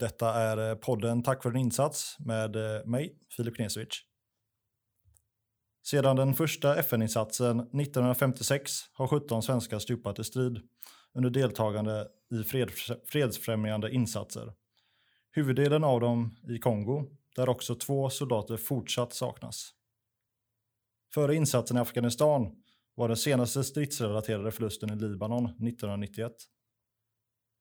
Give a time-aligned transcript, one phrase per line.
[0.00, 3.88] Detta är eh, podden Tack för din insats med eh, mig, Filip Knesovic.
[5.82, 10.60] Sedan den första FN-insatsen 1956 har 17 svenskar stupat i strid
[11.14, 12.70] under deltagande i fred,
[13.04, 14.52] fredsfrämjande insatser.
[15.32, 17.04] Huvuddelen av dem i Kongo,
[17.36, 19.70] där också två soldater fortsatt saknas.
[21.14, 22.52] Före insatsen i Afghanistan
[22.94, 26.32] var den senaste stridsrelaterade förlusten i Libanon 1991.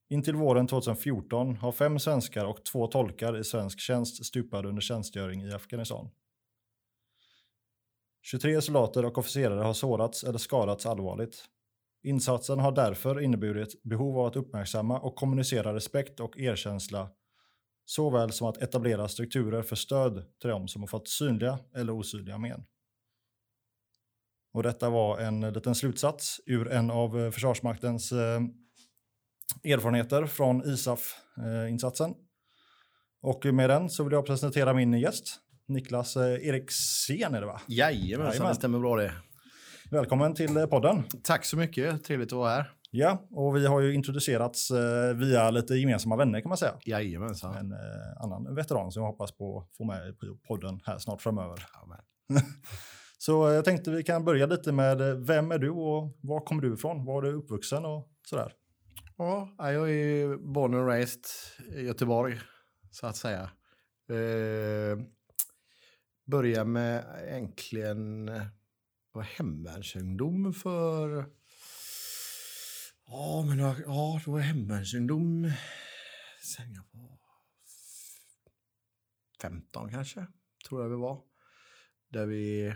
[0.10, 5.42] Intill våren 2014 har fem svenskar och två tolkar i svensk tjänst stupade under tjänstgöring
[5.42, 6.10] i Afghanistan.
[8.22, 11.46] 23 soldater och officerare har sårats eller skadats allvarligt.
[12.04, 17.10] Insatsen har därför inneburit behov av att uppmärksamma och kommunicera respekt och erkänsla
[17.86, 22.38] såväl som att etablera strukturer för stöd till dem som har fått synliga eller osynliga
[22.38, 22.66] men.
[24.54, 28.42] Och detta var en liten slutsats ur en av Försvarsmaktens eh,
[29.64, 32.14] erfarenheter från ISAF-insatsen.
[33.22, 37.62] Och med den så vill jag presentera min gäst, Niklas eh, Eriksen är det va?
[37.68, 39.14] Jajamensan, det stämmer bra det.
[39.92, 41.04] Välkommen till eh, podden.
[41.24, 42.72] Tack så mycket, trevligt att vara här.
[42.92, 46.74] Ja, och vi har ju introducerats eh, via lite gemensamma vänner kan man säga.
[46.86, 47.56] Jajamensan.
[47.56, 51.22] En eh, annan veteran som jag hoppas på att få med på podden här snart
[51.22, 51.66] framöver.
[53.18, 56.46] Så eh, jag tänkte vi kan börja lite med eh, vem är du och var
[56.46, 57.06] kommer du ifrån?
[57.06, 58.54] Var är du uppvuxen och sådär?
[59.20, 61.26] Ja, jag är born and raised
[61.76, 62.40] i Göteborg,
[62.92, 63.42] så att säga.
[64.10, 65.00] Eh,
[66.26, 68.46] börja med egentligen eh,
[69.12, 71.26] var hemvärnsungdom för...
[73.06, 75.52] Ja, men jag- ja, det var hemvärnsungdom
[76.44, 77.20] sen jag var
[79.42, 80.28] 15 kanske,
[80.68, 81.22] tror jag vi var.
[82.10, 82.74] Där vi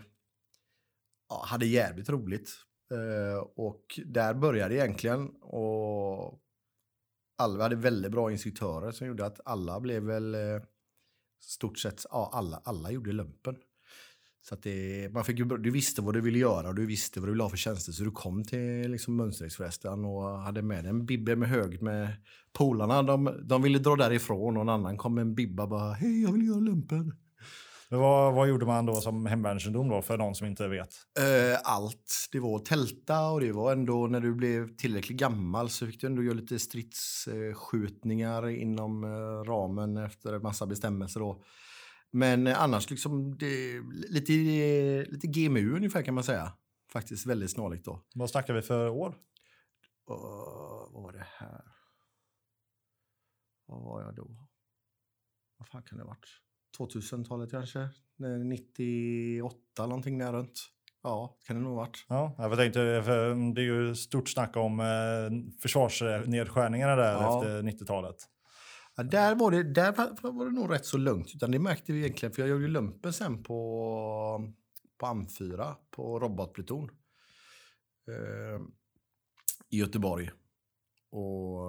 [1.29, 2.49] ja, hade jävligt roligt.
[2.93, 5.29] Eh, och där började det egentligen.
[5.41, 6.39] Och
[7.37, 10.61] alla, vi hade väldigt bra instruktörer som gjorde att alla blev väl eh,
[11.41, 13.55] stort sett, ja alla, alla gjorde lumpen.
[14.41, 17.29] Så att det, man fick du visste vad du ville göra och du visste vad
[17.29, 17.91] du ville ha för tjänster.
[17.91, 22.15] Så du kom till liksom mönstringsförresten och hade med dig en bibbe med hög med
[22.53, 23.03] polarna.
[23.03, 26.31] De, de ville dra därifrån och en annan kom med en bibba bara hej jag
[26.31, 27.13] vill göra lumpen.
[27.89, 30.89] Vad, vad gjorde man då som hemvärnsungdom då för någon som inte vet?
[31.19, 32.27] Eh, allt.
[32.31, 36.07] Det var tälta och det var ändå när du blev tillräckligt gammal så fick du
[36.07, 41.19] ändå göra lite stridsskjutningar inom eh, ramen efter en massa bestämmelser.
[41.19, 41.43] Då.
[42.11, 44.31] Men annars liksom det, lite,
[45.11, 46.53] lite GMU ungefär kan man säga.
[46.91, 48.05] Faktiskt väldigt snarlikt då.
[48.15, 49.15] Vad snackar vi för år?
[50.05, 50.19] Och,
[50.93, 51.63] vad var det här?
[53.65, 54.47] Vad var jag då?
[55.57, 56.29] Vad fan kan det ha varit?
[56.79, 57.89] 2000-talet kanske?
[58.15, 60.69] Nej, 98 någonting där runt.
[61.03, 62.05] Ja, kan det nog ha varit.
[62.09, 67.37] Ja, jag tänkte, för det är ju stort snack om eh, försvarsnedskärningarna där Ja.
[67.37, 68.15] efter 90-talet.
[68.95, 69.91] Ja, där, var det, där
[70.31, 71.31] var- det nog rätt så lugnt.
[71.35, 74.53] Utan det märkte vi egentligen, för jag gjorde lumpen sen på,
[74.97, 76.83] på AM4, på robotpluton.
[78.07, 78.61] Eh,
[79.69, 80.29] I Göteborg.
[81.11, 81.59] Och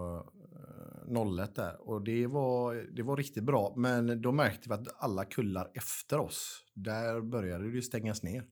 [1.43, 1.89] 01 där.
[1.89, 3.75] Och det var, det var riktigt bra.
[3.77, 8.47] Men då märkte vi att alla kullar efter oss, där började det stängas ner.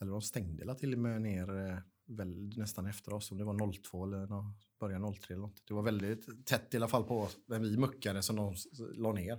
[0.00, 3.30] Eller de stängde till och med ner eh, väl, nästan efter oss.
[3.32, 5.62] Om det var 02 eller nå- början 03 eller något.
[5.68, 7.36] Det var väldigt tätt i alla fall på oss.
[7.46, 8.54] Vi muckade som de
[8.94, 9.38] la ner.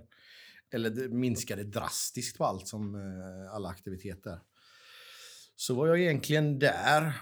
[0.72, 4.40] Eller det minskade drastiskt på allt som eh, alla aktiviteter.
[5.56, 7.12] Så var jag egentligen där.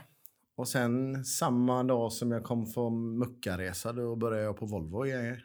[0.59, 5.41] Och sen samma dag som jag kom från muckaresa då började jag på Volvo igen.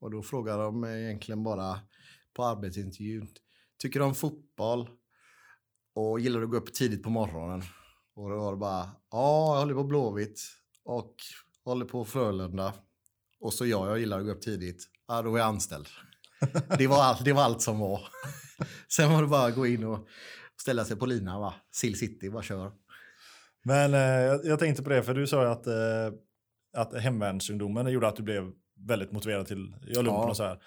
[0.00, 1.80] Och då frågade de mig egentligen bara
[2.34, 3.28] på arbetsintervjun.
[3.78, 4.88] Tycker du om fotboll?
[5.94, 7.62] Och gillar du att gå upp tidigt på morgonen?
[8.14, 10.40] Och då var det bara, ja, jag håller på Blåvitt
[10.84, 11.14] och
[11.64, 12.74] håller på Frölunda.
[13.40, 14.88] Och så ja, jag gillar att gå upp tidigt.
[15.08, 15.88] Ja, då är jag anställd.
[16.78, 18.00] Det var allt, det var allt som var.
[18.88, 20.08] Sen var det bara att gå in och
[20.60, 21.54] ställa sig på linan, va?
[21.70, 22.72] Sill City, bara kör.
[23.66, 26.18] Men eh, jag, tänkte på det, för du sa ju att, eh,
[26.76, 28.52] att hemvärnsungdomen gjorde att du blev
[28.88, 30.28] väldigt motiverad till göra lumpen Ja.
[30.28, 30.58] och så här.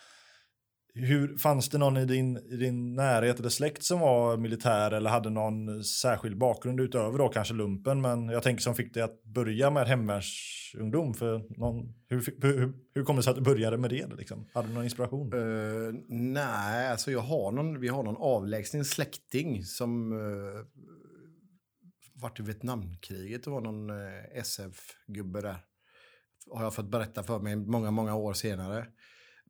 [0.94, 5.10] hur, fanns det någon i din, i din närhet eller släkt som var militär eller
[5.10, 8.01] hade någon särskild bakgrund utöver då kanske lumpen?
[8.01, 11.13] Men jag tänker som fick dig att börja med hemvärnsungdom.
[11.13, 14.16] För någon, hur, hur, hur kom det sig att du började med det?
[14.18, 14.45] Liksom?
[14.54, 15.34] Hade du någon inspiration?
[15.34, 20.66] Eh, nej, alltså jag har någon, vi har någon avlägsen släkting som uh,
[22.21, 23.44] vart i Vietnamkriget.
[23.44, 25.57] Det var någon eh, SF-gubbe där.
[26.51, 28.88] Har jag fått berätta för mig många, många år senare.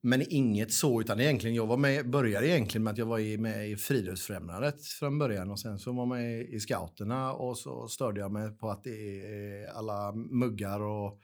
[0.02, 3.70] Men inget så, utan egentligen, jag var med, började egentligen med att jag var med
[3.70, 8.20] i Friluftsfrämjandet från början och sen så var jag med i scouterna och så störde
[8.20, 11.20] jag mig på att det är alla muggar och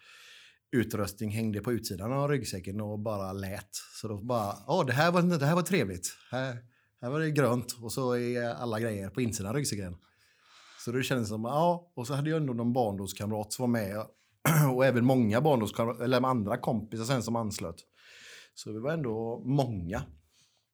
[0.71, 3.69] utrustning hängde på utsidan av ryggsäcken och bara lät.
[4.01, 6.07] Så då bara, ja det, här var, det här var trevligt.
[6.31, 6.57] Här,
[7.01, 9.97] här var det grönt och så är alla grejer på insidan av ryggsäcken.
[10.85, 13.97] Så det kändes som, ja, och så hade jag ändå någon barndomskamrat som var med
[14.75, 17.75] och även många barndomskamrater, eller andra kompisar sen som anslöt.
[18.53, 20.03] Så vi var ändå många.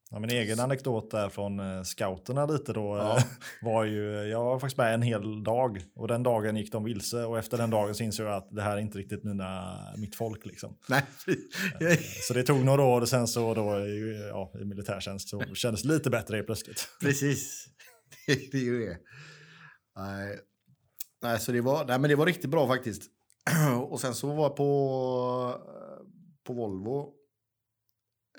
[0.09, 3.17] Ja, min egen anekdot där från eh, scouterna lite då Ja.
[3.17, 3.23] eh,
[3.61, 7.23] var ju, jag var faktiskt med en hel dag och den dagen gick de vilse
[7.23, 10.15] och efter den dagen så insåg jag att det här är inte riktigt mina, mitt
[10.15, 10.77] folk liksom.
[10.89, 11.03] Nej,
[12.27, 15.81] Så det tog några år och sen så då i, ja, i militärtjänst så kändes
[15.83, 16.87] det lite bättre helt plötsligt.
[17.01, 17.65] Precis.
[18.27, 18.97] Det, det är ju det.
[19.95, 20.39] Nej,
[21.21, 23.11] nej, så det var, nej, men det var riktigt bra faktiskt.
[23.89, 26.05] Och sen så var jag på, eh,
[26.43, 27.13] på Volvo.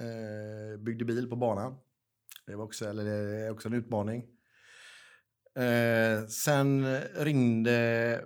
[0.01, 1.77] Eh, byggde bil på banan.
[2.47, 4.25] Det var också, eller det är också en utmaning.
[5.59, 8.25] Eh, sen ringde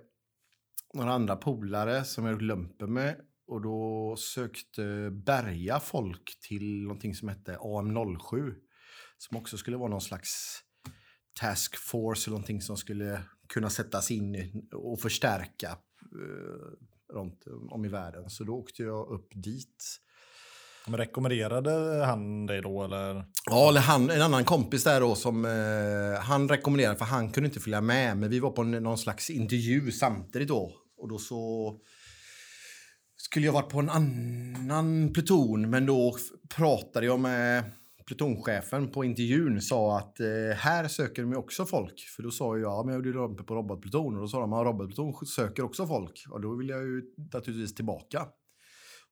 [0.95, 3.21] några andra polare som jag gjort lumpen med.
[3.47, 8.55] Och då sökte Berga folk till någonting som hette AM07.
[9.19, 10.63] Som också skulle vara någon slags
[11.41, 15.69] task force eller någonting som skulle kunna sättas in och förstärka
[16.01, 18.31] eh, runt om i världen.
[18.31, 20.01] Så då åkte jag upp dit.
[20.87, 23.25] Men rekommenderade han dig då eller?
[23.51, 27.49] Ja, eller han, en annan kompis där då som eh, han rekommenderade för han kunde
[27.49, 28.17] inte följa med.
[28.17, 30.73] Men vi var på en, någon slags intervju samtidigt då.
[30.97, 31.73] Och då så
[33.17, 36.17] skulle jag varit på en annan pluton men då
[36.57, 37.65] pratade jag med
[38.07, 42.01] plutonchefen på intervjun sa att eh, här söker de också folk.
[42.17, 44.53] För då sa jag ja, men jag gjorde uppe på robotpluton och då sa de
[44.53, 46.25] att robotpluton söker också folk.
[46.31, 48.27] Och då vill jag ju naturligtvis tillbaka.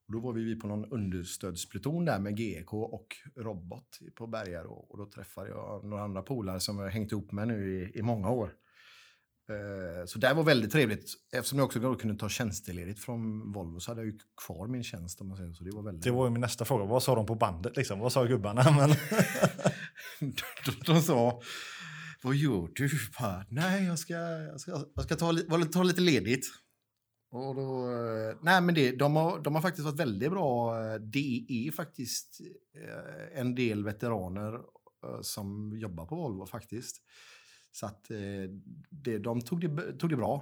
[0.07, 3.07] Och då var vi på någon understödspluton där med GK och
[3.37, 4.87] robot på Berga då.
[4.89, 7.99] Och då träffade jag några andra polare som jag har hängt ihop med nu i,
[7.99, 8.53] i många år.
[9.51, 11.15] Eh, Så det var väldigt trevligt.
[11.33, 15.21] Eftersom jag också kunde ta tjänstledigt från Volvo så hade jag ju kvar min tjänst
[15.21, 15.65] om man säger så.
[15.65, 16.85] Det var väldigt Det var min nästa fråga.
[16.85, 17.99] Vad sa de på bandet liksom?
[17.99, 18.65] Vad sa gubbarna?
[18.79, 18.91] Men,
[20.67, 21.41] de, de sa,
[22.23, 22.89] vad gör du?
[23.21, 25.33] Bara, Nej, jag ska, jag ska, jag ska ta,
[25.73, 26.47] ta lite ledigt.
[27.31, 30.81] Och då, eh, nej, men det, de, har, de har faktiskt varit väldigt bra.
[30.85, 32.41] Eh, Det är faktiskt
[33.35, 34.61] en del veteraner
[35.23, 36.97] som jobbar på Volvo faktiskt.
[37.75, 38.51] Så att eh,
[38.91, 40.35] det, de tog det, tog det bra.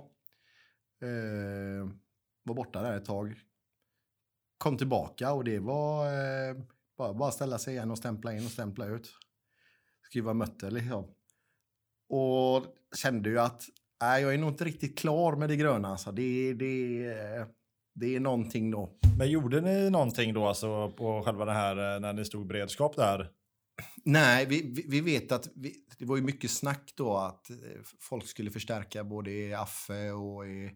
[1.03, 1.89] Eh,
[2.43, 3.35] var borta där ett tag.
[4.59, 6.57] Kom tillbaka och det var eh,
[6.99, 9.11] bara, bara ställa sig igen och stämpla in och stämpla ut.
[10.03, 11.05] Skriva möte, liksom.
[12.09, 13.63] Och kände ju att
[14.01, 15.89] nej, jag är nog inte riktigt klar med det gröna.
[15.89, 16.13] Alltså.
[16.13, 17.47] Det, det,
[17.95, 18.91] det är någonting då.
[19.19, 22.49] men gjorde ni någonting då alltså på själva det här eh, när ni stod i
[22.49, 23.31] beredskap där?
[24.05, 27.57] Nej, vi, vi, vet att vi, det var ju mycket snack då att eh,
[27.99, 30.71] folk skulle förstärka både i Affe och i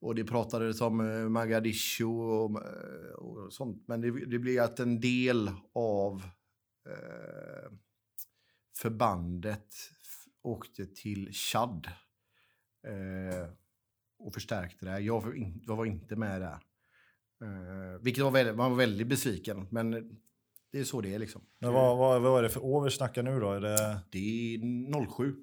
[0.00, 3.84] och det pratades om Magadishu Mogadishu och, eh, och sånt.
[3.88, 6.22] Men det, det blev att en del av
[6.86, 7.72] eh,
[8.76, 9.74] förbandet
[10.42, 11.88] åkte till Chad
[12.86, 13.48] eh,
[14.18, 14.98] och förstärkte det.
[15.00, 15.34] Jag var,
[15.66, 16.58] jag var inte med där.
[17.42, 19.66] Eh, vilket var väldigt, man var väldigt besviken.
[19.70, 20.16] Men
[20.72, 21.42] det är så det är liksom.
[21.58, 23.52] Men vad, vad, vad är det för år vi snackar nu då?
[23.52, 25.34] Är det Det är 07.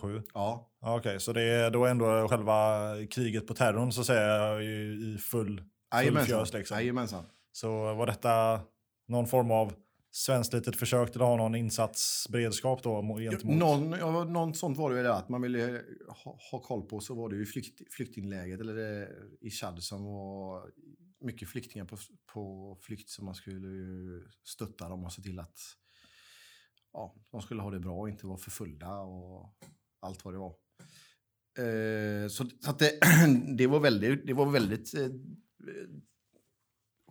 [0.00, 0.22] 07?
[0.34, 0.70] Ja.
[0.80, 5.18] Okej, så det är då ändå själva kriget på terrorn så att säga i i
[5.18, 5.62] full,
[6.04, 6.76] full fjös liksom.
[6.76, 7.24] Jajamensan.
[7.52, 8.60] Så var detta
[9.08, 9.72] någon form av
[10.10, 13.56] svenskt litet försök till att ha någon insatsberedskap då mo- gentemot?
[13.56, 15.82] Någon, ja, någon sånt var det där att man ville
[16.24, 19.08] ha, ha koll på så var det ju flykt, flyktingläget eller det,
[19.40, 20.62] i Chad som var
[21.24, 25.58] mycket flyktingar på, på flykt som man skulle ju stötta dem och se till att
[26.92, 29.54] ja, de skulle ha det bra och inte vara förföljda och
[30.00, 30.56] allt vad det var.
[31.58, 32.98] Eh, så så att det,
[33.56, 35.08] det var väldigt, det var väldigt eh,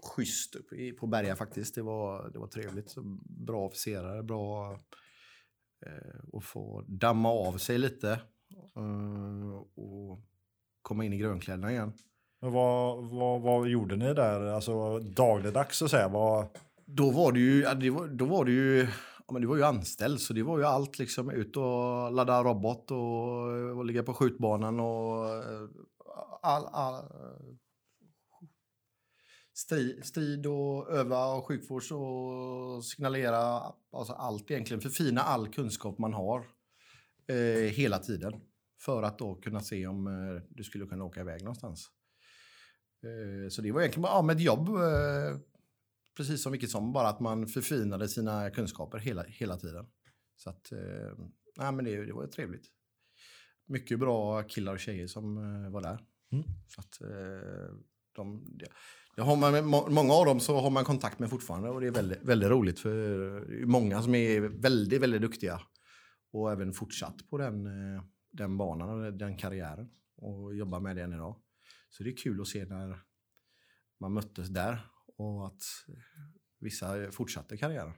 [0.04, 1.76] schysst uppe på Berga faktiskt.
[1.76, 2.96] Det var, det var trevligt.
[3.26, 4.80] Bra officerare, bra
[5.86, 8.12] eh, att få damma av sig lite
[8.76, 10.22] eh, och
[10.82, 11.94] komma in i grönkläderna igen.
[12.44, 14.42] Men vad, vad, vad gjorde ni där?
[14.42, 16.08] Alltså dagligdags så att säga?
[16.08, 16.48] Vad,
[16.86, 18.88] då var det ju, det var, då var det ju,
[19.28, 22.44] ja, men det var ju anställd så det var ju allt liksom ut och ladda
[22.44, 25.70] robot och, och ligga på skjutbanan och eh,
[26.42, 27.04] all, all,
[29.54, 36.14] strid, strid och öva och sjukvårds och signalera, alltså allt egentligen, förfina all kunskap man
[36.14, 36.40] har
[37.28, 38.34] eh, hela tiden
[38.82, 41.92] för att då kunna se om eh, du skulle kunna åka iväg någonstans.
[43.04, 45.38] Eh, så det var egentligen ja, med ett jobb, eh,
[46.18, 49.86] precis som vilket som, bara att man förfinade sina kunskaper hela, hela tiden.
[50.36, 51.18] Så att, eh,
[51.58, 52.66] nej, men det, det var trevligt.
[53.68, 55.36] Mycket bra killar och tjejer som
[55.72, 56.00] var där.
[56.32, 56.44] Mm.
[56.68, 57.00] Så att,
[58.16, 58.58] de,
[59.16, 61.92] det, har man, många av dem så har man kontakt med fortfarande och det är
[61.92, 65.62] väldigt, väldigt roligt för många som är väldigt, väldigt duktiga
[66.32, 67.70] och även fortsatt på den,
[68.32, 71.36] den banan och den karriären och jobbar med det än idag.
[71.94, 73.00] Så det är kul att se när
[74.00, 74.80] man möttes där
[75.18, 75.64] och att
[76.60, 77.94] vissa fortsatte karriären.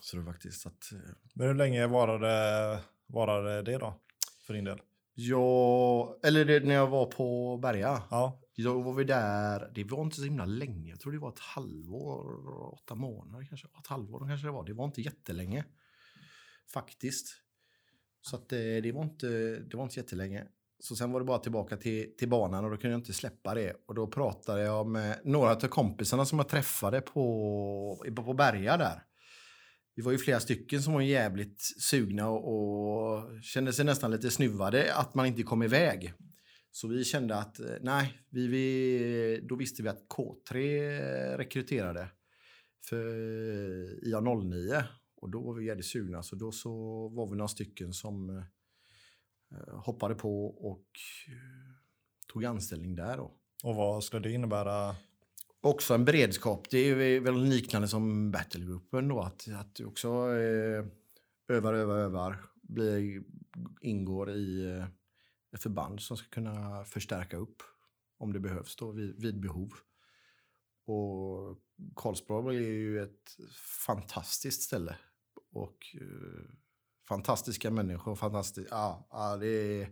[0.00, 0.92] Så det var faktiskt att...
[0.92, 0.98] eh,
[1.34, 4.00] Men hur länge varade, varade det då?
[4.46, 4.80] För din del?
[5.14, 10.02] Jag, eller det, när jag var på Berga, Ja, då var vi där, det var
[10.02, 14.28] inte så himla länge, jag tror det var ett halvår, åtta månader kanske, ett halvår
[14.28, 15.64] kanske det var, det var inte jättelänge.
[16.72, 17.36] Faktiskt.
[18.20, 19.26] Så att det, det, var inte,
[19.58, 20.48] det var inte jättelänge.
[20.82, 23.54] Så sen var det bara tillbaka till, till banan och då kunde jag inte släppa
[23.54, 23.76] det.
[23.86, 29.02] Och då pratade jag med några av kompisarna som jag träffade på, på Berga där.
[29.94, 34.30] Vi var ju flera stycken som var jävligt sugna och, och kände sig nästan lite
[34.30, 36.14] snuvade att man inte kom iväg.
[36.70, 40.56] Så vi kände att eh, nej, vi, vi, då visste vi att K3
[41.36, 42.08] rekryterade
[42.88, 43.06] för
[44.06, 44.82] IA09
[45.16, 46.70] och då var vi jävligt sugna så då så
[47.08, 48.44] var vi några stycken som eh,
[49.72, 50.86] hoppade på och
[51.28, 51.74] eh,
[52.32, 53.32] tog anställning där då.
[53.64, 54.96] och vad skulle det innebära?
[55.60, 56.70] Också en beredskap.
[56.70, 59.20] Det är väl liknande som battlegruppen då.
[59.20, 60.84] Att, att du också eh,
[61.48, 62.44] övar, övar, övar.
[62.62, 63.22] Blir,
[63.80, 64.86] ingår i eh,
[65.52, 67.62] ett förband som ska kunna förstärka upp
[68.18, 69.72] om det behövs då vid, vid behov.
[70.86, 71.58] Och
[71.96, 73.36] Karlsborg är ju ett
[73.86, 74.96] fantastiskt ställe.
[75.52, 76.54] Och eh,
[77.08, 78.16] fantastiska människor.
[78.16, 79.88] Fantastisk, ja, ja, det är...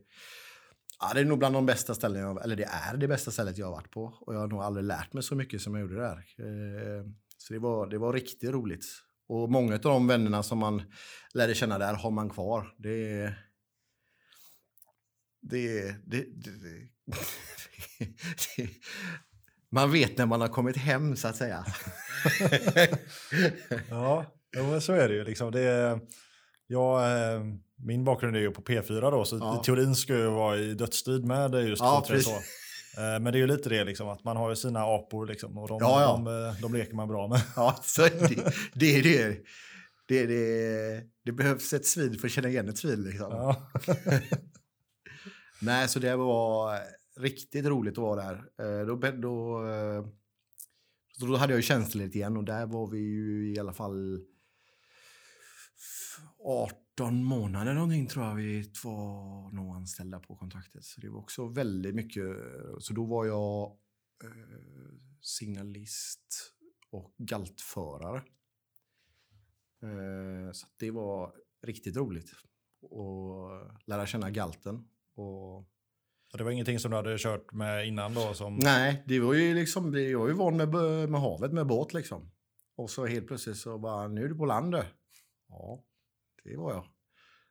[1.01, 3.59] Ja, det är nog bland de bästa ställen jag, eller det är det bästa stället
[3.59, 4.15] jag har varit på.
[4.21, 6.17] Och jag har nog aldrig lärt mig så mycket som jag gjorde där.
[6.17, 7.05] Eh,
[7.39, 8.85] så det var, det var riktigt roligt.
[9.29, 10.83] Och många av de vännerna som man
[11.35, 12.75] lärde känna där har man kvar.
[12.79, 13.47] Det är...
[15.43, 16.89] Det, det, det, det,
[18.57, 18.69] det,
[19.71, 21.65] man vet när man har kommit hem så att säga.
[23.91, 25.25] Ja, men så är det ju.
[25.25, 25.53] Liksom.
[25.53, 26.01] Det,
[26.71, 27.43] jag, eh,
[27.77, 29.61] min bakgrund är ju på P4 då, så Ja.
[29.61, 32.31] i teorin ska jag vara i dödsstrid med just Ja, K3 så.
[32.31, 35.59] Eh, Men det är ju lite det, liksom, att man har ju sina apor liksom,
[35.59, 36.13] och de, Ja, ja.
[36.13, 37.43] De, eh, de leker man bra med.
[37.57, 38.53] Ja, så det.
[38.75, 39.39] Det, är det,
[40.09, 43.03] det, det, det behövs ett svin för att känna igen ett svin.
[43.03, 43.31] Liksom.
[43.31, 43.71] Ja.
[45.63, 46.79] Nej, så det var
[47.21, 48.85] riktigt roligt att vara där.
[48.85, 49.61] Då, då,
[51.27, 54.21] då hade jag ju tjänstledigt igen och där var vi ju i alla fall
[56.45, 60.85] 18 månader någonting tror jag vi var nog anställda på kontraktet.
[60.85, 62.25] Så det var också väldigt mycket.
[62.79, 63.77] Så då var jag
[64.25, 64.31] eh,
[65.21, 66.53] signalist
[66.91, 68.23] och galtförare.
[69.83, 72.33] Eh, så det var riktigt roligt
[72.83, 74.89] att lära känna galten.
[75.15, 78.35] Och det var ingenting som du hade kört med innan då?
[78.35, 78.57] Som...
[78.57, 80.69] Nej, det var ju liksom, jag var ju van med,
[81.11, 82.31] med havet, med båt liksom.
[82.77, 84.75] Och så helt plötsligt så bara, nu är du på land.
[85.49, 85.85] Ja,
[86.45, 86.85] det var jag.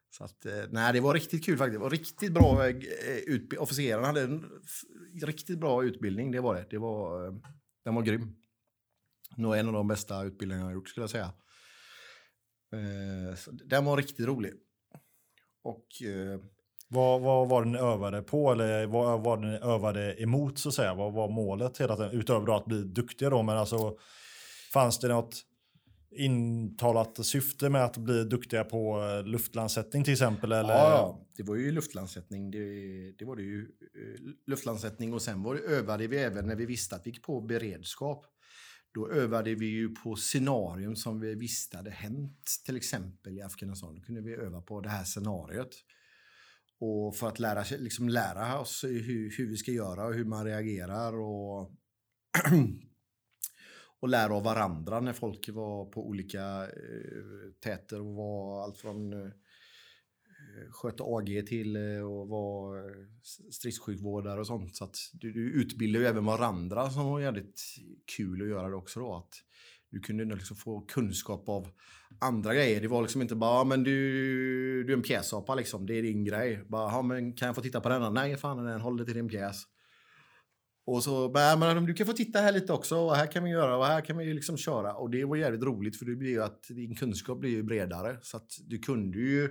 [0.09, 1.79] Så att, eh, nej, det var riktigt kul faktiskt.
[1.79, 3.59] Det var riktigt bra eh, eh, utbildning.
[3.59, 4.45] Officerarna hade en
[5.23, 6.65] riktigt bra utbildning, det var det.
[6.69, 7.29] det var,
[7.85, 8.35] den var grym.
[9.37, 11.31] Nog en av de bästa utbildningarna jag har gjort skulle jag säga.
[13.37, 14.53] Så den var riktigt rolig.
[15.63, 15.87] Och
[16.87, 20.69] Vad, vad var det ni övade på eller vad var det ni övade emot så
[20.69, 20.93] att säga?
[20.93, 22.11] Vad var målet hela tiden?
[22.11, 23.97] Utöver att bli duktiga då, men alltså
[24.73, 25.45] fanns det något
[26.11, 30.51] intalat syfte med att bli duktiga på eh, luftlandsättning till exempel?
[30.51, 30.73] Eller?
[30.73, 32.51] Ja, det var ju luftlandsättning.
[32.51, 32.59] Det,
[33.11, 33.61] det var det ju.
[33.61, 37.23] eh, Luftlandsättning och sen var det, övade vi även när vi visste att vi gick
[37.23, 38.25] på beredskap.
[38.93, 43.95] Då övade vi ju på scenarium som vi visste hade hänt, till exempel i Afghanistan.
[43.95, 45.75] Då kunde vi öva på det här scenariot.
[46.79, 50.45] Och för att lära, liksom lära oss hur, hur vi ska göra och hur man
[50.45, 51.71] reagerar och,
[53.99, 59.13] och lära av varandra när folk var på olika eh, täter och var allt från
[59.13, 59.29] eh,
[60.71, 63.05] sköta AG till eh, och var eh,
[63.51, 64.75] stridssjukvårdare och sånt.
[64.75, 67.61] Så att du, du utbildar ju även varandra som var jävligt
[68.17, 69.15] kul att göra det också då.
[69.15, 69.33] Att
[69.91, 71.67] du kunde liksom få kunskap av
[72.19, 72.81] andra grejer.
[72.81, 76.23] Det var liksom inte bara, men du, du är en pjäsapa liksom, det är din
[76.23, 76.63] grej.
[76.67, 78.09] Bara, men kan jag få titta på denna?
[78.09, 79.63] Nej, fan den håller till din pjäs.
[80.91, 83.43] Och så, bara, "Ja, men du kan få titta här lite också och här kan
[83.43, 84.93] vi göra och här kan vi ju liksom köra.
[84.95, 88.19] Och det var jävligt roligt för det blir ju att din kunskap blir ju bredare.
[88.21, 89.43] Så att du kunde ju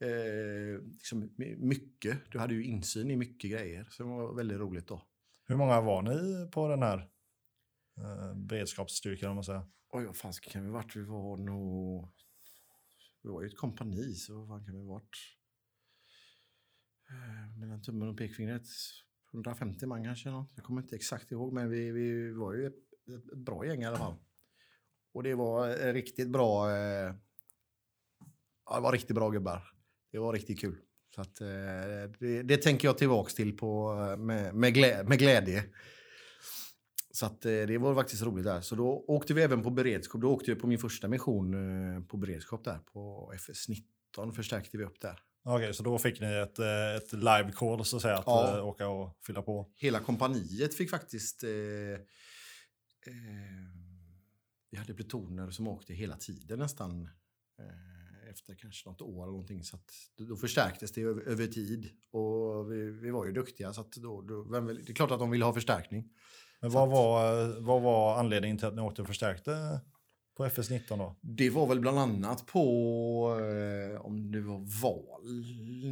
[0.00, 2.18] eh, liksom my- mycket.
[2.30, 3.86] Du hade ju insyn i mycket grejer.
[3.90, 5.02] Så det var väldigt roligt då.
[5.46, 6.98] Hur många var ni på den här
[7.98, 9.62] eh, beredskapsstyrkan om man säger?
[9.92, 10.96] Oj, vad fan kan vi varit?
[10.96, 12.08] Vi var nog...
[13.22, 15.16] Vi var ju ett kompani, så vad fan kan vi varit?
[17.10, 18.66] Eh, Mellan tummen och pekfingret.
[19.32, 20.30] 150 man kanske.
[20.30, 20.52] Något.
[20.54, 22.74] Jag kommer inte exakt ihåg, men vi, vi var ju ett,
[23.32, 24.14] ett bra gäng i alla fall.
[25.14, 26.70] Och det var eh, riktigt bra...
[26.70, 27.14] Eh,
[28.66, 29.62] ja, det var riktigt bra gubbar.
[30.12, 30.78] Det var riktigt kul.
[31.14, 31.46] Så att, eh,
[32.18, 35.64] det, det tänker jag tillbaks till på, eh, med, med, glä, med glädje.
[37.10, 38.60] Så att, eh, det var faktiskt roligt där.
[38.60, 40.20] Så då åkte vi även på beredskap.
[40.20, 42.78] Då åkte jag på min första mission eh, på beredskap där.
[42.78, 45.20] På FS19 förstärkte vi upp där.
[45.44, 48.56] Okej, så då fick ni ett, eh, ett live call så att säga, att Ja.
[48.58, 49.72] eh, åka och fylla på.
[49.76, 51.44] Hela kompaniet fick faktiskt...
[51.44, 51.50] Eh,
[53.06, 53.66] eh,
[54.70, 57.02] vi hade plutoner som åkte hela tiden nästan.
[57.58, 59.64] Eh, efter kanske något år eller någonting.
[59.64, 59.90] Så att
[60.28, 61.90] då, förstärktes det över, över tid.
[62.10, 65.30] Och vi, vi var ju duktiga så att då, då, det är klart att de
[65.30, 66.08] ville ha förstärkning.
[66.60, 69.80] Men vad var, vad var anledningen till att ni åkte och förstärkte
[70.34, 71.16] på FS19 då?
[71.20, 72.60] Det var väl bland annat på
[73.40, 75.44] eh, om det var val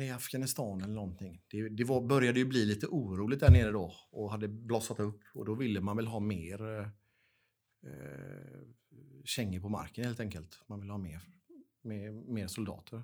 [0.02, 1.42] i Afghanistan eller någonting.
[1.48, 5.20] Det, det var, började ju bli lite oroligt där nere då och hade blossat upp
[5.34, 6.88] och då ville man väl ha mer eh,
[9.24, 10.60] kängor på marken helt enkelt.
[10.66, 11.22] Man ville ha mer,
[11.82, 13.02] mer, mer soldater.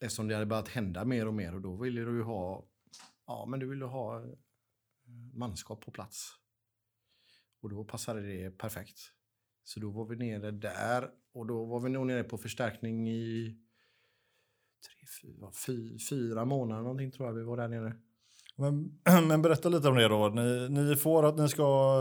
[0.00, 2.66] Eftersom det hade börjat hända mer och mer och då ville du ju ha,
[3.26, 4.30] ja men du ville ha eh,
[5.34, 6.36] manskap på plats.
[7.60, 9.12] Och då passade det perfekt.
[9.74, 13.56] Så då var vi nere där och då var vi nog nere på förstärkning i
[14.86, 17.92] tre, fyra, fy, fyra månader någonting tror jag vi var där nere.
[18.56, 20.28] Men, men berätta lite om det då.
[20.28, 21.96] Ni, ni, får att ni, ska,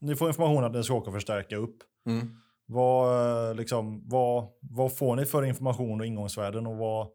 [0.00, 1.76] ni får information att ni ska åka och förstärka upp.
[2.66, 7.08] Vad, eh, liksom, vad, vad får ni för information och ingångsvärden och vad,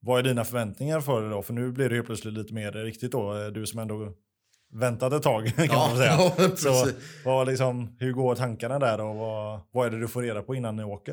[0.00, 1.42] vad är dina förväntningar för det då?
[1.42, 4.12] För nu blir det ju plötsligt lite mer riktigt då, du som ändå
[4.72, 6.16] väntat ett tag kan man säga.
[6.38, 6.88] ja, Så
[7.24, 10.54] vad, liksom, hur går tankarna där och vad, vad är det du får reda på
[10.54, 11.12] innan ni åker?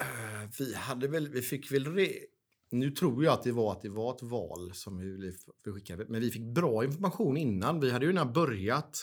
[0.00, 2.08] Eh, Vi hade väl, vi fick väl re...
[2.70, 5.74] Nu tror jag att det var att det var ett val som vi ville f-
[5.74, 7.80] skicka, men vi fick bra information innan.
[7.80, 8.98] Vi hade ju redan börjat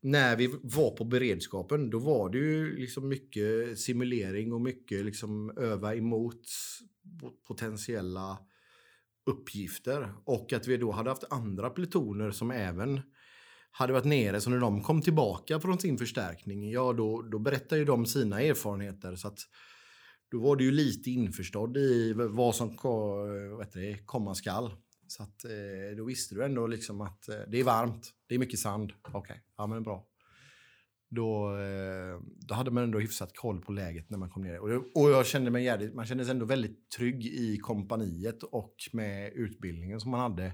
[0.00, 1.90] när vi var på beredskapen.
[1.90, 6.40] Då var det ju liksom mycket simulering och mycket liksom öva emot
[7.20, 8.38] pot- potentiella
[9.28, 13.00] uppgifter och att vi då hade haft andra plutoner som även
[13.70, 17.78] hade varit nere, så när de kom tillbaka från sin förstärkning, ja då, då berättade
[17.78, 19.16] ju de sina erfarenheter.
[19.16, 19.38] Så att
[20.30, 24.72] då var du ju lite införstådd i vad som vad det, komma skall.
[25.06, 28.38] Så att eh, då visste du ändå liksom att eh, det är varmt, det är
[28.38, 28.92] mycket sand.
[29.12, 30.07] Okej, ja men bra.
[31.10, 34.58] Då, eh, då hade man ändå hyfsat koll på läget när man kom ner.
[34.58, 38.42] Och, jag- och jag kände mig jävligt, man kände sig ändå väldigt trygg i kompaniet
[38.42, 40.52] och med utbildningen som man hade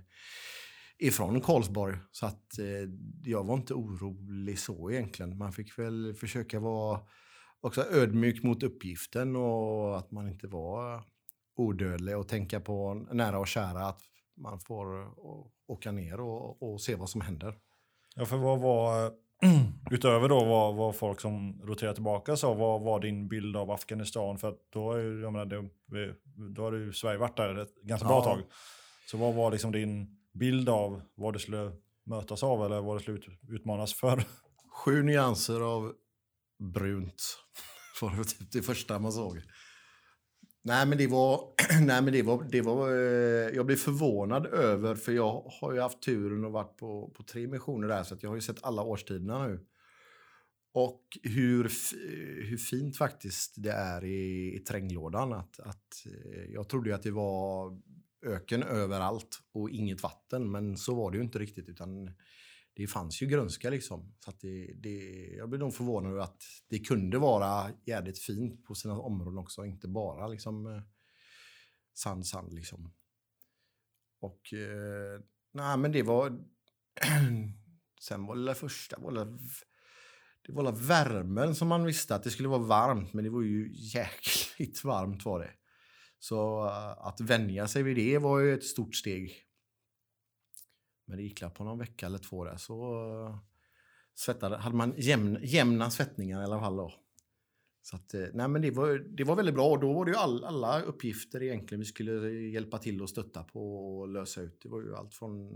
[0.98, 1.96] ifrån Karlsborg.
[2.10, 2.90] Så att eh,
[3.24, 5.38] jag var inte orolig så egentligen.
[5.38, 7.00] Man fick väl försöka vara
[7.60, 11.04] också ödmjuk mot uppgiften och att man inte var
[11.56, 14.00] odödlig och tänka på nära och kära att
[14.36, 14.86] man får
[15.66, 17.54] åka ner och, och se vad som händer.
[18.16, 19.12] Ja, för vad var,
[19.90, 24.38] utöver då vad, vad folk som roterar tillbaka sa, vad var din bild av Afghanistan?
[24.38, 26.14] För då har ju, jag menar, det,
[26.54, 28.24] då har ju Sverige varit där ett ganska bra Ja.
[28.24, 28.40] tag.
[29.10, 31.72] Så vad var liksom din bild av vad det skulle
[32.06, 34.24] mötas av eller vad det skulle ut, utmanas för?
[34.84, 35.92] Sju nyanser av
[36.74, 37.38] brunt
[38.00, 39.40] var det typ det första man såg.
[40.66, 44.94] Nej men det var, nej, men det var, det var eh, jag blev förvånad över
[44.94, 48.22] för jag har ju haft turen och varit på, på tre missioner där så att
[48.22, 49.66] jag har ju sett alla årstiderna nu.
[50.72, 51.70] Och hur,
[52.42, 55.32] hur fint faktiskt det är i, i tränglådan.
[55.32, 57.80] Att, att, eh, jag trodde ju att det var
[58.26, 62.10] öken överallt och inget vatten men så var det ju inte riktigt utan
[62.76, 64.14] det fanns ju grönska liksom.
[64.18, 68.64] Så att det, det, jag blev nog förvånad över att det kunde vara jävligt fint
[68.64, 70.82] på sina områden också, inte bara liksom eh,
[71.94, 72.92] sand, sand liksom.
[74.20, 75.20] Och eh,
[75.52, 76.38] nej, men det var...
[78.00, 79.38] sen var det det första, var det,
[80.46, 83.42] det var väl värmen som man visste att det skulle vara varmt, men det var
[83.42, 85.50] ju jäkligt varmt var det.
[86.18, 89.44] Så eh, att vänja sig vid det var ju ett stort steg.
[91.04, 92.94] Men det gick på någon vecka eller två där så
[93.26, 93.38] eh,
[94.14, 96.92] svettade, hade man jämn, jämna svettningar i alla fall då.
[97.82, 100.10] Så att, eh, nej men det var, det var väldigt bra och då var det
[100.10, 104.40] ju all, alla uppgifter egentligen vi skulle eh, hjälpa till och stötta på och lösa
[104.40, 104.60] ut.
[104.62, 105.50] Det var ju allt från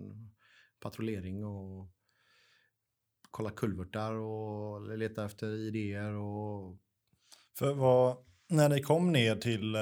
[0.80, 1.88] patrullering och
[3.30, 6.78] kolla kulvertar och leta efter idéer och
[7.58, 8.16] För vad,
[8.48, 9.80] när ni kom ner till, eh,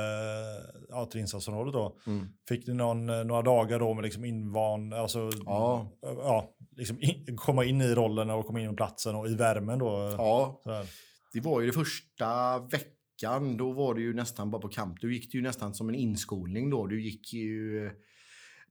[0.89, 2.27] ja, till insatsområdet då, mm.
[2.49, 5.93] fick ni någon, eh, några dagar då med liksom invan, alltså Ja.
[6.03, 9.79] ja, liksom in, komma in i rollen och komma in på platsen och i värmen
[9.79, 10.15] då?
[10.19, 10.63] ja.
[11.33, 15.01] Det var ju det första veckan, då var det ju nästan bara på kamp.
[15.01, 16.87] Då gick det ju nästan som en inskolning då.
[16.87, 17.91] Du gick ju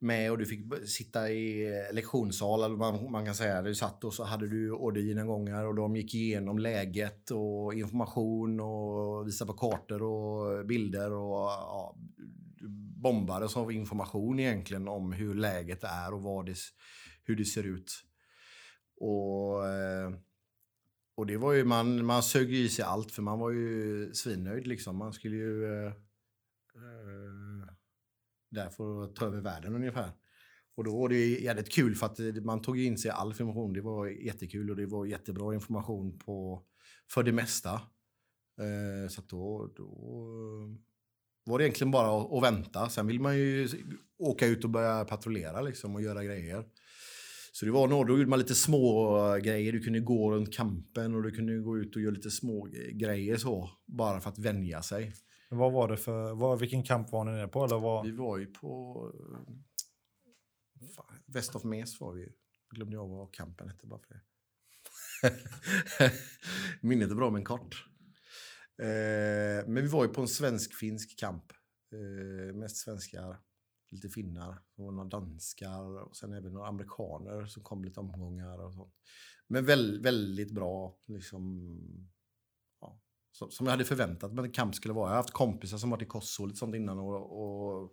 [0.06, 3.62] med och du fick sitta i eh, lektionssal, eller man, man kan säga.
[3.62, 9.28] Du satt och så hade du ordergenomgångar och de gick igenom läget och information och
[9.28, 11.96] visade på kartor och bilder och ja,
[13.04, 16.56] bombades av information egentligen om hur läget är och vad det,
[17.24, 17.92] hur det ser ut.
[18.98, 20.12] Och eh,
[21.18, 24.10] och det var ju, man, man sög ju i sig allt för man var ju
[24.14, 24.98] svinnöjd liksom.
[24.98, 27.45] Man skulle ju eh, eh
[28.56, 30.12] där för att ta över världen ungefär.
[30.78, 33.30] Och då var det jävligt kul för att eh, man tog ju in sig all
[33.30, 33.74] information.
[33.74, 36.64] Det var jättekul och det var jättebra information på,
[37.12, 37.74] för det mesta.
[38.60, 40.78] Eh, så att då, då eh,
[41.46, 42.90] var det egentligen bara att, att vänta.
[42.90, 43.68] Sen vill man ju
[44.18, 46.66] åka ut och börja patrullera liksom och göra grejer.
[47.52, 49.72] Så det var några, då gjorde man lite små eh, grejer.
[49.72, 53.38] Du kunde gå runt kampen och du kunde gå ut och göra lite små grejer
[53.38, 53.70] så.
[53.86, 55.14] Bara för att vänja sig.
[55.50, 57.66] Vad var det för, vad, vilken kamp var ni nere på?
[57.66, 58.06] Eller vad?
[58.06, 59.12] Vi var ju på...
[60.80, 62.32] Väst Fan, West of Mes var vi ju.
[62.70, 64.22] Glömde jag vad kampen hette bara för det.
[66.82, 67.86] Minnet är bra men kort.
[68.78, 71.52] Eh, men vi var ju på en svensk-finsk kamp.
[71.94, 73.38] Eh, mest svenskar,
[73.92, 78.74] lite finnar och några danskar och sen även några amerikaner som kom lite omgångar och
[78.74, 78.94] sånt.
[79.48, 81.72] Men väl, väldigt bra liksom.
[83.36, 85.06] Som, som jag hade förväntat mig att kamp skulle vara.
[85.06, 87.92] Jag har haft kompisar som varit i Kosovo och lite sånt innan och, och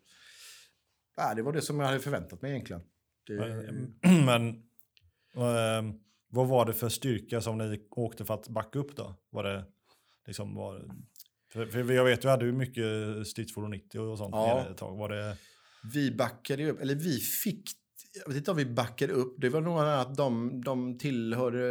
[1.17, 2.83] ja, det var det som jag hade förväntat mig egentligen.
[3.27, 4.49] Det, Men
[5.35, 5.95] eh,
[6.29, 9.15] vad var det för styrka som ni åkte för att backa upp då?
[9.31, 9.65] Var det
[10.27, 10.85] liksom, var,
[11.53, 12.85] för, för jag vet, vi hade ju mycket
[13.27, 14.67] stridsfordon 90 och sånt Ja.
[14.71, 14.97] ett tag.
[14.97, 15.37] Var det,
[15.93, 17.71] Vi backade upp, eller vi fick,
[18.15, 21.65] jag vet inte om vi backade upp, det var nog att de, de tillhörde, eh,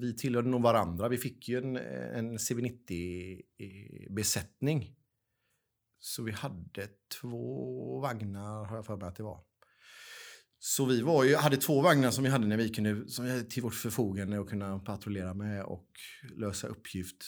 [0.00, 1.08] vi tillhörde nog varandra.
[1.08, 4.94] Vi fick ju en, en CV90-besättning.
[5.98, 6.88] Så vi hade
[7.20, 9.40] två vagnar, har jag för mig att det var.
[10.58, 13.30] Så vi var ju, hade två vagnar som vi hade när vi kunde, som vi
[13.30, 15.88] hade till vårt förfogande och kunna patrullera med och
[16.36, 17.24] lösa uppgift.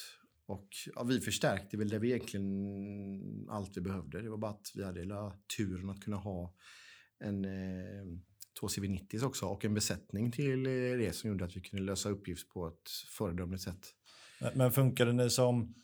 [0.47, 4.23] Och ja, vi förstärkte väl det vi egentligen allt vi behövde.
[4.23, 6.55] Det var bara att vi hade hela turen att kunna ha
[7.25, 8.07] en eh,
[8.61, 12.09] två CV90 också och en besättning till eh, det som gjorde att vi kunde lösa
[12.09, 13.93] uppgift på ett föredömligt sätt.
[14.55, 15.75] men funkade ni som,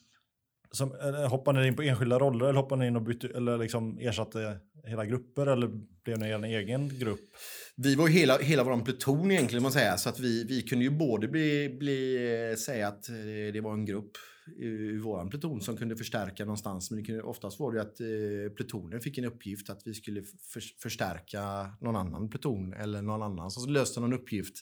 [0.71, 0.91] som
[1.29, 4.61] hoppade ni in på enskilda roller eller hoppade ni in och bytte, eller liksom ersatte
[4.85, 5.71] hela grupper eller
[6.05, 7.31] blev ni en egen grupp?
[7.77, 10.85] Vi var ju hela, hela vår pluton egentligen, man säga, så att vi, vi kunde
[10.85, 12.17] ju både bli, bli,
[12.51, 14.17] eh, säga att eh, det var en grupp
[14.57, 18.01] i, i vår pluton som kunde förstärka någonstans, men det kunde, oftast var det att
[18.01, 23.23] eh, plutonen fick en uppgift att vi skulle för, förstärka någon annan pluton eller någon
[23.23, 24.55] annan som löste någon uppgift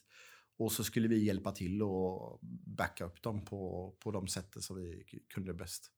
[0.58, 2.38] och så skulle vi hjälpa till och
[2.76, 5.90] backa upp dem på, på de sätten som vi kunde bäst.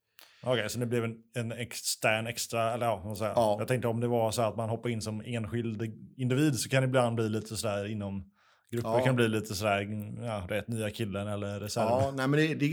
[0.42, 3.16] Okej, så det blev en, en extern extra, eller ja?
[3.20, 3.56] Ja.
[3.58, 5.82] Jag tänkte om det var så att man hoppar in som enskild
[6.16, 8.30] individ så kan det ibland bli lite sådär inom
[8.72, 9.04] grupper Ja.
[9.04, 11.88] kan bli lite sådär, ja, rätt nya killen eller reserv.
[11.88, 12.66] Ja, nej, men det, det,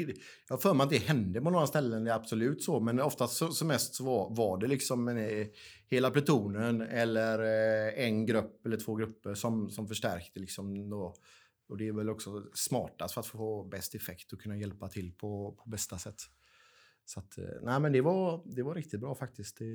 [0.47, 2.79] jag har för mig att det hände på några ställen, det är absolut så.
[2.79, 5.47] Men oftast så, som mest så var, var det liksom en, eh,
[5.87, 10.39] hela plutonen eller eh, en grupp eller två grupper som, som förstärkte.
[10.39, 11.13] Liksom då.
[11.69, 15.11] Och det är väl också smartast för att få bäst effekt och kunna hjälpa till
[15.11, 16.21] på, på bästa sätt.
[17.05, 19.57] Så att, eh, nej men det var, det var riktigt bra faktiskt.
[19.57, 19.65] Det,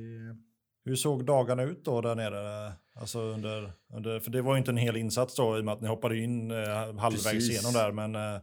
[0.85, 2.73] Hur såg dagarna ut då där nere?
[2.95, 5.75] Alltså under, under, för det var ju inte en hel insats då i och med
[5.75, 7.51] att ni hoppade in eh, halvvägs Precis.
[7.51, 7.93] igenom där.
[7.93, 8.41] Men eh,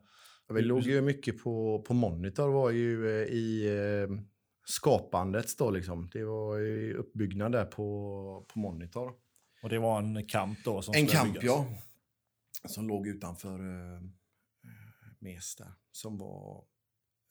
[0.51, 4.17] Ja, Vi låg ju mycket på, på monitor var ju eh, i eh,
[4.65, 6.09] skapandet då liksom.
[6.13, 9.11] Det var ju uppbyggnad där på, på monitor.
[9.63, 11.43] och det var en kamp då som En kamp byggas.
[11.45, 11.65] ja.
[12.67, 15.73] Som låg utanför eh, eh, där.
[15.91, 16.63] Som var,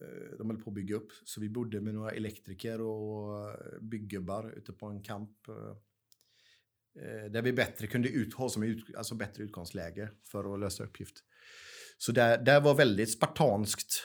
[0.01, 1.13] Eh, de höll på att bygga upp.
[1.25, 5.49] Så vi bodde med några elektriker och eh, byggubbar ute på en kamp.
[5.49, 10.85] Eh, där vi bättre kunde ut, ha som ut, alltså bättre utgångsläge för att lösa
[10.85, 11.25] uppgift.
[11.99, 14.05] Så där, där var väldigt spartanskt.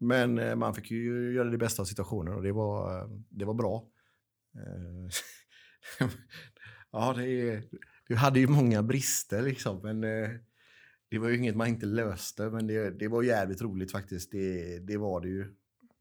[0.00, 3.86] Men man fick ju göra det bästa av situationen och det var, det var bra.
[6.92, 7.62] Ja, det,
[8.08, 10.04] det hade ju många brister liksom, men
[11.10, 12.50] det var ju inget man inte löste.
[12.50, 14.32] Men det, det var jävligt roligt faktiskt.
[14.32, 15.54] Det, det var det ju.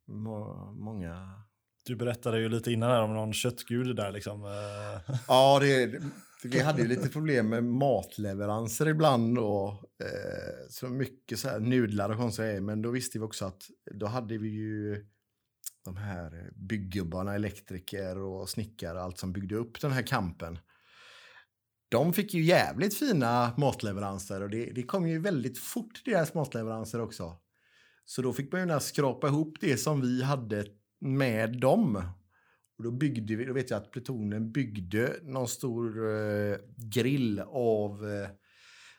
[0.08, 1.43] Må, många...
[1.86, 4.43] Du berättade ju lite innan här om någon köttgud där liksom.
[4.43, 5.15] eh.
[5.28, 6.02] Ja, det,
[6.43, 9.72] vi hade ju lite problem med matleveranser ibland och
[10.04, 12.62] eh, så mycket så här nudlar och konstiga.
[12.62, 15.06] Men då visste vi också att då hade vi ju
[15.86, 20.60] de här bygggubbarna, elektriker och snickare, allt som byggde upp den här kampen.
[21.89, 27.02] De fick ju jävligt fina matleveranser och det, det kom ju väldigt fort deras matleveranser
[27.02, 27.36] också.
[28.06, 30.65] Så då fick man ju skrapa ihop det som vi hade
[30.99, 32.04] med dem.
[32.78, 38.10] Och då byggde vi, då vet jag att plutonen byggde någon stor eh, grill av
[38.10, 38.30] eh,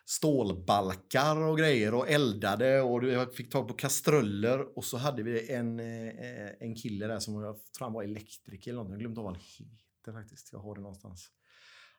[0.05, 5.51] stålbalkar och grejer och eldade och vi fick tag på kastruller och så hade vi
[5.51, 8.93] en, eh, en kille där som jag tror han var elektriker eller någonting.
[8.93, 10.49] Jag glömde av vad han heter faktiskt.
[10.53, 11.29] Jag har det någonstans.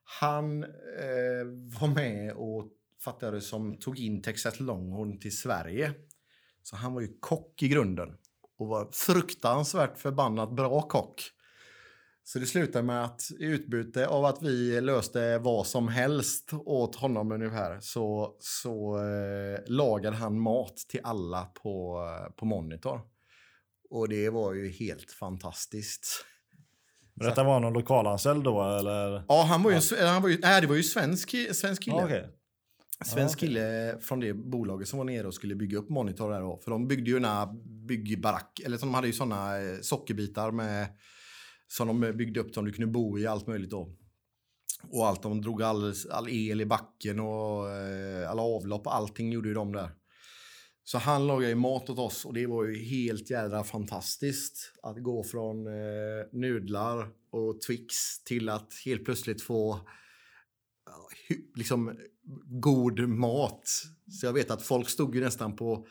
[0.05, 1.45] Han eh,
[1.81, 2.69] var med och
[3.05, 5.93] fattade som tog in Texas Longhorn till Sverige.
[6.63, 8.17] Så han var ju kock i grunden
[8.59, 11.23] och var fruktansvärt förbannat bra kock.
[12.25, 16.97] Så det slutade med att i utbyte av att vi löste vad som helst åt
[16.97, 23.01] honom ungefär så, så eh, lagade han mat till alla på, på Monitor.
[23.91, 26.25] Och det var ju helt fantastiskt.
[27.15, 29.25] Men detta var någon lokalanställd då eller?
[29.29, 31.97] Ja, han var ju, han var ju, nej, det var ju svensk, svensk kille.
[31.97, 32.29] Ja, okej.
[33.05, 36.61] Svensk kille från det bolaget som var nere och skulle bygga upp Monitor där då.
[36.65, 37.49] För de byggde ju några
[37.89, 40.87] byggbarack, eller de hade ju sådana eh, sockerbitar med
[41.69, 43.97] som de byggde upp som du kunde bo i, allt möjligt då.
[44.89, 49.49] Och allt, de drog all, all el i backen och eh, alla avlopp, allting gjorde
[49.49, 49.91] ju de där.
[50.85, 54.73] Så han lagade ju mat åt oss och det var ju helt jädra fantastiskt.
[54.83, 61.97] Att gå från eh, nudlar och Twix till att helt plötsligt få eh, liksom
[62.45, 63.69] god mat.
[64.11, 65.87] Så jag vet att folk stod ju nästan på,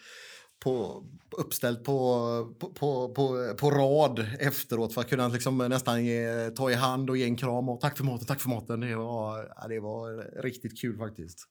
[0.60, 1.04] på
[1.38, 6.72] uppställt på, på, på, på, på rad efteråt för att kunna liksom nästan ge, ta
[6.72, 8.80] i hand och ge en kram och tack för maten, tack för maten.
[8.80, 11.48] Det var, det var riktigt kul faktiskt.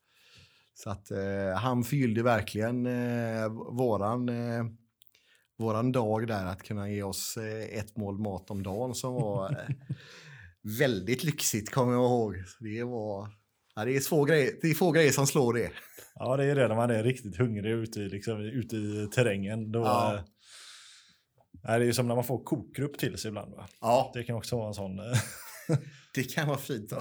[0.83, 4.65] Så att eh, han fyllde verkligen eh, våran, eh,
[5.59, 9.51] våran dag där att kunna ge oss eh, ett mål mat om dagen som var
[9.51, 9.75] eh,
[10.79, 12.35] väldigt lyxigt kommer jag ihåg.
[12.47, 13.29] Så Det var
[13.75, 15.71] ja, det är, få grejer, det är få grejer som slår det.
[16.15, 19.73] Ja, det är det när man är riktigt hungrig ute i, liksom, ute i terrängen.
[19.73, 20.15] Då, Ja.
[20.15, 20.21] eh,
[21.65, 23.55] nej, det är ju som när man får kokgrupp till sig ibland.
[23.55, 23.69] Va?
[23.81, 24.97] Ja, Det kan också vara en sån
[26.15, 26.93] det kan vara fint.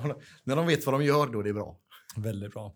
[0.44, 1.80] När de vet vad de gör då är det bra.
[2.18, 2.76] väldigt bra.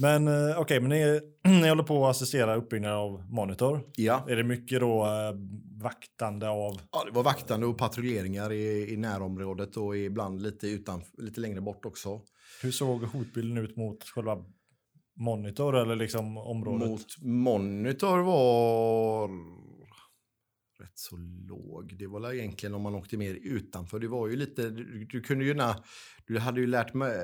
[0.00, 1.20] Men eh, okej, men ni,
[1.60, 3.82] ni håller på att assistera uppbyggnaden av Monitor.
[3.96, 4.26] Ja.
[4.28, 5.34] Är det mycket då eh,
[5.82, 6.80] vaktande av...
[6.92, 11.60] Ja, det var vaktande och patrulleringar i, i närområdet och ibland lite, utan, lite längre
[11.60, 12.20] bort också.
[12.62, 14.44] Hur såg hotbilden ut mot själva
[15.16, 16.88] Monitor eller liksom området?
[16.88, 19.28] Mot Monitor var
[20.82, 21.16] rätt så
[21.48, 21.96] låg.
[21.98, 23.98] Det var egentligen om man åkte mer utanför.
[23.98, 25.76] Det var ju lite, du, du kunde ju, na,
[26.26, 27.16] du hade ju lärt, mig,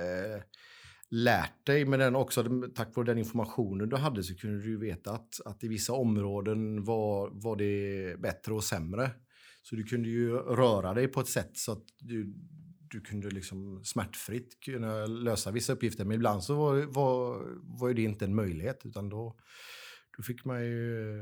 [1.10, 4.78] lärt dig men den också, tack vare den informationen du hade så kunde du ju
[4.78, 9.10] veta att, att i vissa områden var, var det bättre och sämre.
[9.62, 12.34] Så du kunde ju röra dig på ett sätt så att du,
[12.90, 16.04] du kunde liksom smärtfritt kunna lösa vissa uppgifter.
[16.04, 17.44] Men ibland så var, var,
[17.78, 19.36] var ju det inte en möjlighet utan då,
[20.16, 21.20] då fick man ju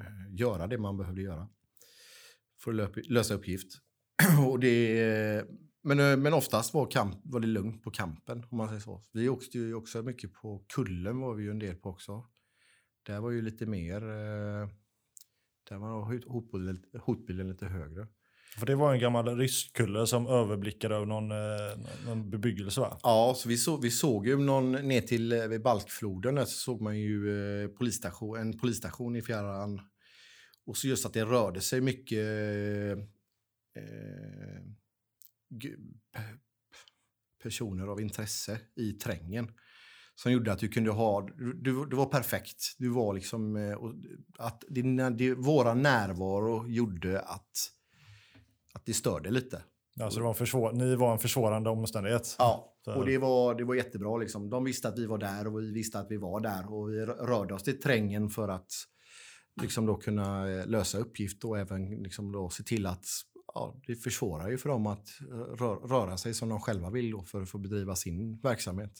[0.00, 1.48] eh, göra det man behövde göra
[2.64, 3.78] för att lösa uppgift.
[4.48, 5.44] Och det,
[5.82, 9.02] men, eh, men oftast var, kamp, var det lugnt på kampen om man säger så.
[9.12, 12.24] Vi åkte ju också mycket på Kullen var vi ju en del på också.
[13.06, 14.68] Där var ju lite mer, eh,
[15.68, 18.06] där var hot- hotbilden, hotbilden lite högre.
[18.58, 22.98] För det var en gammal ryskkulle som överblickade över någon, eh, någon bebyggelse va?
[23.02, 26.80] Ja, så vi, så, vi såg ju någon ner till vid Balkfloden där så såg
[26.80, 27.30] man ju
[27.62, 29.80] eh, polisstation, en polisstation i fjärran.
[30.66, 32.18] Och så just att det rörde sig mycket
[33.76, 33.84] eh,
[37.42, 39.50] personer av intresse i trängen.
[40.14, 42.76] Som gjorde att du kunde ha, du, du, var perfekt.
[42.78, 43.78] Du var liksom, eh,
[44.38, 47.50] att dina, det, våra närvaro gjorde att,
[48.74, 49.62] att det störde lite.
[50.00, 52.36] Alltså det var försvår- ni var en försvårande omständighet.
[52.38, 54.16] Ja, och det var, det var jättebra.
[54.16, 54.50] Liksom.
[54.50, 56.72] De visste att vi var där och vi visste att vi var där.
[56.74, 58.70] Och vi rö- rörde oss till trängen för att
[59.62, 63.04] liksom då kunna eh, lösa uppgift och även liksom då se till att
[63.54, 67.10] ja, det försvårar ju för dem att eh, rö- röra sig som de själva vill
[67.10, 68.92] då för att få bedriva sin verksamhet.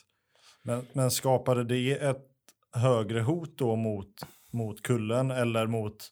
[0.62, 2.28] Men, men skapade det ett
[2.72, 4.14] högre hot då mot,
[4.52, 6.08] mot kullen eller mot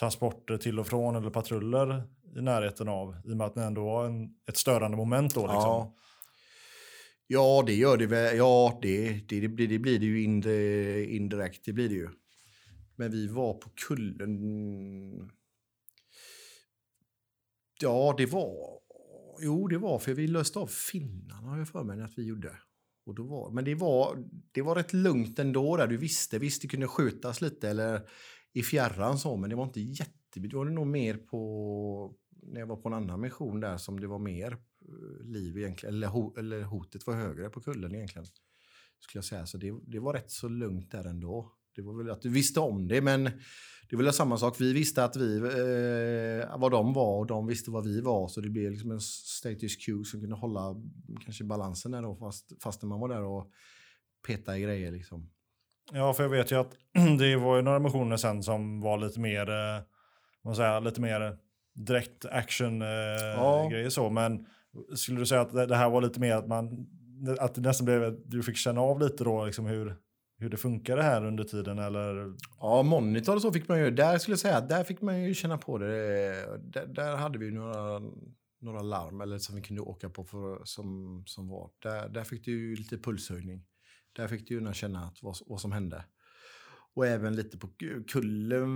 [0.00, 2.04] transporter till och från eller patruller
[2.36, 3.16] i närheten av?
[3.24, 5.40] I och med att ni ändå var en, ett störande moment då.
[5.40, 5.60] Liksom.
[5.60, 5.94] Ja.
[7.26, 8.36] ja, det gör det väl.
[8.36, 10.22] Ja, det, det, det, blir, det blir det ju
[11.16, 11.64] indirekt.
[11.64, 12.08] Det blir det ju.
[12.96, 15.30] Men vi var på kullen.
[17.80, 18.80] Ja, det var...
[19.40, 22.58] Jo, det var för vi löste av finnarna har jag för mig att vi gjorde.
[23.06, 25.86] Och då var, men det var, det var rätt lugnt ändå där.
[25.86, 28.08] Du visste, visst det kunde skjutas lite eller
[28.52, 30.40] i fjärran så, men det var inte jätte...
[30.40, 34.06] Det var nog mer på när jag var på en annan mission där som det
[34.06, 38.26] var mer eh, liv egentligen, eller, ho, eller hotet var högre på kullen egentligen.
[39.00, 39.46] Skulle jag säga.
[39.46, 41.52] Så det, det var rätt så lugnt där ändå.
[41.76, 43.24] Det var väl att du visste om det, men
[43.90, 44.60] det är väl samma sak.
[44.60, 48.28] Vi visste att vi, eh, vad de var och de visste vad vi var.
[48.28, 50.74] Så det blev liksom en status quo som kunde hålla
[51.24, 53.50] kanske balansen där då, fast, fastän man var där och
[54.26, 54.92] petade i grejer.
[54.92, 55.30] Liksom.
[55.92, 56.72] Ja, för jag vet ju att
[57.18, 59.82] det var ju några missioner sen som var lite mer, eh,
[60.44, 61.36] man säger, lite mer
[61.74, 63.90] direkt action eh, Ja.
[63.90, 64.10] så.
[64.10, 64.46] Men
[64.96, 66.86] skulle du säga att det, det här var lite mer att man,
[67.38, 69.96] att det nästan blev, du fick känna av lite då liksom hur,
[70.36, 72.34] hur det funkade här under tiden eller?
[72.60, 75.34] Ja, monitor och så fick man ju, där skulle jag säga, där fick man ju
[75.34, 75.86] känna på det.
[76.62, 78.00] Där, där hade vi några,
[78.60, 81.70] några larm eller som vi kunde åka på för, som, som var.
[81.78, 83.64] Där, där fick du ju lite pulshöjning.
[84.12, 86.04] Där fick du ju känna att vad, vad som hände.
[86.94, 87.68] Och även lite på
[88.08, 88.70] kullen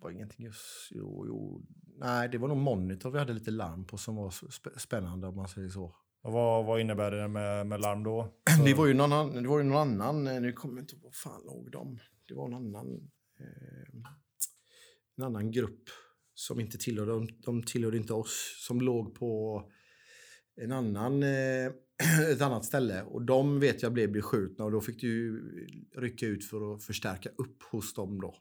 [0.00, 1.62] var ingenting just, jo, jo.
[1.98, 4.34] Nej, det var nog monitor vi hade lite larm på som var
[4.78, 5.96] spännande om man säger så.
[6.28, 8.34] Och vad, vad innebär det med, med larm då?
[8.64, 10.94] Det var ju någon, annan, det var ju någon annan, eh, nu kommer jag inte
[10.94, 11.98] ihåg vad fan låg de.
[12.28, 13.10] Det var en annan,
[13.40, 14.00] eh,
[15.16, 15.82] en annan grupp
[16.34, 19.62] som inte tillhörde, de, de tillhörde inte oss, som låg på
[20.56, 21.72] en annan, eh,
[22.32, 23.02] ett annat ställe.
[23.02, 25.40] Och de vet jag blev beskjutna och då fick du
[25.96, 28.34] rycka ut för att förstärka upp hos dem då.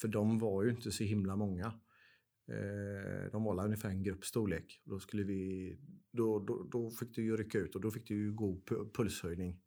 [0.00, 1.66] För de var ju inte så himla många.
[2.48, 4.82] Eh, de var ungefär en gruppstorlek.
[4.84, 5.76] Då, skulle vi,
[6.12, 8.62] då, då, då fick du ju rycka ut och då fick du ju god
[8.96, 9.58] pulshöjning.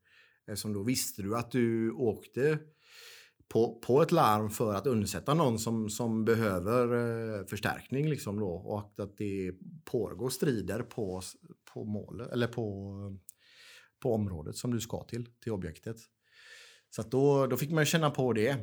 [0.48, 2.60] Eftersom då visste du att du åkte
[3.48, 8.10] på, på ett larm för att undsätta någon som, som behöver eh, förstärkning.
[8.10, 9.52] Liksom då, och att, att det
[9.86, 11.22] pågår strider på,
[11.74, 12.96] på mål, eller på,
[14.00, 15.98] på området som du ska till, till objektet.
[16.90, 18.58] Så att då, då fick man ju känna på det.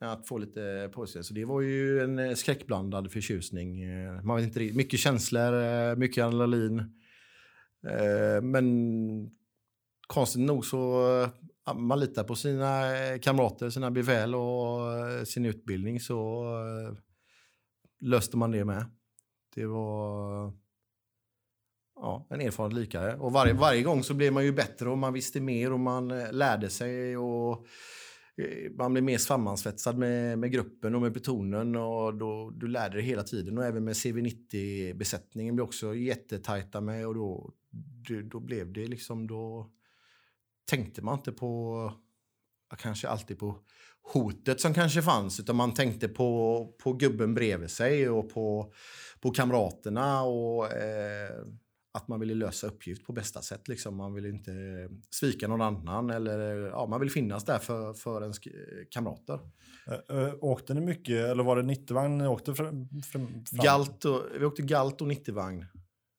[0.00, 1.24] Att få lite på sig.
[1.24, 3.82] Så det var ju en eh, skräckblandad förtjusning.
[3.82, 4.76] Eh, man vet inte riktigt.
[4.76, 6.94] Mycket känslor, eh, mycket adrenalin.
[7.86, 9.30] Eh, men
[10.06, 11.08] konstigt nog så
[11.66, 14.80] eh, man litar på sina eh, kamrater, sina befäl och
[15.28, 16.44] sin utbildning så
[18.00, 18.84] löste man det med.
[19.54, 20.52] Det var
[21.94, 23.16] ja, en erfaren likare.
[23.16, 26.08] Och varje, varje gång så blev man ju bättre och man visste mer och man
[26.30, 27.66] lärde sig och
[28.38, 32.96] Eh, man blev mer sammansvetsad med, med gruppen och med plutonen och då, du lärde
[32.96, 37.52] dig hela tiden och även med CV90-besättningen blev också jättetajta med och då,
[38.30, 39.70] då, blev det liksom då
[40.64, 41.92] tänkte man inte på
[42.70, 43.58] ja, kanske alltid på
[44.12, 48.72] hotet som kanske fanns utan man tänkte på, på gubben bredvid sig och på,
[49.20, 51.44] på kamraterna och eh,
[51.92, 53.68] att man ville lösa uppgift på bästa sätt.
[53.68, 53.96] Liksom.
[53.96, 54.52] Man ville inte
[55.10, 59.40] svika någon annan eller ja, man vill finnas där för, för ens sk- kamrater.
[60.08, 62.88] Ö, åkte ni mycket, eller var det 90-vagn ni åkte fram?
[63.12, 63.44] fram?
[63.50, 65.62] Galt och, vi åkte Galt och 90-vagn.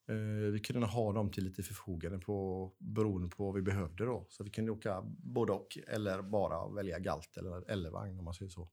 [0.09, 4.05] Eh, vi kunde ha dem till lite förfogande på, beroende på vad vi behövde.
[4.05, 4.25] Då.
[4.29, 8.33] Så vi kunde åka både och eller bara välja Galt eller, eller vagn om man
[8.33, 8.69] säger så.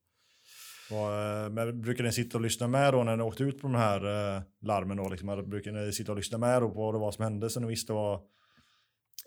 [0.91, 3.67] Och, eh, men brukar ni sitta och lyssna med då när ni åkte ut på
[3.67, 4.97] de här eh, larmen?
[4.97, 7.51] Då, liksom, brukar ni sitta och lyssna med då på vad det var som hände
[7.51, 8.21] så ni visste vad,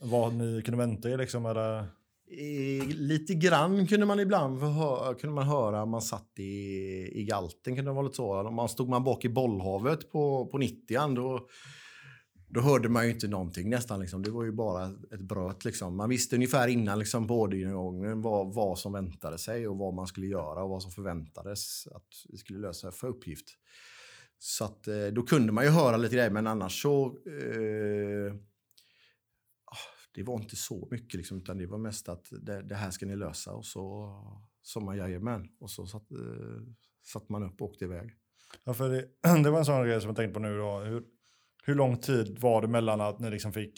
[0.02, 1.18] vad ni kunde vänta er?
[1.18, 1.86] Liksom, eller?
[2.86, 6.44] Lite grann kunde man ibland få höra, kunde man höra om man satt i,
[7.14, 7.76] i galten.
[7.76, 8.52] Kunde det vara lite så.
[8.52, 11.48] Man stod man bak i bollhavet på, på 90 då,
[12.50, 14.00] då hörde man ju inte någonting nästan.
[14.00, 14.22] Liksom.
[14.22, 15.66] Det var ju bara ett bröt.
[15.66, 15.98] Liksom.
[15.98, 20.08] Man visste ungefär innan liksom, på orderingången vad, vad som väntade sig och vad man
[20.08, 23.46] skulle göra och vad som förväntades att vi skulle lösa för uppgift.
[24.38, 27.06] Så att, eh, då kunde man ju höra lite grejer, men annars så...
[27.06, 28.34] Eh,
[29.66, 32.92] ah, det var inte så mycket, liksom, utan det var mest att det, det här
[32.92, 33.52] ska ni lösa.
[33.52, 34.14] Och så
[34.62, 35.50] sa man jajamän.
[35.60, 36.62] Och så satt, eh,
[37.04, 38.16] satt man upp och åkte iväg.
[38.64, 39.08] Ja, för det,
[39.44, 40.58] det var en sån grej som jag tänkte på nu.
[40.58, 40.80] Då.
[40.80, 41.04] Hur,
[41.70, 43.74] hur lång tid var det mellan att ni liksom fick,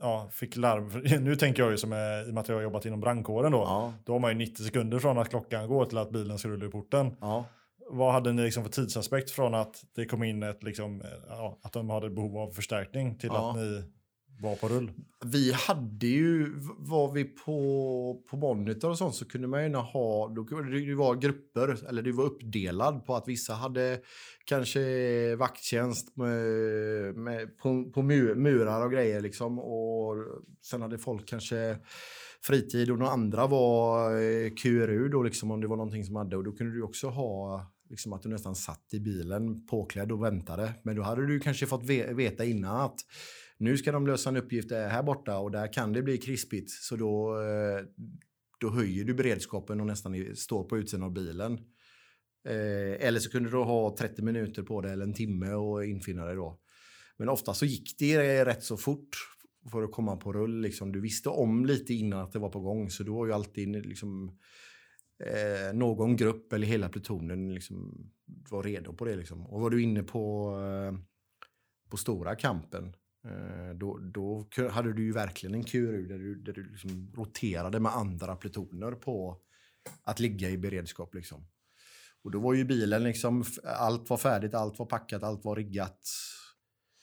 [0.00, 0.88] ja, fick larm?
[1.24, 3.52] Nu tänker jag ju som är, i och med att jag har jobbat inom brandkåren
[3.52, 3.58] då.
[3.58, 6.48] Ja, Då har man ju 90 sekunder från att klockan går till att bilen ska
[6.48, 7.16] rulla i porten.
[7.20, 7.44] ja.
[7.90, 11.72] Vad hade ni liksom för tidsaspekt från att det kom in ett, liksom, ja, att
[11.72, 13.50] de hade behov av förstärkning till Ja.
[13.50, 13.82] att ni
[14.40, 14.92] var på rull?
[15.24, 20.28] Vi hade ju, var vi på, på monitor och sånt så kunde man ju ha,
[20.28, 24.00] då, det var grupper, eller det var uppdelad på att vissa hade
[24.44, 26.36] kanske vakttjänst med,
[27.16, 30.16] med, på, på murar och grejer liksom och
[30.62, 31.78] sen hade folk kanske
[32.42, 36.36] fritid och några andra var eh, QRU då liksom om det var någonting som hade
[36.36, 40.22] och då kunde du också ha liksom att du nästan satt i bilen påklädd och
[40.22, 40.74] väntade.
[40.82, 43.00] Men då hade du kanske fått veta innan att
[43.58, 46.70] nu ska de lösa en uppgift eh, här borta och där kan det bli krispigt.
[46.70, 47.84] Så då, eh,
[48.60, 51.52] då höjer du beredskapen och nästan står på utsidan av bilen.
[52.48, 56.24] Eh, eller så kunde du ha 30 minuter på dig eller en timme och infinna
[56.24, 56.60] dig då.
[57.16, 59.16] Men ofta så gick det rätt så fort
[59.70, 60.60] för att komma på rull.
[60.60, 60.92] Liksom.
[60.92, 63.86] Du visste om lite innan att det var på gång så du var ju alltid
[63.86, 64.38] liksom,
[65.24, 68.10] eh, någon grupp eller hela plutonen liksom,
[68.50, 69.16] var redo på det.
[69.16, 69.46] Liksom.
[69.46, 70.98] Och var du inne på, eh,
[71.90, 72.94] på stora kampen
[73.24, 77.80] eh, då, då hade du ju verkligen en KURU där du, där du liksom roterade
[77.80, 79.40] med andra plutoner på
[80.02, 81.14] att ligga i beredskap.
[81.14, 81.46] Liksom.
[82.24, 86.00] Och då var ju bilen liksom, allt var färdigt, allt var packat, allt var riggat.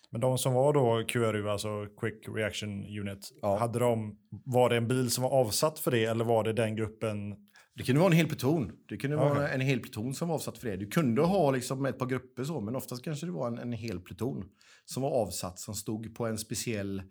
[0.10, 3.58] Men de som var då QRU, alltså Quick Reaction Unit, ja.
[3.58, 6.76] hade de, var det en bil som var avsatt för det eller var det den
[6.76, 7.36] gruppen?
[7.76, 8.72] Det kunde vara en hel pluton.
[8.90, 9.30] Det kunde okay.
[9.30, 10.78] vara en hel pluton som var avsatt för det.
[10.78, 13.74] Du kunde ha liksom ett par grupper så, men oftast kanske det var en, en
[13.74, 14.44] hel pluton
[14.86, 17.04] som var avsatt som stod på en speciell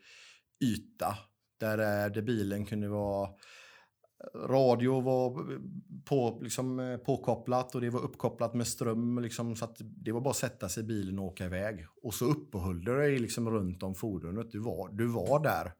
[0.64, 1.18] yta
[1.60, 3.28] där, eh, där bilen kunde vara
[4.34, 5.46] radio var
[6.04, 9.18] på, liksom, eh, påkopplat och det var uppkopplat med ström.
[9.18, 11.86] Liksom, så att det var bara att sätta sig i bilen och åka iväg.
[12.02, 14.50] Och så uppehöll du dig liksom runt om fordonet.
[14.50, 15.72] Du var, du var där.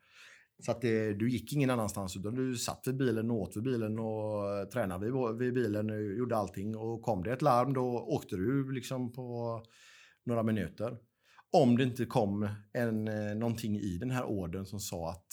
[0.58, 3.98] Så att det, du gick ingen annanstans utan du satt vid bilen, åt vid bilen
[3.98, 6.76] och eh, tränade vid, vid bilen, och gjorde allting.
[6.76, 9.60] Och kom det ett larm då åkte du liksom på
[10.24, 10.96] några minuter.
[11.50, 15.26] Om det inte kom en, eh, någonting i den här orden som sa att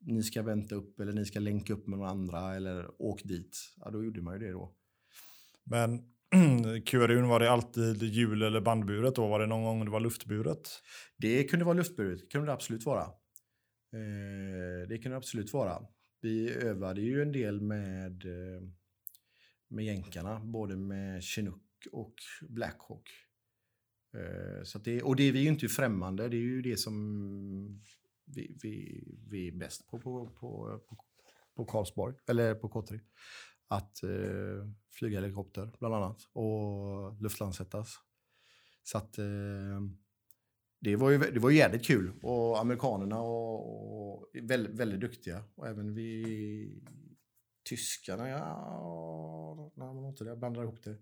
[0.00, 3.58] ni ska vänta upp eller ni ska länka upp med några andra eller åk dit.
[3.76, 4.74] Ja, då gjorde man ju det då.
[5.64, 6.02] Men
[6.84, 9.28] QRUn, var det alltid hjul eller bandburet då?
[9.28, 10.70] Var det någon gång det var luftburet?
[11.18, 13.06] Det kunde vara luftburet, det kunde det absolut vara.
[13.92, 15.86] Eh, det kunde det absolut vara.
[16.20, 18.62] Vi övade ju en del med, eh,
[19.68, 21.62] med jänkarna, både med Chinook
[21.92, 22.14] och
[22.48, 23.10] Blackhawk.
[24.14, 27.82] Eh, så det, och det är vi ju inte främmande, det är ju det som
[28.24, 30.96] vi, vi, vi är bäst på på, på, på,
[31.56, 33.00] på Karlsborg, eller på K3.
[33.68, 37.94] Att eh, flyga helikopter bland annat och luftlandsättas.
[38.82, 39.80] Så att eh,
[40.80, 45.66] det var ju det var jävligt kul och amerikanerna och, och väldigt, väldigt duktiga och
[45.68, 46.82] även vi
[47.68, 50.96] tyskarna, ja, nej, man inte det, jag blandar ihop det.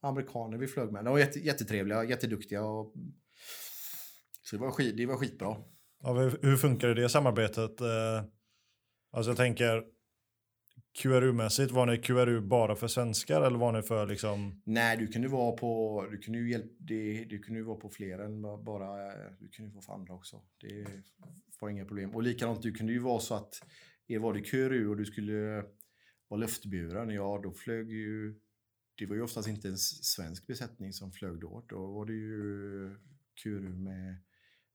[0.00, 2.94] Amerikaner vi flög med, de var jätte, jättetrevliga, jätteduktiga och
[4.42, 5.56] så det var, skit, det var skitbra.
[6.02, 6.12] Ja,
[6.42, 7.80] hur funkar det samarbetet?
[7.80, 8.24] Eh,
[9.10, 9.84] alltså jag tänker
[10.98, 14.62] QRU-mässigt, var ni QRU bara för svenskar eller var ni för liksom?
[14.64, 18.18] Nej, du kunde vara på, du kunde ju, hjälp, det, du kunde vara på fler
[18.18, 20.42] än bara, du kunde vara för andra också.
[20.60, 20.86] Det
[21.60, 22.14] var inga problem.
[22.14, 23.62] Och likadant, du kunde ju vara så att
[24.20, 25.64] var det QRU och du skulle
[26.28, 28.34] vara luftburen, ja då flög ju,
[28.94, 31.64] det var ju oftast inte en svensk besättning som flög då.
[31.68, 32.96] Då var det ju
[33.42, 34.16] QRU med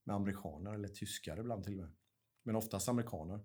[0.06, 1.92] med amerikaner eller tyskar ibland till och med.
[2.44, 3.40] Men oftast amerikaner.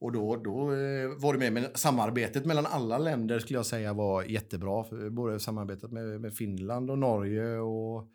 [0.00, 3.92] Och då, då eh, var det med, men samarbetet mellan alla länder skulle jag säga
[3.92, 4.84] var jättebra.
[5.10, 8.10] Både samarbetet med, med Finland och Norge och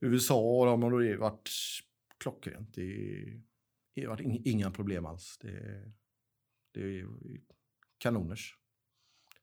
[0.00, 1.50] USA och de har det varit
[2.18, 2.74] klockrent.
[2.74, 2.92] Det,
[3.94, 5.38] det har varit inga problem alls.
[5.40, 5.92] Det,
[6.74, 7.06] det är
[7.98, 8.56] kanoners.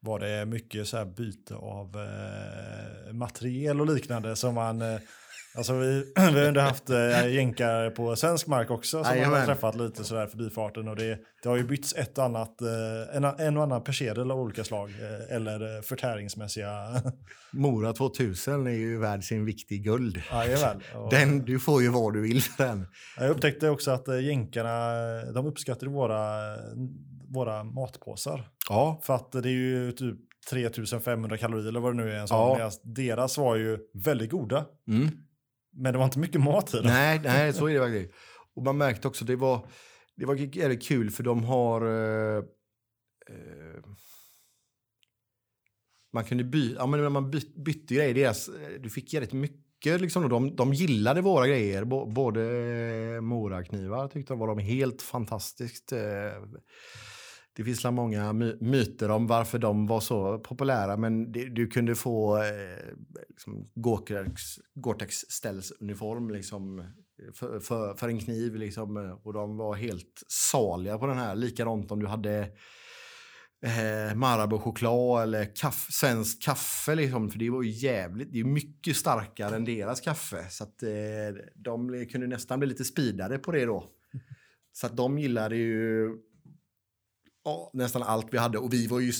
[0.00, 5.00] Var det mycket så här byte av eh, materiel och liknande som man eh,
[5.54, 9.46] Alltså vi, vi har ändå haft äh, jänkar på svensk mark också som man har
[9.46, 13.56] träffat lite sådär förbifarten och det, det har ju bytts ett annat, äh, en, en
[13.56, 17.02] och annan persedel av olika slag äh, eller förtäringsmässiga.
[17.50, 20.22] Mora 2000 är ju värd sin viktig guld.
[20.32, 20.82] Jajamän.
[21.10, 22.86] Den, du får ju vad du vill för den.
[23.18, 24.92] Jag upptäckte också att jänkarna,
[25.34, 26.56] de uppskattar våra,
[27.28, 28.48] våra matpåsar.
[28.68, 29.00] Ja.
[29.02, 30.16] För att det är ju typ
[30.50, 32.18] 3500 kalorier eller vad det nu är.
[32.18, 32.58] En sån.
[32.58, 32.70] Ja.
[32.82, 34.64] Deras var ju väldigt goda.
[34.88, 35.08] Mm.
[35.78, 36.86] Men det var inte mycket mat i den.
[36.86, 38.10] Nej, nej så är det verkligen.
[38.54, 39.68] Och man märkte också, det var,
[40.16, 41.82] det var jävligt kul för de har...
[41.82, 42.36] Eh,
[43.28, 43.82] eh,
[46.12, 47.30] man kunde byta, ja, men man
[47.64, 48.14] bytte grejer.
[48.14, 50.00] Deras, eh, du fick jävligt mycket.
[50.00, 51.84] Liksom, de, de gillade våra grejer.
[51.84, 55.92] både moraknivar tyckte de var de helt fantastiskt.
[55.92, 55.98] Eh,
[57.58, 61.94] det finns många my myter om varför de var så populära, men det, du kunde
[61.94, 62.94] få eh,
[63.28, 63.70] liksom
[64.74, 66.84] Gore-Tex ställsuniform liksom,
[67.34, 68.56] för, för, för en kniv.
[68.56, 71.34] Liksom, och de var helt saliga på den här.
[71.34, 72.38] Likadant om du hade
[73.64, 76.94] eh, Marabou-choklad eller kaff, svensk kaffe.
[76.94, 80.46] Liksom, för det var ju jävligt, det är mycket starkare än deras kaffe.
[80.50, 80.90] Så att eh,
[81.54, 83.84] de kunde nästan bli lite speedade på det då.
[84.72, 86.08] Så att de gillade ju
[87.48, 88.58] ja, nästan allt vi hade.
[88.58, 89.12] Och vi var ju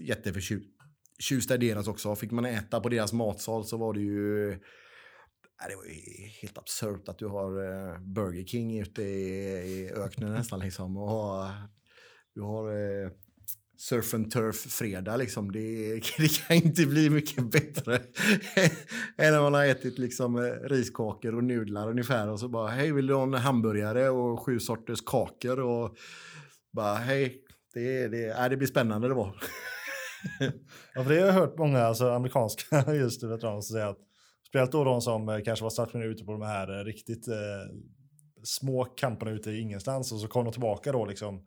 [0.00, 2.16] jätteförtjusta i deras också.
[2.16, 4.52] Fick man äta på deras matsal så var det ju...
[4.52, 4.58] Äh,
[5.68, 10.60] det var ju helt absurt att du har eh, Burger King ute i, öknen nästan.
[10.60, 10.96] Liksom.
[10.96, 11.44] Och
[12.34, 13.10] du har eh,
[13.78, 15.16] surf and turf-fredag.
[15.16, 15.52] Liksom.
[15.52, 17.96] Det, det, kan inte bli mycket bättre
[19.16, 22.28] än när man har ätit liksom, eh, riskakor och nudlar ungefär.
[22.28, 25.60] Och så bara, hej, vill du ha en hamburgare och sju sorters kakor?
[25.60, 25.96] Och
[26.72, 27.45] bara, hej,
[27.80, 29.34] det, det, äh, det blir spännande det var.
[30.94, 33.98] ja, för det har jag hört många alltså, amerikanska just veteraner säga att
[34.48, 37.34] speciellt då de som eh, kanske var stationerade ute på de här eh, riktigt eh,
[38.44, 41.46] små kamperna ute i ingenstans och så kom de tillbaka då liksom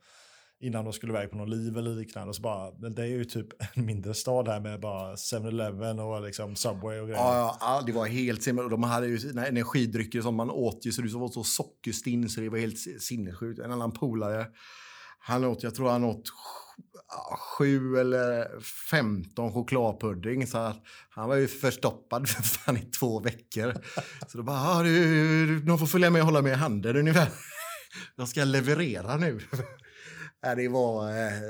[0.62, 2.30] innan de skulle iväg på någon liv eller liknande.
[2.30, 6.00] Och så bara, men det är ju typ en mindre stad här med bara 7-Eleven
[6.00, 7.22] och liksom Subway och grejer.
[7.22, 8.72] Ja, ja det var helt sinnessjukt.
[8.72, 12.42] De hade ju sina energidrycker som man åt ju så det var så sockerstinn så
[12.42, 13.60] det var helt sinnessjukt.
[13.60, 14.48] En annan polare,
[15.20, 16.30] han åt, jag tror han åt
[17.38, 20.48] sju eller femton chokladpudding.
[20.48, 20.74] Så
[21.10, 23.74] han var ju förstoppad för fan i två veckor.
[24.28, 27.30] Så då bara, ah, du, de får följa med och hålla mig i handen ungefär.
[28.16, 29.40] Jag ska leverera nu.
[30.56, 31.10] det var...
[31.10, 31.42] Eh,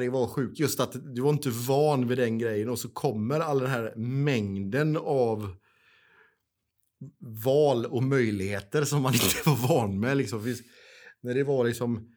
[0.00, 0.58] det var sjukt.
[0.58, 3.92] Just att du var inte van vid den grejen och så kommer all den här
[3.96, 5.56] mängden av
[7.44, 10.16] val och möjligheter som man inte var van med.
[10.16, 10.56] Liksom.
[11.20, 12.14] När det var liksom...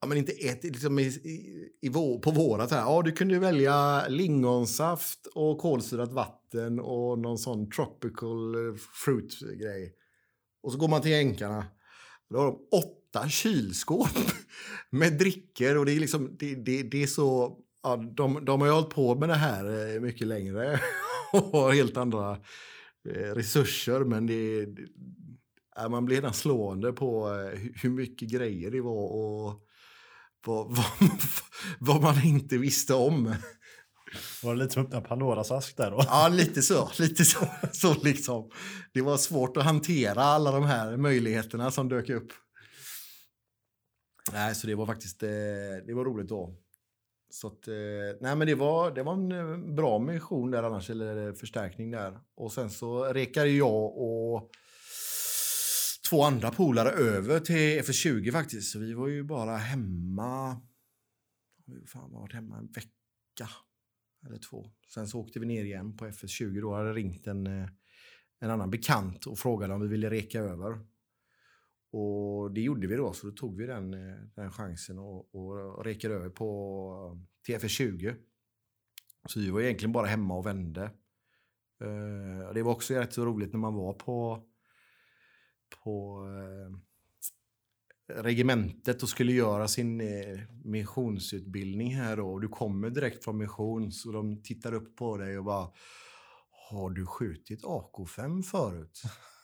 [0.00, 2.80] Ja, men inte ett, liksom i, i, i vår, på vårat här.
[2.80, 9.94] Ja, du kunde välja lingonsaft och kolsyrat vatten och någon sån tropical eh, fruit-grej.
[10.62, 11.64] Och så går man till jänkarna.
[12.30, 14.08] Då har de åtta kylskåp
[14.90, 18.68] med drickor och det är liksom, det, det, det är så, ja, de, de har
[18.68, 20.80] ju hållit på med det här eh, mycket längre
[21.32, 22.30] och har helt andra
[23.08, 24.66] eh, resurser men det
[25.90, 29.62] man blir redan slående på eh, hur mycket grejer det var och
[30.46, 30.86] vad, vad,
[31.80, 33.34] vad man inte visste om.
[34.42, 36.02] Var det lite som öppna Pandoras ask där då?
[36.06, 36.90] Ja, lite så.
[36.98, 38.50] Lite så, så liksom.
[38.92, 42.32] Det var svårt att hantera alla de här möjligheterna som dök upp.
[44.32, 45.28] Nej, så det var faktiskt eh,
[45.86, 46.56] det var roligt då.
[47.30, 47.74] Så att, eh,
[48.20, 52.18] nej men det var, det var en bra mission där annars, eller förstärkning där.
[52.36, 54.50] Och sen så rekade jag och
[56.12, 58.72] två andra polare över till FS20 faktiskt.
[58.72, 60.60] Så vi var ju bara hemma,
[61.66, 63.48] vi fan varit hemma en vecka
[64.26, 64.70] eller två.
[64.94, 66.60] Sen så åkte vi ner igen på FS20.
[66.60, 67.68] Då hade ringt en, eh,
[68.40, 70.80] en annan bekant och frågade om vi ville reka över.
[71.92, 75.84] Och det gjorde vi då, så då tog vi den, eh, den chansen och, och
[75.84, 78.14] rekade över på TFS20.
[79.28, 80.82] Så vi var egentligen bara hemma och vände.
[81.80, 84.46] Eh, det var också rätt så roligt när man var på,
[85.84, 86.78] på eh,
[88.22, 92.38] regementet och skulle göra sin eh, missionsutbildning här då.
[92.38, 95.72] Du kommer direkt från mission så de tittar upp på dig och bara
[96.70, 99.02] Har du skjutit AK5 förut?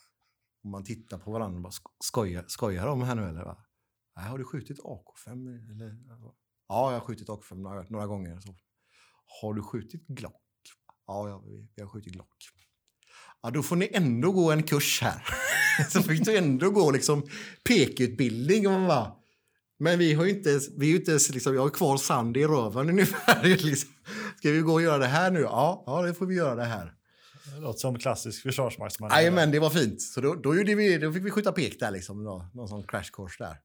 [0.62, 1.72] och man tittar på varandra och bara
[2.05, 3.45] skojar, skojar de här nu eller?
[3.45, 3.64] Va?
[4.16, 5.70] Nej, har du skjutit AK5?
[5.70, 5.97] Eller?
[6.68, 8.41] Ja, jag har skjutit AK5 några, några gånger.
[8.41, 8.55] Så.
[9.43, 10.43] Har du skjutit Glock?
[11.07, 12.37] Ja, jag, jag vi har skjutit Glock.
[13.43, 15.22] Ja, då får ni ändå gå en kurs här.
[15.89, 17.28] så fick du ändå gå liksom
[17.68, 18.66] pekutbildning.
[18.66, 19.12] Och man bara,
[19.78, 22.89] men vi har ju inte, vi är inte liksom, jag har kvar sand i röven
[22.89, 23.43] ungefär.
[23.64, 23.91] Liksom.
[24.36, 25.41] Ska vi gå och göra det här nu?
[25.41, 26.95] Ja, ja det får vi göra det här.
[27.55, 29.11] Det låter som klassisk försvarsmaktsman.
[29.11, 30.03] Jajamän, det var fint.
[30.03, 32.86] Så då, då, gjorde vi, då fick vi skjuta pek där, liksom, då, någon sån
[32.86, 33.57] crash course där.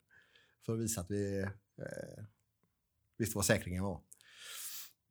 [0.65, 2.23] För att visa att vi eh,
[3.17, 3.99] visste vad säkringen var.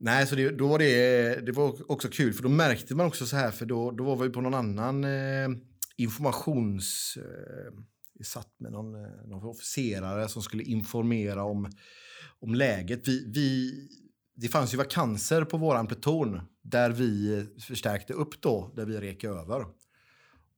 [0.04, 3.26] Nej, så det, då var det, det var också kul, för då märkte man också
[3.26, 5.48] så här, för då, då var vi på någon annan eh,
[5.96, 7.18] informations...
[7.20, 7.72] Eh,
[8.14, 11.70] vi satt med någon, eh, någon officerare som skulle informera om,
[12.40, 13.08] om läget.
[13.08, 13.72] Vi, vi,
[14.34, 19.24] det fanns ju vakanser på våran pluton där vi förstärkte upp då, där vi rek
[19.24, 19.66] över.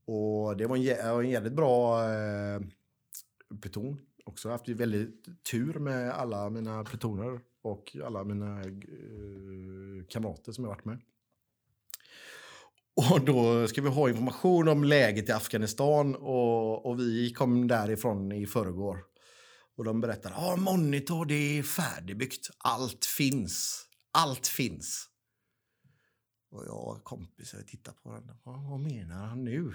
[0.07, 2.61] Och det var en, en jävligt bra eh,
[3.61, 3.99] pluton.
[4.25, 10.69] Också haft väldigt tur med alla mina plutoner och alla mina eh, kamrater som jag
[10.69, 11.01] varit med.
[13.11, 18.33] Och då ska vi ha information om läget i Afghanistan och, och vi kom därifrån
[18.33, 18.99] i förrgår.
[19.77, 25.09] Och de berättar, ja ah, monitor det är färdigbyggt, allt finns, allt finns.
[26.51, 29.75] Och jag och kompisar tittar på varandra, vad, vad menar han nu?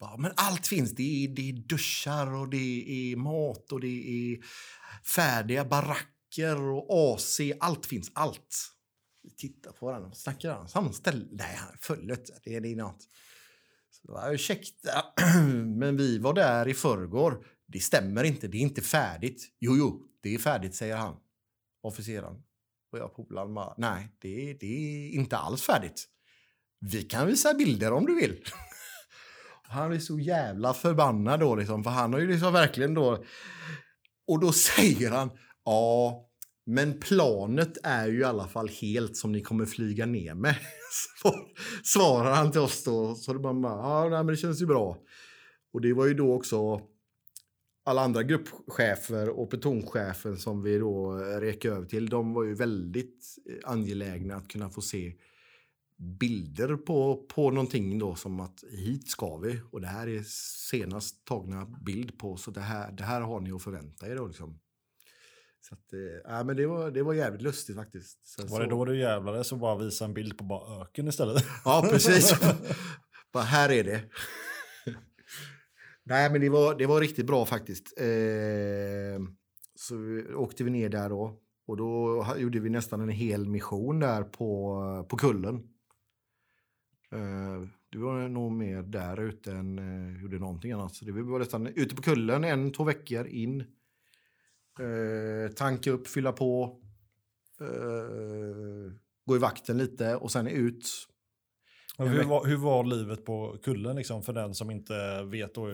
[0.00, 0.90] Bara, men allt finns.
[0.90, 4.38] Det är, det är duschar och det är mat och det är
[5.04, 7.40] färdiga baracker och AC.
[7.60, 8.10] Allt finns.
[8.14, 8.56] Allt.
[9.22, 10.12] Vi tittar på varandra.
[10.12, 11.26] Snackar han samma ställe?
[11.30, 12.32] Nej, han föll inte.
[12.44, 13.08] Det är det något.
[13.90, 15.04] Så, ja, ursäkta,
[15.76, 17.46] men vi var där i förrgår.
[17.66, 18.48] Det stämmer inte.
[18.48, 19.48] Det är inte färdigt.
[19.60, 21.16] Jo, jo, det är färdigt, säger han.
[21.82, 22.42] Officeren.
[22.92, 26.06] Och jag polaren bara, nej, det, det är inte alls färdigt.
[26.80, 28.44] Vi kan visa bilder om du vill.
[29.62, 33.24] Han är så jävla förbannad då, liksom, för han har ju liksom verkligen då...
[34.26, 35.30] Och då säger han,
[35.64, 36.26] ja,
[36.66, 40.56] men planet är ju i alla fall helt som ni kommer flyga ner med.
[41.84, 43.14] Svarar han till oss då.
[43.14, 44.98] Så det bara, ja, nej, men det känns ju bra.
[45.72, 46.80] Och det var ju då också
[47.84, 52.54] alla andra gruppchefer och plutonchefen som vi då eh, rek över till, de var ju
[52.54, 55.14] väldigt eh, angelägna att kunna få se
[55.96, 60.22] bilder på, på någonting då som att hit ska vi och det här är
[60.70, 64.26] senast tagna bild på så det här, det här har ni att förvänta er då
[64.26, 64.58] liksom.
[65.60, 65.92] Så att,
[66.38, 68.26] äh, men det var, det var jävligt lustigt faktiskt.
[68.26, 71.08] Sen var det så, då du jävlades och bara visade en bild på bara öken
[71.08, 71.44] istället?
[71.64, 72.40] Ja, precis.
[73.32, 74.02] bara här är det.
[76.04, 78.00] Nej, men det var, det var riktigt bra faktiskt.
[78.00, 79.20] Eh,
[79.74, 81.40] så vi, åkte vi ner där då.
[81.66, 85.54] Och då gjorde vi nästan en hel mission där på, på kullen.
[87.12, 90.94] Eh, du var nog mer där ute än eh, gjorde någonting annat.
[90.94, 93.64] Så det vi var nästan ute på kullen en, två veckor in.
[94.78, 96.80] Eh, tanka upp, fylla på.
[97.60, 98.92] Eh,
[99.26, 100.88] gå i vakten lite och sen ut.
[101.98, 105.54] Hur, var, hur var livet på kullen liksom, för den som inte vet?
[105.54, 105.66] Då,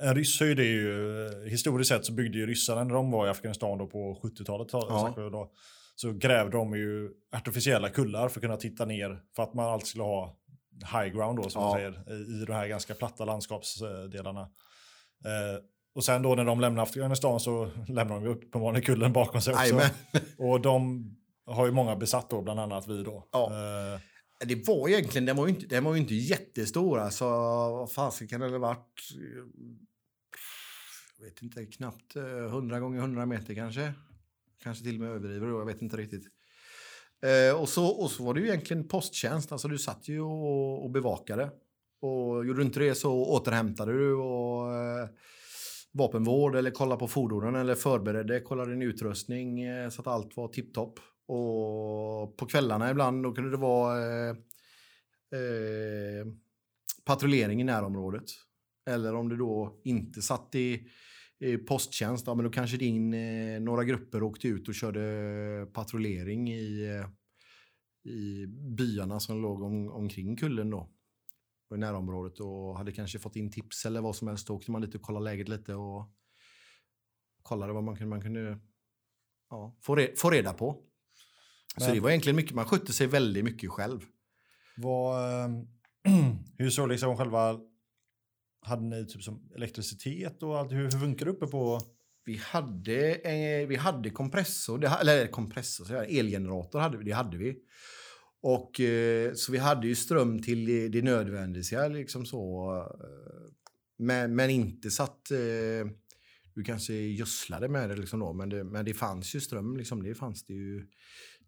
[0.00, 3.26] en ryss är ju det ju, historiskt sett så byggde ju ryssarna när de var
[3.26, 5.52] i Afghanistan då på 70-talet Ja.
[5.96, 9.86] så grävde de ju artificiella kullar för att kunna titta ner för att man alltid
[9.86, 10.38] skulle ha
[10.92, 11.68] high ground då som Ja.
[11.68, 14.48] man säger i, i de här ganska platta landskapsdelarna.
[15.94, 19.40] Eh, och sen då när de lämnade Afghanistan så lämnade de ju uppenbarligen kullen bakom
[19.40, 19.64] sig också.
[19.64, 19.90] Jajamän.
[20.38, 21.04] Och de
[21.46, 23.28] har ju många besatt då, bland annat vi då.
[23.32, 23.46] Ja.
[23.46, 24.00] Eh,
[24.46, 26.98] Det var egentligen, den var ju inte, den var inte jättestor.
[26.98, 27.24] Alltså,
[27.70, 29.00] vad fasen kan det ha varit?
[31.18, 33.92] Jag vet inte, knappt eh, 100 gånger 100 meter kanske.
[34.62, 36.24] Kanske till och med överdriver då, jag vet inte riktigt.
[37.26, 40.84] Eh, och, så, och så var det ju egentligen posttjänst, alltså du satt ju och,
[40.84, 41.50] och bevakade.
[42.00, 45.08] Och gjorde du inte det så återhämtade du och eh,
[45.94, 50.48] vapenvård eller kollade på fordonen eller förberedde, kollade din utrustning eh, så att allt var
[50.48, 50.98] tipptopp.
[51.26, 54.30] Och på kvällarna ibland då kunde det vara eh,
[55.34, 56.26] eh,
[57.04, 58.24] patrullering i närområdet.
[58.90, 60.86] Eller om du då inte satt i,
[61.40, 66.50] i posttjänst, ja, men då kanske din, eh, några grupper åkte ut och körde patrullering
[66.50, 67.08] i, eh,
[68.12, 70.93] i byarna som låg om, omkring kullen då.
[71.74, 74.46] Och I närområdet och hade kanske fått in tips eller vad som helst.
[74.46, 76.10] Då åkte man lite och kollade läget lite och
[77.42, 78.58] kollade vad man kunde, man kunde
[79.50, 80.82] ja, få, re, få reda på.
[81.76, 84.00] Så Men- det var egentligen mycket, man skötte sig väldigt mycket själv.
[84.76, 85.50] Vad,
[86.58, 87.60] hur såg liksom själva...
[88.60, 90.72] Hade ni typ som elektricitet och allt?
[90.72, 91.80] Hur, hur funkar det uppe på...
[92.24, 97.36] Vi hade, eh, vi hade kompressor, det, eller kompressor, så elgenerator hade vi, det hade
[97.36, 97.58] vi.
[98.46, 102.74] Och eh, så vi hade ju ström till det, nödvändiga liksom så.
[103.00, 103.52] Eh,
[103.96, 105.90] men, men inte så att eh,
[106.54, 110.02] du kanske gödslade med det liksom då, men det, men det fanns ju ström liksom,
[110.02, 110.86] det fanns det ju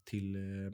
[0.04, 0.72] till eh,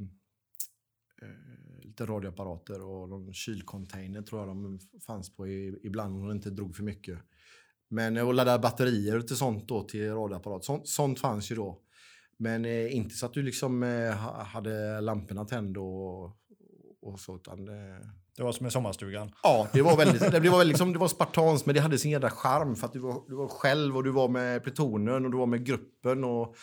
[1.82, 6.76] lite radioapparater och någon kylcontainer tror jag de fanns på ibland om de inte drog
[6.76, 7.18] för mycket.
[7.88, 11.82] Men att ladda batterier till sånt då till radioapparat, sånt, sånt fanns ju då.
[12.42, 16.24] Men eh, inte så att du liksom eh, ha- hade lamporna tända och,
[17.02, 17.36] och så.
[17.36, 19.32] Utan, eh, Det var som i sommarstugan.
[19.42, 21.08] ja, det var väldigt, det var, väldigt, liksom, det var
[21.66, 24.10] men det hade sin jävla charm för att du var, du var själv och du
[24.10, 26.24] var med plutonen och du var med gruppen.
[26.24, 26.56] och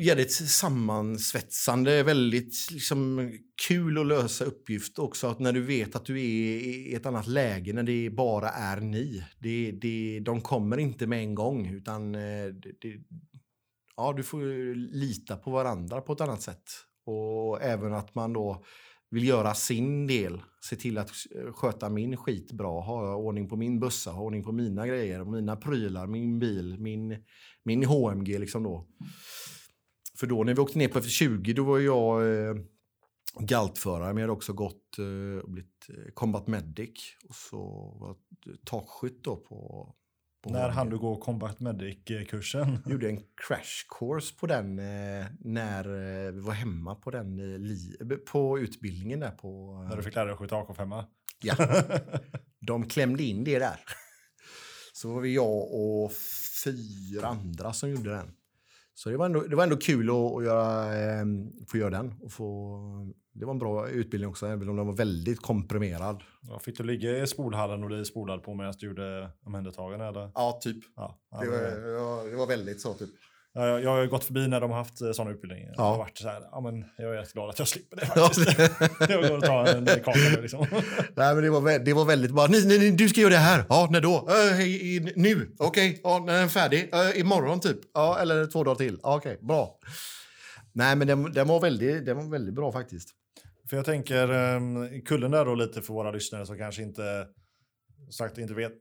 [0.00, 3.32] Jävligt sammansvetsande, väldigt liksom,
[3.68, 5.26] kul att lösa uppgift också.
[5.26, 8.80] Att när du vet att du är i ett annat läge, när det bara är
[8.80, 9.24] ni.
[9.38, 12.46] Det, det, de kommer inte med en gång, utan eh,
[12.80, 13.00] det,
[13.96, 16.70] ja, du får lita på varandra på ett annat sätt.
[17.06, 18.64] Och även att man då
[19.10, 21.10] vill göra sin del, se till att
[21.52, 25.56] sköta min skit bra, ha ordning på min bussa, ha ordning på mina grejer, mina
[25.56, 27.24] prylar, min bil, min,
[27.64, 28.88] min HMG liksom då.
[30.18, 32.54] För då när vi åkte ner på F20 då var jag eh,
[33.38, 37.58] galtförare men jag hade också gått eh, och blivit eh, combat medic och så
[38.00, 39.94] var jag takskytt då på
[40.50, 42.78] när hann du gå Combat Medic-kursen?
[42.86, 43.16] Gjorde en
[43.46, 45.84] crash course på den eh, när
[46.26, 49.82] eh, vi var hemma på den eh, li- på utbildningen där på...
[49.88, 51.04] När du fick lära dig att skjuta AK5?
[51.42, 51.56] Ja.
[52.60, 53.80] de klämde in det där.
[54.92, 56.12] Så var vi jag och
[56.64, 58.30] fyra andra som gjorde den.
[58.94, 61.24] Så det var ändå, det var ändå kul att, att göra, eh,
[61.68, 62.14] få göra den.
[62.22, 62.80] Och få,
[63.34, 66.22] det var en bra utbildning också, även om den var väldigt komprimerad.
[66.48, 70.06] Ja, fick du ligga i spolhallen och bli spolad på medan du gjorde omhändertagande?
[70.06, 70.30] Eller?
[70.34, 70.76] Ja, typ.
[70.96, 73.10] Ja, ja, Det var, det var väldigt så, typ.
[73.56, 75.74] Ja, jag, jag har gått förbi när de har haft sådana utbildningar.
[75.76, 75.84] Ja.
[75.84, 78.10] Jag har varit så här, ja men jag är rätt glad att jag slipper det
[78.16, 78.58] Ja, faktiskt.
[79.10, 80.66] jag går och tar en kaka nu liksom.
[81.16, 83.64] Nej, men det var, det var väldigt bara, nej, nej, du ska göra det här.
[83.68, 84.28] Ja, när då?
[84.30, 85.54] Äh, i, i, nu?
[85.58, 86.90] Okej, ja, när är den färdig?
[86.94, 87.78] Äh, imorgon typ?
[87.94, 88.98] Ja, eller två dagar till?
[89.02, 89.78] Ja, Okej, bra.
[90.72, 93.08] Nej, men den, den, var väldigt, den var väldigt bra faktiskt.
[93.70, 97.26] För jag tänker, um, kullen där då lite för våra lyssnare som kanske inte
[98.10, 98.72] sagt inte vet.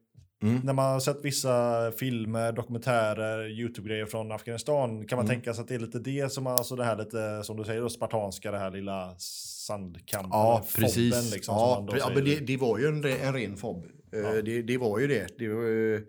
[0.43, 0.61] Mm.
[0.63, 5.35] När man har sett vissa filmer, dokumentärer, YouTube-grejer från Afghanistan kan man Mm.
[5.35, 7.81] tänka sig att det är lite det som, alltså det här lite, som du säger,
[7.81, 10.29] då, spartanska, det här lilla sandkampen.
[10.31, 11.33] Ja, eller fobben, precis.
[11.33, 13.85] Liksom, som ja, ja, men det, det var ju en, re- en ren fob.
[14.13, 14.41] Eh, Ja.
[14.41, 15.27] Det, det var ju det.
[15.37, 16.01] det var,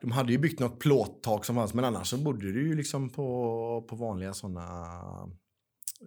[0.00, 3.10] de hade ju byggt något plåttak som fanns, men annars så bodde du ju liksom
[3.10, 4.62] på, på vanliga sådana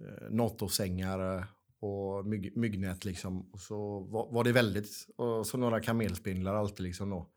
[0.01, 1.43] eh, NATO-sängar eh,
[1.85, 3.49] och mygg, myggnät liksom.
[3.51, 7.29] Och så var, var det väldigt, och så några kamelspindlar alltid liksom då.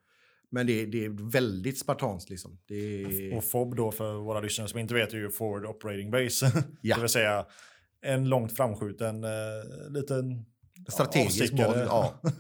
[0.51, 2.59] Men det, det är väldigt spartanskt liksom.
[2.69, 6.53] Det, Och FOB då för våra lyssnare som inte vet är ju Forward Operating Base.
[6.81, 6.95] Ja.
[6.97, 7.47] det vill säga
[8.03, 9.31] en långt framskjuten eh,
[9.91, 10.45] liten
[10.89, 11.79] strategiskt mål.
[11.79, 12.21] Ja.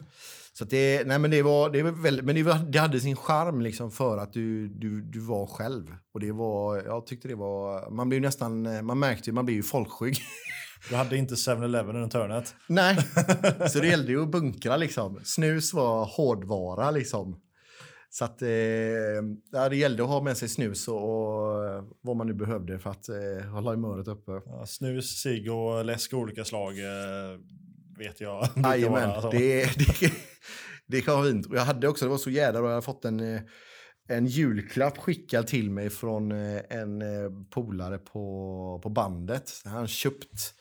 [0.52, 3.16] Så det, nej men det var, det var väldigt, men det, var, det hade sin
[3.16, 5.94] charm liksom för att du, du, du var själv.
[6.12, 9.56] Och det var, jag tyckte det var, man blev nästan, man märkte ju, man blev
[9.56, 10.16] ju folkskygg.
[10.88, 12.54] Du hade inte 7-Eleven runt hörnet.
[12.66, 12.96] nej,
[13.70, 15.20] så det gällde ju att bunkra liksom.
[15.24, 17.40] Snus var hårdvara liksom.
[18.10, 18.48] Så att eh,
[19.70, 23.08] det gällde att ha med sig snus och, och vad man nu behövde för att
[23.08, 24.32] eh, hålla humöret uppe.
[24.46, 27.38] Ja, snus, cigg och läsk av olika slag eh,
[27.98, 28.48] vet jag.
[28.56, 29.64] Jajamän, det,
[30.00, 30.12] det,
[30.86, 31.46] det kan vara fint.
[31.46, 33.40] Och jag hade också, det var så jävla bra, jag hade fått en, eh,
[34.08, 39.50] en julklapp skickad till mig från eh, en eh, polare på, på bandet.
[39.64, 40.54] Han köpt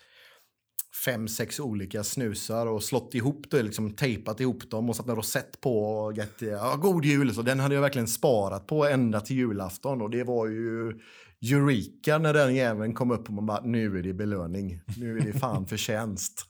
[1.05, 5.15] fem, sex olika snusar och slått ihop det, liksom tejpat ihop dem och satt en
[5.15, 7.33] rosett på och gett, ja, god jul.
[7.33, 10.99] Så den hade jag verkligen sparat på ända till julafton och det var ju
[11.41, 14.81] Eureka när den jäveln kom upp och man bara, nu är det belöning.
[14.97, 16.45] Nu är det fan förtjänst.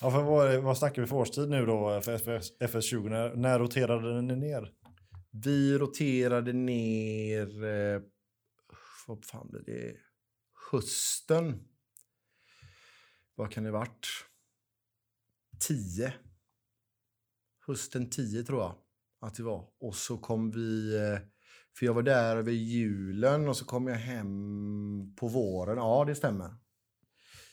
[0.00, 3.08] Ja, för vad, vad snackar vi för årstid nu då för FS, FS20?
[3.08, 4.70] När, när roterade den ner?
[5.44, 7.64] Vi roterade ner...
[7.64, 8.00] Eh,
[9.06, 9.96] vad fan blir det?
[10.70, 11.60] Hösten.
[13.34, 14.06] Vad kan det varit?
[15.60, 16.14] 10.
[17.66, 18.74] Hösten 10 tror jag
[19.20, 19.68] att det var.
[19.80, 20.96] Och så kom vi...
[20.96, 21.18] Eh,
[21.78, 25.76] för jag var där över julen och så kom jag hem på våren.
[25.76, 26.54] Ja, det stämmer.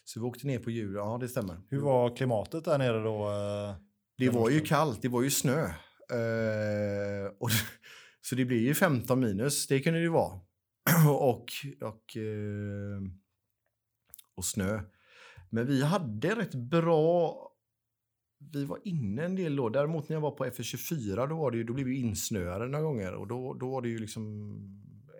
[0.04, 0.96] Så vi åkte ner på julen.
[0.96, 1.62] Ja, det stämmer.
[1.70, 3.30] Hur var klimatet där nere då?
[3.30, 3.76] eh?
[4.18, 5.64] Det var ju kallt, det var ju snö.
[6.12, 7.50] Eh, och,
[8.22, 10.40] så det blir ju 15 minus, det kunde det ju vara.
[11.10, 11.50] och,
[11.82, 12.18] och,
[14.36, 14.82] och snö.
[15.54, 17.38] Men vi hade rätt bra...
[18.54, 19.70] Vi var inne en del då.
[19.70, 22.84] Däremot när jag var på FS24 då, var det ju, då blev vi insnöade några
[22.84, 23.14] gånger.
[23.14, 24.58] Och då, då var det ju liksom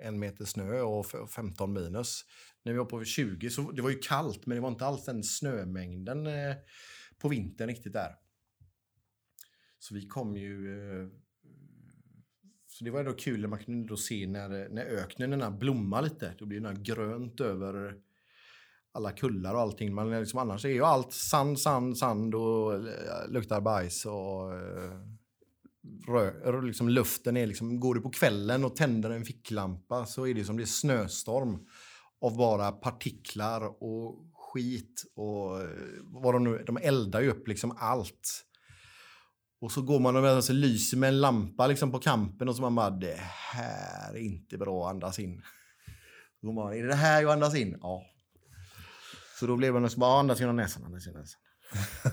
[0.02, 2.26] en meter snö och 15 minus.
[2.64, 5.06] När vi var på 20 så det var ju kallt men det var inte alls
[5.06, 6.56] den snömängden eh,
[7.18, 8.16] på vintern riktigt där.
[9.80, 10.80] Så vi kom ju...
[10.80, 11.08] Eh,
[12.68, 16.34] så det var ändå kul när man kunde då se när, när öknen blommar lite.
[16.38, 18.02] Då blir det grönt över
[18.92, 19.96] alla kullar och allting.
[19.96, 24.92] Men liksom, annars är ju allt sand, sand, sand och eh, luktar bajs och eh,
[26.08, 30.34] rö, liksom luften är liksom, går du på kvällen och tänder en ficklampa så är
[30.34, 31.60] det som det är snöstorm
[32.22, 35.70] av bara partiklar och skit och eh,
[36.04, 38.46] vad de nu, de eldar ju upp liksom allt.
[39.62, 42.62] Och så går man och alltså, lyser med en lampa liksom på kampen och så
[42.62, 43.20] man bara, det
[43.54, 45.42] här är inte bra att andas in.
[46.42, 47.78] Då går man, är det det här jag andas in?
[47.82, 48.11] Ja.
[49.42, 51.42] Så då blev man så bara, andas genom näsan, andas genom näsan.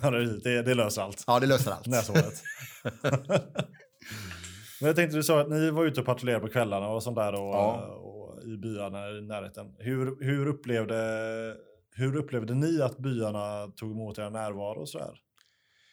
[0.13, 1.25] Det, det, det löser allt.
[1.27, 1.87] Ja, det löser allt.
[1.87, 2.43] Näshåret.
[4.81, 7.17] Men jag tänkte du sa att ni var ute och patrullerade på kvällarna och sånt
[7.17, 7.87] där och, Ja.
[7.87, 9.67] och i byarna i närheten.
[9.79, 10.97] Hur, hur, upplevde,
[11.95, 15.15] hur upplevde ni att byarna tog emot er närvaro och sådär?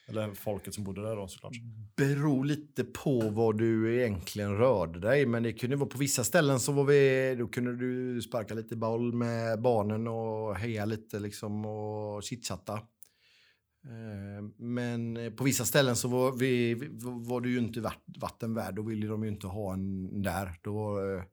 [0.08, 1.54] Eller folket som bodde där då såklart.
[1.96, 5.26] beror lite på vad du egentligen rörde dig.
[5.26, 8.76] Men det kunde vara på vissa ställen så var vi, då kunde du sparka lite
[8.76, 12.74] boll med barnen och heja lite liksom och chitchatta.
[13.86, 16.76] Eh, men på vissa ställen så var, vi,
[17.28, 17.92] var du ju inte
[18.22, 18.76] vatten värd.
[18.76, 20.60] Då ville de ju inte ha en där.
[20.62, 21.26] Då, var,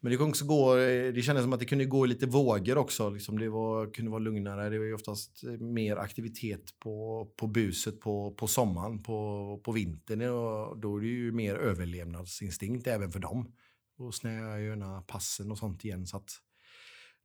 [0.00, 2.26] men det kunde också gå, eh, det kändes som att det kunde gå i lite
[2.26, 3.10] vågor också.
[3.10, 4.68] Liksom det var, kunde vara lugnare.
[4.68, 9.02] Det var ju oftast eh, mer aktivitet på, på buset på, på sommaren.
[9.02, 13.52] På, på vintern och då är det ju mer överlevnadsinstinkt även för dem.
[13.98, 16.06] Då snöar ju gärna passen och sånt igen.
[16.06, 16.30] Så att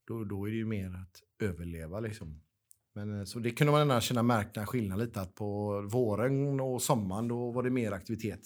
[0.07, 2.41] då, då är det ju mer att överleva liksom.
[2.95, 5.21] Men, eh, så det kunde man ändå känna märkna skillnad lite.
[5.21, 8.41] Att på våren och sommaren då var det mer aktivitet.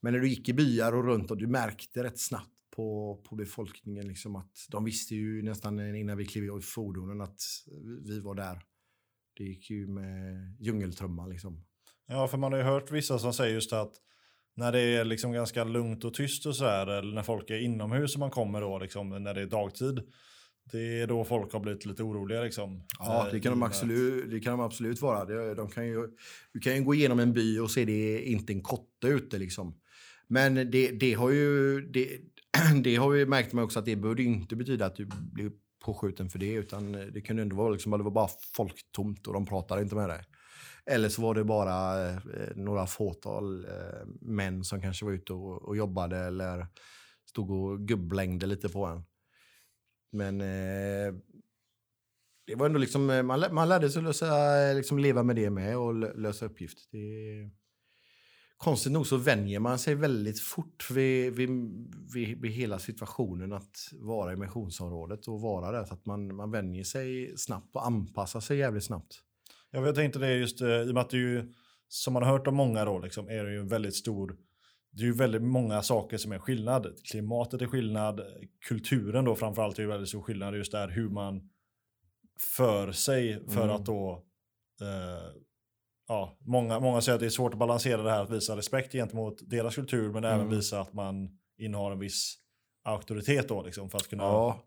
[0.00, 3.36] Men när du gick i byar och runt och du märkte rätt snabbt på, på
[3.36, 7.40] befolkningen liksom att de visste ju nästan innan vi klev i fordonen att
[8.06, 8.62] vi var där.
[9.36, 11.64] Det gick ju med djungeltrumman liksom.
[12.06, 13.92] Ja, för man har ju hört vissa som säger just att
[14.56, 17.58] när det är liksom ganska lugnt och tyst och så här, eller när folk är
[17.58, 20.00] inomhus och man kommer då, liksom, när det är dagtid,
[20.72, 22.86] det är då folk har blivit lite oroliga liksom.
[22.98, 25.54] Ja, det kan de absolut, det kan de absolut vara.
[25.54, 26.08] De kan ju,
[26.52, 29.80] du kan ju gå igenom en by och se det inte en kotte ute liksom.
[30.28, 32.20] Men det, det har ju, det,
[32.82, 35.52] det har vi märkt med också att det behöver inte betyda att du blir
[35.84, 39.32] påskjuten för det, utan eh, det kunde ändå vara liksom, det var bara folktomt och
[39.34, 40.24] de pratade inte med dig.
[40.86, 42.18] Eller så var det bara eh,
[42.56, 46.66] några fåtal eh, män som kanske var ute och, och jobbade eller
[47.28, 49.04] stod och gubblängde lite på en.
[50.12, 51.14] Men eh,
[52.46, 55.50] det var ändå liksom, eh, man, man lärde sig lösa, eh, liksom leva med det
[55.50, 56.88] med och lösa uppgift.
[56.92, 56.98] Det,
[58.58, 61.50] konstigt nog så vänjer man sig väldigt fort vid, vid,
[62.14, 65.84] vid, vid, hela situationen att vara i missionsområdet och vara där.
[65.84, 69.20] Så att man, man vänjer sig snabbt och anpassar sig jävligt snabbt.
[69.70, 71.52] Ja, jag tänkte det just i och med att det ju,
[71.88, 74.36] som man har hört av många då, liksom, är det ju en väldigt stor
[74.90, 76.86] det är ju väldigt många saker som är skillnad.
[77.10, 78.20] Klimatet är skillnad,
[78.68, 81.50] kulturen då framförallt är ju väldigt stor skillnad just där hur man
[82.56, 83.76] för sig för mm.
[83.76, 84.24] att då
[84.80, 85.42] eh,
[86.08, 88.92] ja, många, många säger att det är svårt att balansera det här att visa respekt
[88.92, 90.36] gentemot deras kultur men mm.
[90.36, 91.28] även visa att man
[91.58, 92.38] innehar en viss
[92.84, 94.64] auktoritet då liksom för att kunna ja,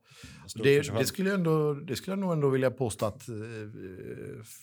[0.55, 3.35] det, det, skulle jag ändå, det skulle jag nog ändå vilja påstå att eh,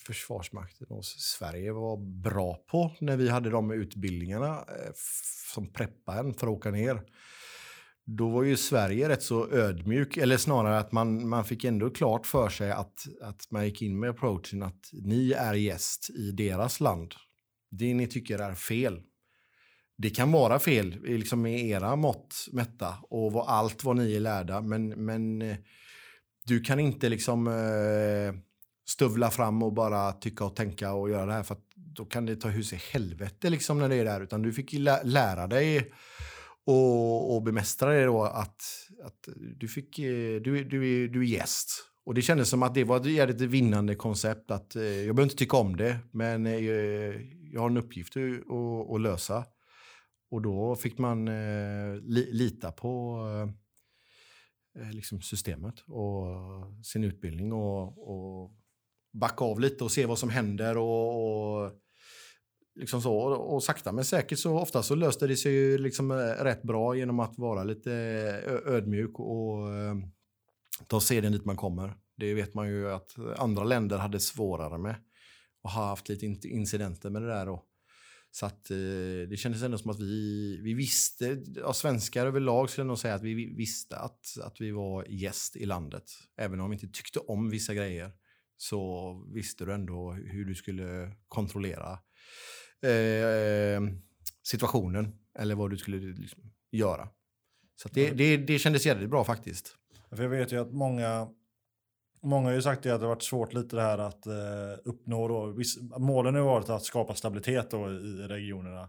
[0.06, 4.92] Försvarsmakten och Sverige var bra på när vi hade de utbildningarna eh,
[5.54, 7.02] som preppade en för att åka ner.
[8.16, 12.26] Då var ju Sverige rätt så ödmjuk, eller snarare att man, man fick ändå klart
[12.26, 16.80] för sig att, att man gick in med approachen att ni är gäst i deras
[16.80, 17.14] land.
[17.70, 19.00] Det ni tycker är fel
[19.98, 24.60] det kan vara fel liksom med era mått mätta och allt vad ni är lärda.
[24.60, 25.56] Men, men eh,
[26.44, 28.40] du kan inte liksom eh,
[28.88, 31.42] stövla fram och bara tycka och tänka och göra det här.
[31.42, 34.20] För då kan det ta hus i helvete liksom när det är där.
[34.20, 35.92] Utan du fick lära dig
[36.68, 38.62] och, och bemästra det då att,
[39.04, 41.70] att du, fick, eh, du, du, du är gäst.
[42.04, 44.50] Och det kändes som att det var ett jävligt vinnande koncept.
[44.50, 46.54] att eh, Jag behöver inte tycka om det, men eh,
[47.52, 49.44] jag har en uppgift att, att lösa.
[50.30, 51.30] Och då fick man
[52.32, 53.18] lita på
[54.92, 56.26] liksom systemet och
[56.84, 58.52] sin utbildning och, och
[59.12, 60.76] backa av lite och se vad som händer.
[60.76, 61.72] och, och
[62.78, 66.16] liksom så, och, sakta men säkert så ofta så löste det sig ju liksom eh,
[66.16, 67.92] rätt bra genom att vara lite
[68.46, 69.96] eh, ödmjuk och eh,
[70.86, 71.94] ta seden dit man kommer.
[72.16, 74.96] Det vet man ju att andra länder hade svårare med
[75.62, 77.48] och har haft lite incidenter med det där.
[77.48, 77.64] Och,
[78.30, 82.82] så att, eh, det kändes ändå som att vi, vi visste, ja, svenskar överlag skulle
[82.82, 86.04] jag nog säga att vi visste att, att vi var gäst i landet.
[86.36, 88.12] Även om vi inte tyckte om vissa grejer
[88.56, 91.98] så visste du ändå hur du skulle kontrollera
[92.82, 93.80] eh,
[94.42, 97.08] situationen eller vad du skulle liksom, göra.
[97.76, 99.76] Så det, det, det kändes jävligt bra faktiskt.
[100.10, 101.28] För jag vet ju att många
[102.22, 104.78] Många har ju sagt det att det har varit svårt lite det här att eh,
[104.84, 105.54] uppnå då.
[105.98, 108.88] målen har varit att skapa stabilitet då i regionerna,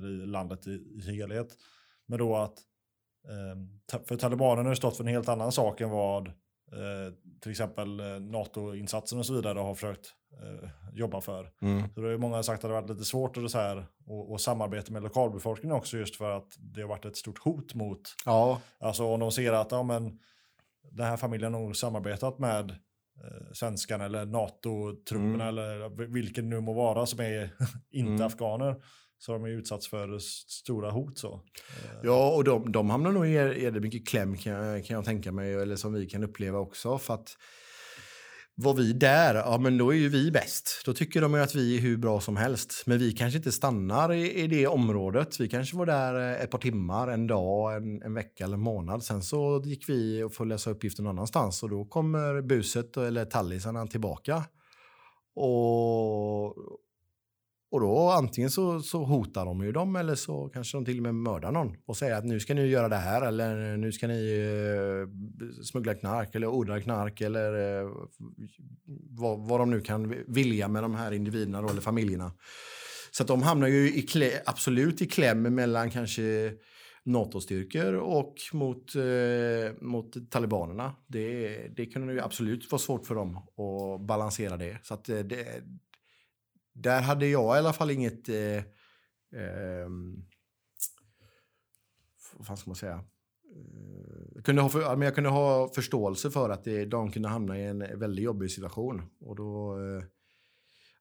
[0.00, 1.48] i landet i, i helhet.
[2.06, 2.58] Men då att,
[3.28, 8.00] eh, för talibanerna har stått för en helt annan sak än vad eh, till exempel
[8.00, 11.50] eh, NATO-insatsen och så vidare har försökt eh, jobba för.
[11.62, 11.82] Mm.
[11.94, 14.32] Så då har många sagt att det har varit lite svårt och, så här, och,
[14.32, 18.00] och samarbeta med lokalbefolkningen också just för att det har varit ett stort hot mot,
[18.24, 18.60] ja.
[18.78, 20.18] alltså om de ser att ja, men,
[20.90, 25.48] den här familjen har nog samarbetat med eh, svenskarna eller NATO-trupperna mm.
[25.48, 27.50] eller vilken nu må vara som är
[27.90, 28.26] inte mm.
[28.26, 28.76] afghaner.
[29.18, 30.18] Så de ju utsatts för
[30.48, 31.18] stora hot.
[31.18, 31.40] Så.
[32.02, 35.54] Ja, och de, de hamnar nog i mycket kläm kan jag, kan jag tänka mig,
[35.54, 36.98] eller som vi kan uppleva också.
[36.98, 37.36] För att
[38.56, 40.82] var vi där, ja men då är ju vi bäst.
[40.84, 42.82] Då tycker de ju att vi är hur bra som helst.
[42.86, 45.40] Men vi kanske inte stannar i, i det området.
[45.40, 48.62] Vi kanske var där eh, ett par timmar, en dag, en, en vecka eller en
[48.62, 49.02] månad.
[49.02, 53.24] Sen så gick vi och får läsa uppgifter någon annanstans och då kommer buset eller
[53.24, 54.44] tallisarna tillbaka.
[55.36, 56.46] Och,
[57.74, 61.02] och då antingen så, så hotar de ju dem eller så kanske de till och
[61.02, 64.06] med mördar någon och säger att nu ska ni göra det här eller nu ska
[64.06, 67.90] ni eh, smuggla knark eller odla knark eller eh,
[69.10, 72.32] vad, vad de nu kan vilja med de här individerna då, eller familjerna.
[73.10, 76.52] Så att de hamnar ju i klä, absolut i kläm mellan kanske
[77.04, 80.92] NATO-styrkor och mot, eh, mot talibanerna.
[81.06, 84.78] Det, det kunde ju absolut vara svårt för dem att balansera det.
[84.82, 85.62] Så att eh, det,
[86.74, 88.28] där hade jag i alla fall inget...
[88.28, 88.56] Eh,
[89.40, 89.88] eh,
[92.38, 93.04] vad ska man säga?
[94.34, 97.64] Jag kunde, ha för, jag kunde ha förståelse för att det, de kunde hamna i
[97.64, 99.02] en väldigt jobbig situation.
[99.20, 100.04] Och då, eh,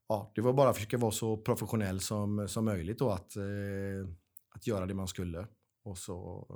[0.07, 4.09] ja, det var bara att försöka vara så professionell som, som möjligt och att, eh,
[4.55, 5.47] att göra det man skulle
[5.83, 6.47] och så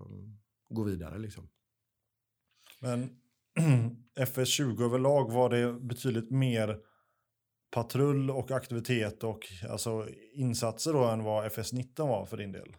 [0.70, 1.18] gå vidare.
[1.18, 1.50] Liksom.
[2.82, 3.10] Men
[4.20, 6.80] FS20 överlag var det betydligt mer
[7.72, 9.40] patrull och aktivitet och
[9.70, 12.76] alltså insatser då än vad FS19 var för din del?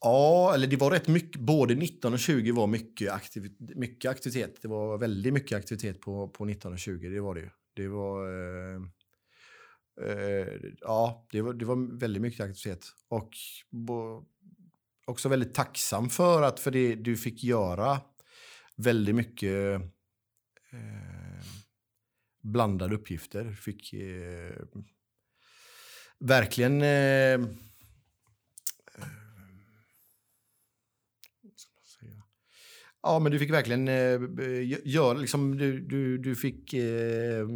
[0.00, 1.40] Ja, eller det var rätt mycket.
[1.40, 4.62] Både 19 och 20 var mycket, aktiv, mycket aktivitet.
[4.62, 7.08] Det var väldigt mycket aktivitet på, på 19 och 20.
[7.08, 8.26] Det var det Det var...
[8.28, 8.82] Eh,
[10.06, 10.48] eh,
[10.80, 12.86] ja, det var, det var väldigt mycket aktivitet.
[13.08, 13.30] Och
[13.70, 14.24] bo,
[15.06, 18.00] också väldigt tacksam för att för det du fick göra
[18.76, 19.74] väldigt mycket
[20.72, 21.40] eh,
[22.42, 23.52] blandade uppgifter.
[23.52, 24.56] Fick eh,
[26.18, 27.50] verkligen eh,
[33.02, 34.20] Ja, men du fick verkligen eh,
[34.84, 37.46] göra, liksom, du, du, du fick eh,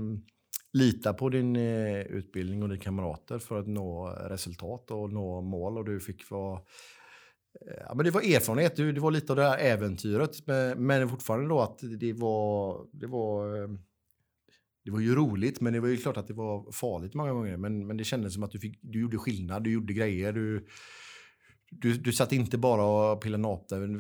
[0.73, 5.79] lita på din eh, utbildning och dina kamrater för att nå resultat och nå mål.
[5.79, 6.61] Och du fick vara
[7.61, 10.47] eh, Ja, men det var erfarenhet, det var lite av det här äventyret.
[10.77, 13.69] Men fortfarande då att det var, det var, eh,
[14.85, 17.57] det var ju roligt, men det var ju klart att det var farligt många gånger.
[17.57, 20.33] Men, men det kändes som att du, fick, du gjorde skillnad, du gjorde grejer.
[20.33, 20.67] Du,
[21.71, 23.43] du, du satt inte bara och pillade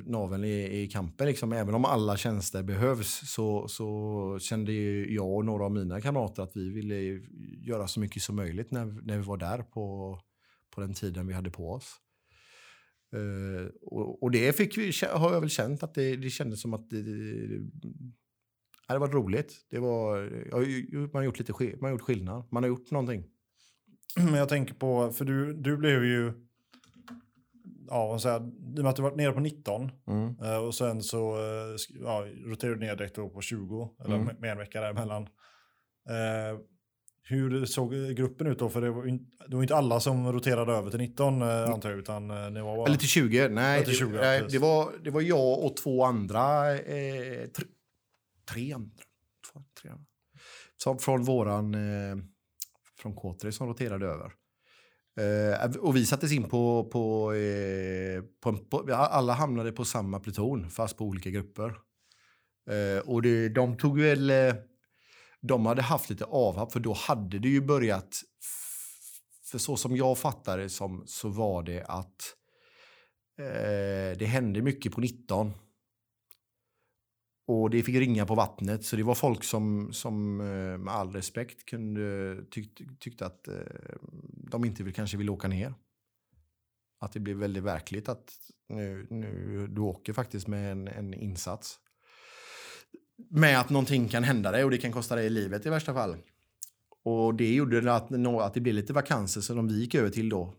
[0.06, 1.26] naveln i, i kampen.
[1.26, 1.52] Liksom.
[1.52, 4.72] Även om alla tjänster behövs så, så kände
[5.12, 7.20] jag och några av mina kamrater att vi ville
[7.60, 10.18] göra så mycket som möjligt när, när vi var där på,
[10.74, 12.00] på den tiden vi hade på oss.
[13.16, 16.74] Uh, och, och, det fick vi, har jag väl känt att det, det kändes som
[16.74, 17.02] att det,
[18.88, 19.54] det, det var roligt.
[19.70, 20.30] Det var,
[21.12, 22.44] man har gjort lite man har gjort skillnad.
[22.50, 23.24] Man har gjort någonting.
[24.16, 26.32] Men jag tänker på, för du, du blev ju,
[27.88, 30.40] ja vad säger i och med att du varit nere på 19 mm.
[30.40, 34.36] uh, och sen så uh, ja, roterade du ner direkt på 20, eller mm.
[34.40, 35.22] med en vecka däremellan.
[35.22, 36.60] Uh,
[37.26, 38.68] hur såg gruppen ut då?
[38.68, 39.18] För det var,
[39.48, 41.72] det var inte alla som roterade över till 19 eh, mm.
[41.72, 42.86] antar jag, utan eh, det var bara...
[42.86, 43.48] Eller till 20.
[43.48, 46.74] Nej, till 20, det, det, var, det var jag och två andra.
[46.74, 47.64] Eh, tre,
[48.44, 49.04] tre andra.
[49.52, 50.06] Två, tre andra.
[50.76, 51.74] Som från våran...
[51.74, 52.16] Eh,
[52.98, 54.32] från K3 som roterade över.
[55.20, 56.84] Eh, och vi sattes in på...
[56.92, 61.74] på, eh, på, på, alla hamnade på samma pluton, fast på olika grupper.
[62.70, 64.54] Eh, och det, de tog väl eh,
[65.48, 68.22] de hade haft lite avhopp för då hade det ju börjat...
[69.50, 72.34] För så som jag fattade det som, så var det att
[73.38, 75.52] eh, det hände mycket på 19.
[77.46, 81.12] Och det fick ringa på vattnet, så det var folk som, som eh, med all
[81.12, 83.54] respekt kunde, tyck, tyckte att eh,
[84.50, 85.74] de inte vill, kanske ville åka ner.
[87.00, 88.32] Att det blev väldigt verkligt att
[88.68, 91.78] nu, nu, du åker faktiskt med en, en insats
[93.30, 96.16] med att någonting kan hända dig och det kan kosta dig livet i värsta fall.
[97.04, 100.54] Och det gjorde att, att det blev lite vakanser som vi gick över till då.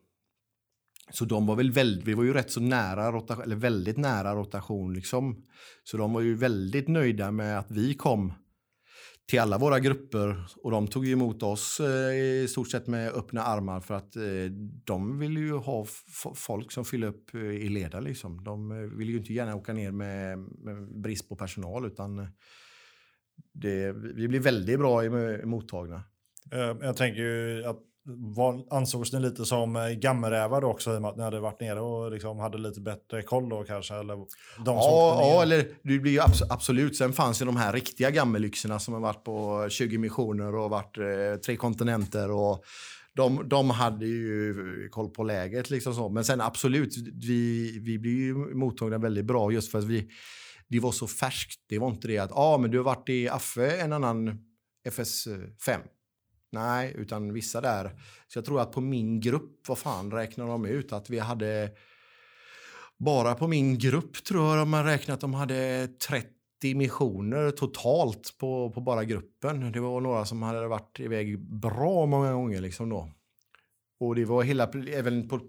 [1.11, 4.35] Så de var väl väldigt, vi var ju rätt så nära rotation, eller väldigt nära
[4.35, 5.43] rotation liksom.
[5.83, 8.33] Så de var ju väldigt nöjda med att vi kom
[9.27, 13.43] till alla våra grupper och de tog emot oss eh, i stort sett med öppna
[13.43, 14.23] armar för att eh,
[14.83, 15.85] de vill ju ha
[16.35, 18.43] folk som fyller upp eh, i leda liksom.
[18.43, 22.27] De eh, vill ju inte gärna åka ner med, med brist på personal utan eh,
[23.53, 25.01] det, vi blir väldigt bra
[25.43, 26.03] mottagna.
[26.51, 30.97] Eh, jag tänker ju att var, ansågs ni lite som eh, gammelrävar då också i
[30.97, 33.93] och med att ni hade varit nere och liksom hade lite bättre koll då kanske?
[33.93, 34.25] Eller de
[34.65, 36.97] ja, ja, eller det blir ju abs absolut.
[36.97, 40.97] Sen fanns ju de här riktiga gammellyxorna som har varit på 20 missioner och varit
[40.97, 42.63] eh, tre kontinenter och
[43.15, 46.09] de, de hade ju koll på läget liksom så.
[46.09, 46.97] Men sen absolut,
[47.27, 50.09] vi, vi blir ju mottagna väldigt bra just för att vi,
[50.67, 51.59] det var så färskt.
[51.69, 54.39] Det var inte det att ah, men du har varit i Affe en annan
[54.87, 55.79] FS5
[56.55, 57.91] Nej, utan vissa där.
[58.27, 60.93] Så jag tror att på min grupp, vad fan räknar de ut?
[60.93, 61.71] Att vi hade...
[62.97, 68.35] Bara på min grupp tror jag de har räknat att de hade 30 missioner totalt
[68.39, 69.71] på, på bara gruppen.
[69.71, 73.11] Det var några som hade varit iväg bra många gånger liksom då.
[73.99, 75.39] Och det var hela, även på,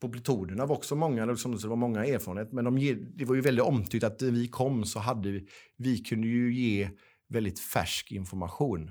[0.00, 2.54] på plutonerna var också många, liksom, så det var många erfarenheter.
[2.54, 5.98] Men de det var ju väldigt omtyckt att när vi kom så hade vi, vi
[5.98, 6.90] kunde ju ge
[7.28, 8.90] väldigt färsk information.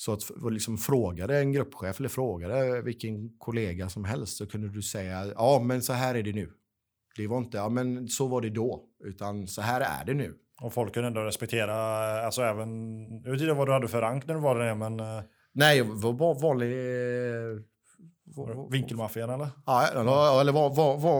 [0.00, 4.82] Så att liksom frågade en gruppchef eller frågade vilken kollega som helst så kunde du
[4.82, 6.50] säga ja men så här är det nu.
[7.16, 10.34] Det var inte ja men så var det då utan så här är det nu.
[10.62, 11.74] Och folk kunde ändå respektera,
[12.26, 12.68] alltså även,
[13.24, 15.00] jag vet inte vad du hade för rank när du var där men...
[15.00, 15.22] eh,
[15.52, 16.72] Nej, jag var bara vanlig...
[16.72, 17.58] eh,
[18.70, 19.48] Vinkelmaffian eller?
[19.66, 20.02] Ja, eller,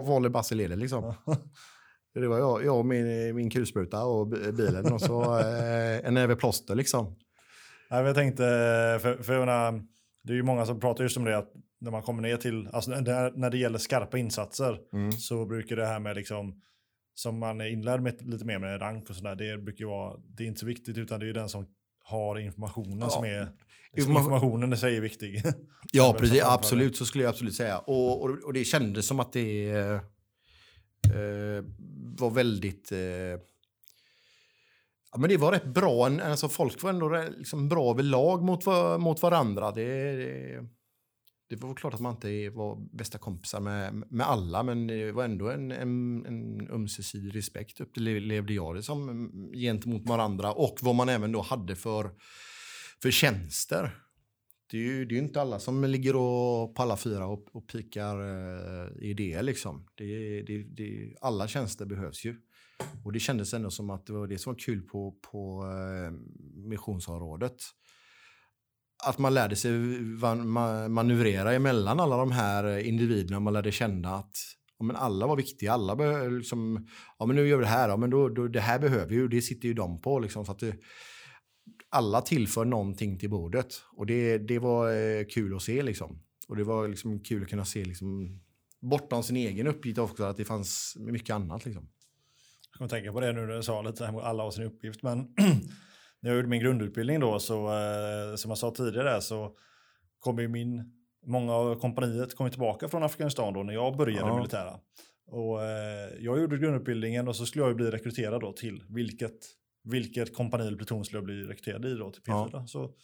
[0.06, 1.14] vanlig Basilele liksom.
[2.14, 6.14] Det var jag, jag och min, min kulspruta och bi- bilen och så eh, en
[6.14, 7.16] näve plåster liksom.
[7.91, 8.43] Nej, jag tänkte,
[9.03, 9.82] för, för menar,
[10.22, 12.68] det är ju många som pratar just om det att när man kommer ner till,
[12.72, 14.78] alltså när, när det gäller skarpa insatser
[15.18, 16.62] så brukar det här med liksom,
[17.14, 20.16] som man är inlärd med lite mer med rank och sådär, det brukar ju vara,
[20.36, 21.66] det är inte så viktigt utan det är ju den som
[22.05, 23.11] har informationen Ja.
[23.11, 23.49] som är,
[23.93, 25.43] liksom Informa- informationen i sig är viktig.
[25.93, 26.43] Ja, precis.
[26.45, 27.78] Absolut, så skulle jag absolut säga.
[27.78, 30.01] Och, och, och det kändes som att det eh,
[32.18, 32.93] var väldigt...
[32.93, 32.99] Eh,
[35.18, 36.06] men det var rätt bra.
[36.06, 38.66] Alltså, folk var ändå liksom, bra överlag mot,
[39.00, 39.72] mot varandra.
[39.72, 40.68] Det, det,
[41.48, 45.24] det var klart att man inte var bästa kompisar med, med alla, men det var
[45.24, 47.80] ändå en, en, en ömsesidig respekt.
[47.80, 52.10] upplevde jag det som mm, gentemot varandra och vad man även då hade för,
[53.02, 53.90] för tjänster.
[54.70, 57.56] Det är ju det är ju inte alla som ligger och, på alla fyra och,
[57.56, 59.42] och pikar eh, idéer.
[59.42, 59.86] Liksom.
[59.94, 62.36] Det, det, det, alla tjänster behövs ju.
[63.04, 66.12] Och det kändes ändå som att det var det som var kul på, på eh,
[66.68, 67.56] missionsområdet.
[69.06, 69.72] Att man lärde sig
[70.88, 73.40] manövrera emellan alla de här eh, individerna.
[73.40, 74.36] Man lärde känna att
[74.78, 75.72] ja, men alla var viktiga.
[75.72, 76.86] Alla behö- liksom,
[77.18, 77.88] ja, men nu gör vi det här.
[77.88, 79.28] Ja, men då, då, det här behöver vi ju.
[79.28, 80.18] Det sitter ju de på.
[80.18, 80.76] Liksom, så att det,
[81.90, 83.82] alla tillför någonting till bordet.
[83.96, 86.22] Och det, det var eh, kul att se liksom.
[86.48, 88.40] Och det var liksom kul att kunna se liksom,
[88.80, 91.88] bortom sin egen uppgift också, att det fanns mycket annat liksom.
[92.78, 95.02] Jag kommer tänka på det nu när du sa lite här alla har sin uppgift.
[95.02, 95.18] Men
[96.20, 99.56] när jag gjorde min grundutbildning då, så eh, som jag sa tidigare, så
[100.18, 100.92] kom ju min,
[101.26, 104.36] många av kompaniet kom tillbaka från Afghanistan då när jag började Ja.
[104.36, 104.80] militära.
[105.26, 109.38] Och eh, jag gjorde grundutbildningen och så skulle jag ju bli rekryterad då till vilket,
[109.84, 112.66] vilket kompani eller pluton skulle jag bli rekryterad i då till P4.
[112.66, 112.94] Så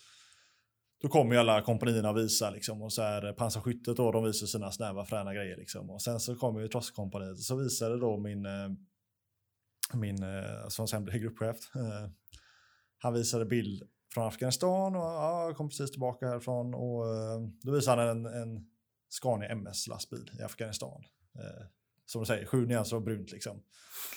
[1.02, 4.46] då kommer ju alla kompanierna och visar liksom och så här pansarskyttet då, de visar
[4.46, 5.90] sina snäva fräna grejer liksom.
[5.90, 8.68] Och sen så kommer ju trosskompaniet och så visade då min eh,
[9.92, 10.18] min,
[10.68, 11.56] som sen blev gruppchef.
[11.76, 12.10] Eh,
[12.98, 13.82] han visade bild
[14.14, 18.66] från Afghanistan och ja, kom precis tillbaka härifrån och eh, då visade han en, en
[19.08, 21.04] Scania MS-lastbil i Afghanistan.
[21.38, 21.66] Eh,
[22.06, 23.62] som du säger, sju nyanser av brunt liksom.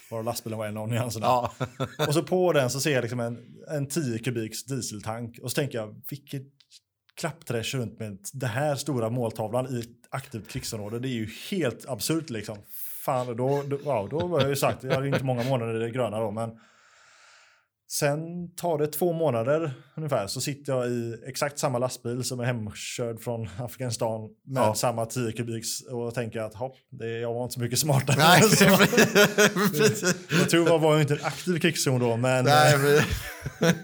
[0.10, 1.26] Bara lastbilen var en av nyanserna.
[1.26, 1.54] Ja.
[2.08, 3.38] Och så på den så ser jag liksom en,
[3.70, 6.44] en 10 kubiks dieseltank och så tänker jag, vilket
[7.16, 11.00] klappträsch runt med det här stora måltavlan i ett aktivt krigsområde.
[11.00, 12.58] Det är ju helt absurt liksom.
[13.08, 15.80] Fan, då, då, wow, då var jag ju sagt, jag hade inte många månader i
[15.80, 16.50] det gröna då, men
[17.90, 18.20] sen
[18.56, 23.20] tar det två månader ungefär så sitter jag i exakt samma lastbil som är hemkörd
[23.20, 24.76] från Afghanistan med Ja.
[24.76, 28.18] samma 10 kubiks och tänker att hopp, det, jag var inte så mycket smartare.
[28.18, 28.78] Nej, Så-
[29.78, 30.16] precis.
[30.32, 33.02] jag tror jag var ju inte en aktiv krigszon då, men Nej, men,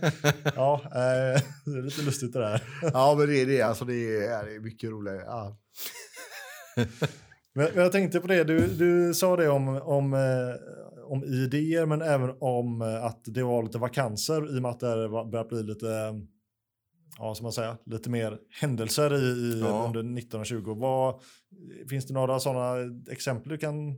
[0.55, 2.61] ja, eh, det är lite lustigt det där.
[2.93, 3.61] ja, men det är det.
[3.61, 5.21] Alltså, det, är, det är mycket roligt.
[5.25, 5.57] Ja.
[7.53, 10.55] Men, men jag tänkte på det, du, du sa det om, om, eh,
[11.05, 14.79] om idéer men även om eh, att det var lite vakanser i och med att
[14.79, 16.13] det börjar bli lite, eh,
[17.17, 19.83] ja som man säger, lite mer händelser i, i Ja.
[19.87, 20.73] under 19 och 20.
[20.73, 21.21] Vad,
[21.89, 22.75] finns det några sådana
[23.11, 23.95] exempel du kan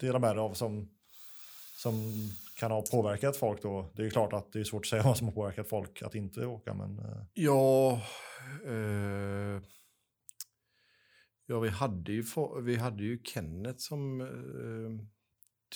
[0.00, 0.88] dela med dig av som,
[1.82, 1.94] som
[2.60, 3.92] kan ha påverkat folk då?
[3.96, 6.14] Det är klart att det är svårt att säga vad som har påverkat folk att
[6.14, 7.00] inte åka men
[7.34, 7.92] Ja,
[8.66, 9.62] eh,
[11.50, 12.24] ja vi, hade ju,
[12.62, 15.06] vi hade ju Kenneth som eh,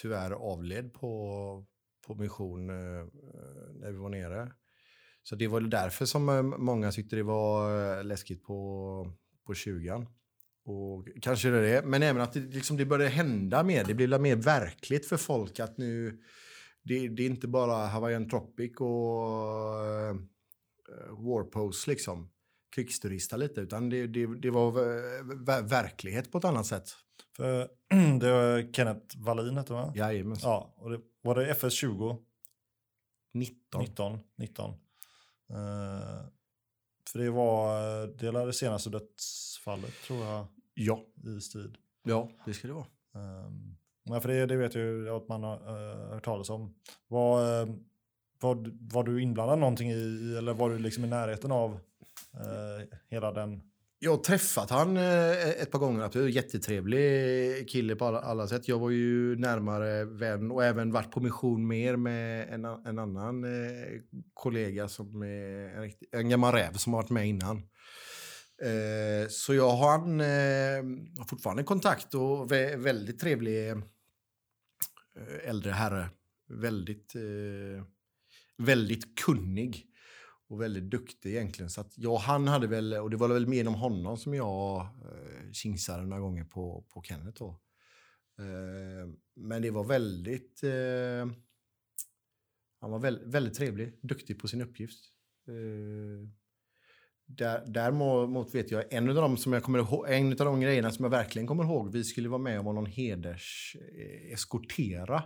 [0.03, 1.67] tyvärr avled på,
[2.07, 3.07] på mission eh, eh
[3.81, 4.53] när vi var nere.
[5.23, 9.13] Så det var väl därför som eh, många tyckte det var eh, läskigt på,
[9.47, 10.07] på 20
[10.65, 13.85] och kanske det är det, men även att det, liksom, det började hända mer.
[13.85, 16.21] Det blev mer verkligt för folk att nu...
[16.83, 20.17] Det, det är inte bara Hawaiian Tropic och eh,
[21.11, 22.34] Warpost liksom.
[22.75, 26.91] Krigsturista lite, utan det, det, det var ver- ver- verklighet på ett annat sätt.
[27.37, 27.69] för
[28.21, 29.93] det var Kenneth Wallin hette va?
[29.97, 30.37] Jajamän.
[30.43, 32.19] Ja, och det, var det FS 20?
[33.35, 33.81] 19.
[33.81, 34.19] 19.
[34.37, 34.71] 19.
[35.51, 36.27] Eh,
[37.13, 41.01] för det var det var det senaste dödsfallet tror jag Ja,
[41.37, 41.77] i strid.
[42.03, 42.87] ja, det ska det vara.
[43.13, 46.75] Um, men för det, det vet jag ju att man har uh, hört talas om.
[47.09, 47.69] Var, eh,
[48.41, 51.79] var, var du inblandad någonting i, eller var du liksom i närheten av
[52.41, 53.61] eh, hela den
[53.99, 56.05] Jag har träffat han eh, ett par gånger.
[56.05, 56.35] Absolut.
[56.35, 58.69] Jättetrevlig kille på alla, alla sätt.
[58.69, 63.45] Jag var ju närmare vän och även varit på mission mer med en, en annan
[63.45, 64.01] eh,
[64.35, 67.57] kollega som är en, riktig- en gammal räv som har varit med innan.
[68.63, 73.79] Eh, så jag har, han, eh, har fortfarande kontakt och vä väldigt trevlig eh,
[75.45, 76.09] äldre herre.
[76.49, 77.85] Väldigt, eh,
[78.59, 79.87] väldigt kunnig
[80.49, 81.71] och väldigt duktig egentligen.
[81.71, 84.81] Så att jag, han hade väl, och det var väl mer genom honom som jag
[84.81, 87.61] eh, kingsade några gånger på, på Kenneth då.
[88.39, 91.35] Eh, men det var väldigt, eh,
[92.81, 95.05] han var väl, väldigt trevlig, duktig på sin uppgift.
[95.49, 96.29] Eh,
[97.27, 100.91] där, däremot vet jag, en av de som jag kommer ihåg, en av de grejerna
[100.91, 105.23] som jag verkligen kommer ihåg, vi skulle vara med om någon heders eh, eskortera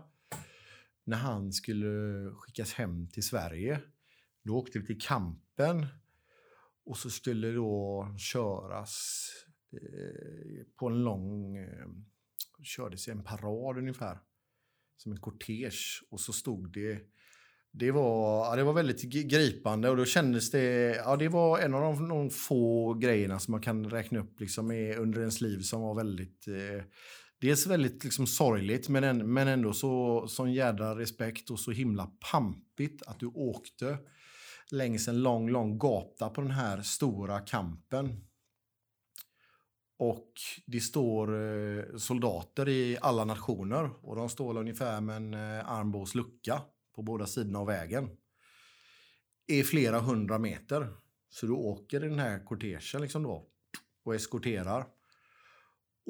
[1.04, 3.80] när han skulle skickas hem till Sverige.
[4.48, 5.86] Då åkte vi till kampen
[6.84, 9.28] och så skulle då köras
[9.72, 11.86] eh, på en lång, eh,
[12.62, 14.18] kördes i en parad ungefär,
[14.96, 16.00] som en kortege.
[16.10, 17.00] Och så stod det,
[17.72, 21.74] det var, ja, det var väldigt gripande och då kändes det, ja det var en
[21.74, 25.80] av de, de få grejerna som man kan räkna upp liksom under ens liv som
[25.80, 26.84] var väldigt eh,
[27.40, 32.10] Dels väldigt liksom sorgligt men, en, men ändå så sån jädra respekt och så himla
[32.32, 33.98] pampigt att du åkte
[34.72, 38.24] längs en lång, lång gata på den här stora kampen.
[39.98, 40.32] Och
[40.66, 46.14] det står eh, soldater i alla nationer och de står ungefär med en eh, armbågs
[46.14, 46.62] lucka
[46.94, 48.10] på båda sidorna av vägen.
[49.46, 50.88] I flera hundra meter.
[51.30, 53.46] Så du åker i den här kortegen liksom då
[54.04, 54.86] och eskorterar.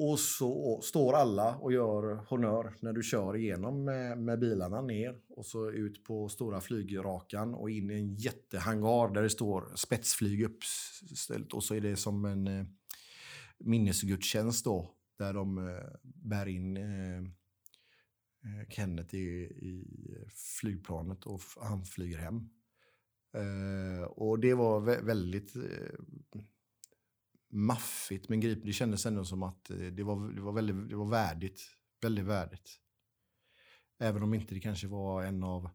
[0.01, 5.19] Och så står alla och gör honör när du kör igenom med, med bilarna ner
[5.29, 10.43] och så ut på stora flygrakan och in i en jättehangar där det står spetsflyg
[10.43, 12.65] uppställt och så är det som en eh,
[13.57, 19.85] minnesgudstjänst då där de eh, bär in eh, eh Kenneth i, i
[20.61, 22.49] flygplanet och han flyger hem.
[23.33, 26.41] Eh, och det var vä- väldigt eh,
[27.51, 28.67] maffigt men gripande.
[28.67, 31.61] Det kändes ändå som att eh, det var, det var, väldigt, det var värdigt.
[32.01, 32.79] Väldigt värdigt.
[33.99, 35.69] Även om inte det kanske var en av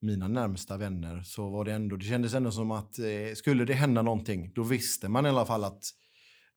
[0.00, 3.74] mina närmsta vänner så var det ändå, det kändes ändå som att eh, skulle det
[3.74, 5.84] hända någonting då visste man i alla fall att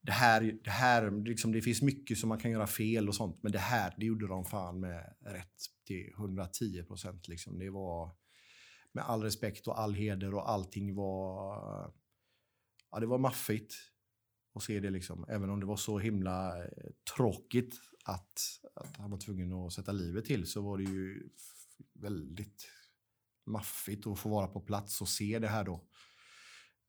[0.01, 3.43] det här, det här liksom, det finns mycket som man kan göra fel och sånt
[3.43, 7.59] men det här, det gjorde de fan med rätt till 110 procent liksom.
[7.59, 8.15] Det var
[8.91, 11.93] med all respekt och all heder och allting var,
[12.91, 13.73] ja det var maffigt
[14.53, 15.25] och se det liksom.
[15.29, 17.75] Även om det var så himla eh, tråkigt
[18.05, 18.39] att,
[18.75, 21.29] att han var tvungen att sätta livet till så var det ju
[21.93, 22.67] väldigt
[23.45, 25.73] maffigt att få vara på plats och se det här då.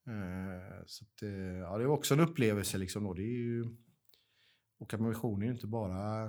[0.07, 3.15] Eh, så att, eh, ja, det var också en upplevelse liksom då.
[3.15, 3.65] Det är ju,
[4.79, 6.27] åka med vision är ju inte bara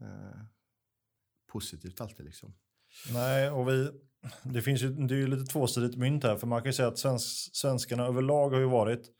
[0.00, 0.44] eh,
[1.52, 2.54] positivt alltid liksom.
[3.12, 3.90] Nej, och vi,
[4.42, 6.88] det finns ju, det är ju lite tvåsidigt mynt här, för man kan ju säga
[6.88, 9.10] att svensk, svenskarna överlag har ju varit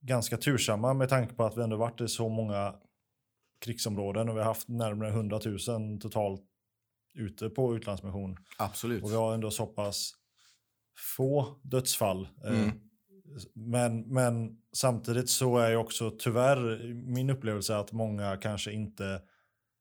[0.00, 2.74] ganska tursamma med tanke på att vi ändå varit i så många
[3.60, 6.42] krigsområden och vi har haft närmare 100 000 totalt
[7.14, 8.36] ute på utlandsmission.
[8.58, 9.04] Absolut.
[9.04, 10.12] Och vi har ändå så pass
[11.16, 12.28] få dödsfall.
[12.44, 12.70] Eh, Mm.
[13.54, 19.22] Men, men samtidigt så är ju också tyvärr min upplevelse att många kanske inte,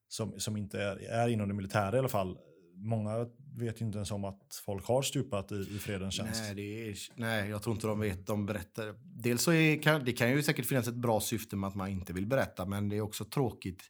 [0.08, 2.38] som, som inte är, är inom det militära i alla fall,
[2.76, 3.28] många
[3.58, 6.42] vet inte ens om att folk har stupat i, i fredens tjänst.
[6.44, 8.28] Nej, det är, nej, jag tror inte de vet.
[8.28, 8.96] De berättar.
[9.04, 11.90] Dels så är, kan, det kan ju säkert finnas ett bra syfte med att man
[11.90, 13.84] inte vill berätta, men det är också tråkigt.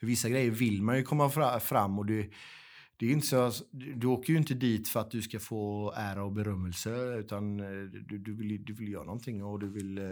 [0.00, 2.30] För vissa grejer vill man ju komma fra, fram och du,
[2.96, 6.24] det är inte så, du åker ju inte dit för att du ska få ära
[6.24, 7.66] och berömmelse, utan eh,
[8.08, 10.04] du, du, vill, du vill göra någonting och du vill eh,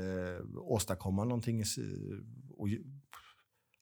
[0.55, 1.65] åstadkomma någonting.
[2.57, 2.69] Och,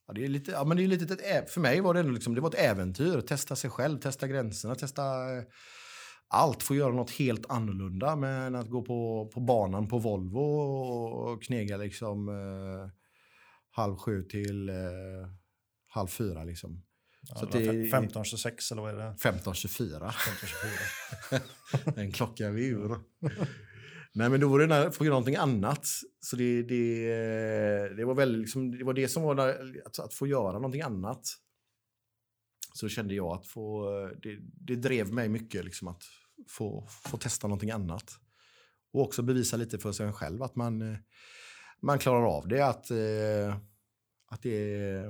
[0.06, 2.34] ja, det är lite, ja, men det är lite ett, för mig var det, liksom,
[2.34, 3.20] det var ett äventyr.
[3.20, 5.02] Testa sig själv, testa gränserna, testa
[5.36, 5.42] eh,
[6.28, 6.62] allt.
[6.62, 11.76] Få göra något helt annorlunda men att gå på, på banan på Volvo och knega
[11.76, 12.90] liksom eh,
[13.70, 14.74] halv sju till eh,
[15.88, 16.82] halv fyra liksom.
[17.28, 19.14] Ja, så det det var är- 1526 eller vad är det?
[19.18, 20.10] 15.24.
[20.10, 21.40] 1524.
[22.02, 22.96] en klocka vid ur.
[24.16, 25.86] Nej, men då var det när, få göra någonting annat.
[26.20, 29.98] Så det, det, eh, det var väl liksom, det var det som var där, att,
[29.98, 31.22] att få göra någonting annat.
[32.74, 33.90] Så kände jag att få,
[34.22, 36.02] det, det drev mig mycket liksom att
[36.48, 38.10] få, få testa någonting annat.
[38.92, 40.98] Och också bevisa lite för sig själv att man, eh,
[41.80, 42.66] man klarar av det.
[42.66, 43.56] Att, eh,
[44.26, 45.04] att det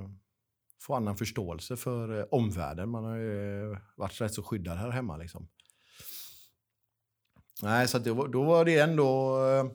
[0.81, 2.89] få annan förståelse för omvärlden.
[2.89, 5.17] Man har ju varit rätt så skyddad här hemma.
[5.17, 5.47] Liksom.
[7.63, 9.65] Nej, så att det var, då var det ändå eh,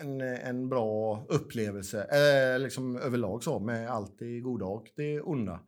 [0.00, 5.60] en, en bra upplevelse, eh, liksom överlag så, med allt det goda och det onda.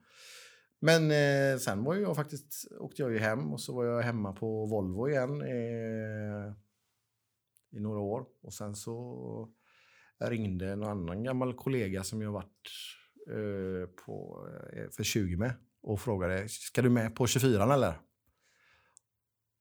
[0.80, 4.32] Men eh, sen var jag faktiskt, åkte jag ju hem och så var jag hemma
[4.32, 6.52] på Volvo igen eh,
[7.70, 8.26] i några år.
[8.43, 9.48] Och sen så
[10.20, 12.70] ringde en annan gammal kollega som jag varit
[13.28, 18.01] eh, på, eh, för 20 med och frågade, ska du med på 24 eller?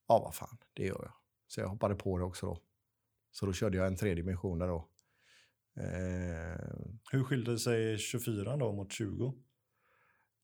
[0.08, 1.21] Ja, vad fan, det gör jag.
[1.52, 2.58] Så jag hoppade på det också då.
[3.30, 4.88] Så då körde jag en tredje mission där då.
[5.76, 9.34] Eh, Hur skilde sig 24 då mot 20?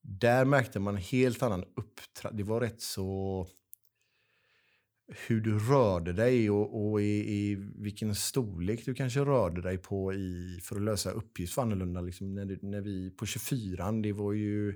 [0.02, 2.42] där märkte man en helt annan uppträdande.
[2.42, 3.46] Det var rätt så...
[5.26, 10.14] Hur du rörde dig och, och i, i, vilken storlek du kanske rörde dig på
[10.14, 12.00] i, för att lösa uppgifter annorlunda.
[12.00, 14.74] Liksom när, när vi på 24 det var ju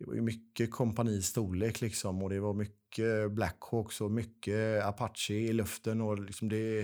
[0.00, 5.52] det var ju mycket kompanistorlek liksom och det var mycket Blackhawks och mycket Apache i
[5.52, 6.82] luften och liksom det,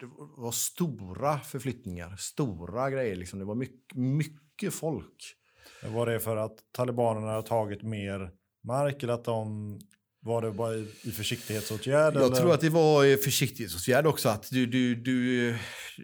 [0.00, 0.06] det
[0.36, 3.38] var stora förflyttningar, stora grejer liksom.
[3.38, 5.36] Det var mycket, mycket folk.
[5.82, 8.30] Var det för att talibanerna har tagit mer
[8.64, 9.78] mark eller att de
[10.20, 12.14] var det bara i, i försiktighetsåtgärd?
[12.14, 12.36] Jag eller?
[12.36, 14.28] tror att det var i försiktighetsåtgärd också.
[14.28, 15.54] Att du, du, du,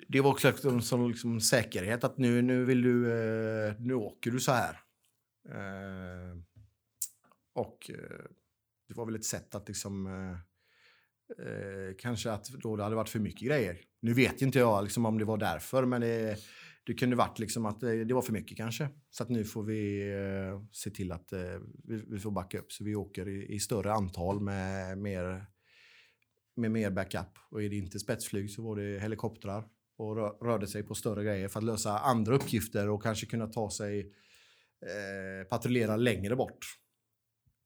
[0.09, 4.31] det var också som, som liksom säkerhet att nu, nu vill du, eh, nu åker
[4.31, 4.79] du så här.
[7.55, 8.25] Och eh,
[8.89, 10.33] det var väl ett sätt att liksom eh,
[11.47, 13.81] eh, kanske att då det hade varit för mycket grejer.
[14.01, 16.39] Nu vet inte jag liksom om det var därför, men det,
[16.87, 18.89] det kunde varit liksom att det, det var för mycket kanske.
[19.11, 22.73] Så att nu får vi eh, se till att eh, vi, vi får backa upp
[22.73, 25.47] så vi åker i, i större antal med mer,
[26.57, 27.39] med mer backup.
[27.51, 29.65] Och är det inte spetsflyg så var det helikoptrar
[29.97, 33.47] och rö, rörde sig på större grejer för att lösa andra uppgifter och kanske kunna
[33.47, 34.01] ta sig
[34.83, 36.59] eh, patrullera längre bort.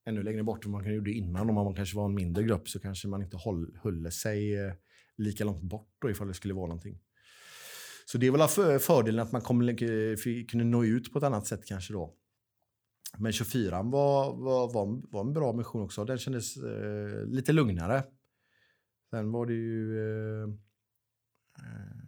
[0.09, 1.49] Ännu längre bort än man kan gjorde innan.
[1.49, 4.73] Om man kanske var en mindre grupp så kanske man inte håll, höll sig eh,
[5.17, 6.99] lika långt bort då ifall det skulle vara någonting.
[8.07, 9.77] Så det är väl för, fördelen att man kom, eh,
[10.49, 12.15] kunde nå ut på ett annat sätt kanske då.
[13.19, 16.05] Men 24 var, var, var, var en bra mission också.
[16.05, 18.05] Den kändes eh, lite lugnare.
[19.11, 19.99] Sen var det ju...
[19.99, 20.49] Eh,
[21.59, 22.07] eh,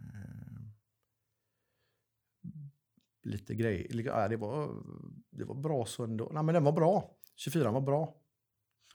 [3.23, 4.01] lite grejer.
[4.05, 4.83] Ja, det, var,
[5.31, 6.31] det var bra så ändå.
[6.33, 7.18] Nej, men den var bra.
[7.39, 8.15] 24 var bra.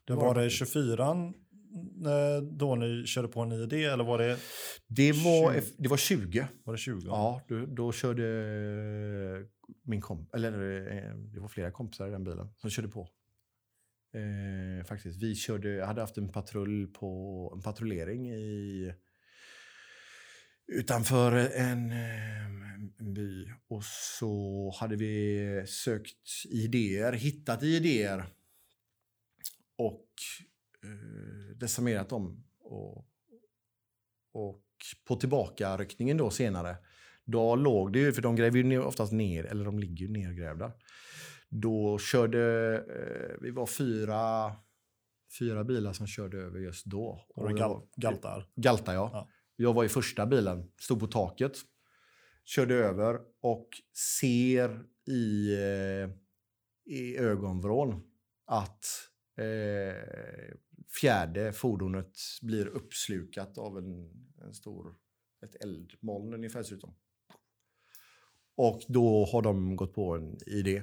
[0.06, 1.32] Det var det 24
[2.42, 4.38] då ni körde på en IED eller var det?
[4.86, 5.72] Det var, 20?
[5.78, 6.48] det var 20.
[6.64, 7.06] Var det 20?
[7.06, 9.46] Ja, då, då körde
[9.82, 10.52] min komp eller
[10.92, 13.08] eh, det var flera kompisar i den bilen som körde på.
[14.14, 15.22] Eh, faktiskt.
[15.22, 18.94] Vi körde, jag hade haft en patrull på en patrullering i
[20.66, 21.92] utanför en,
[22.98, 28.26] en by och så hade vi sökt idéer, hittat idéer
[29.76, 30.08] och
[30.84, 32.44] eh, desarmerat dem.
[32.60, 33.06] Och,
[34.32, 34.62] och
[35.04, 36.76] på tillbakaryckningen då senare,
[37.24, 40.72] då låg det ju, för de gräver ju oftast ner, eller de ligger ju nergrävda.
[41.48, 44.52] Då körde, eh, vi var fyra,
[45.38, 47.26] fyra bilar som körde över just då.
[47.34, 48.48] Var det gal, galtar?
[48.56, 49.10] Galta, ja.
[49.12, 49.28] Ja.
[49.56, 51.56] Jag var i första bilen, stod på taket,
[52.44, 53.68] körde över och
[54.22, 56.10] ser i, eh,
[56.84, 58.02] i ögonvrån
[58.44, 58.86] att
[59.36, 60.54] eh,
[61.00, 64.10] fjärde fordonet blir uppslukat av en,
[64.42, 64.94] en stor,
[65.44, 66.94] ett eldmoln ungefär ser.
[68.56, 70.82] Och då har de gått på en idé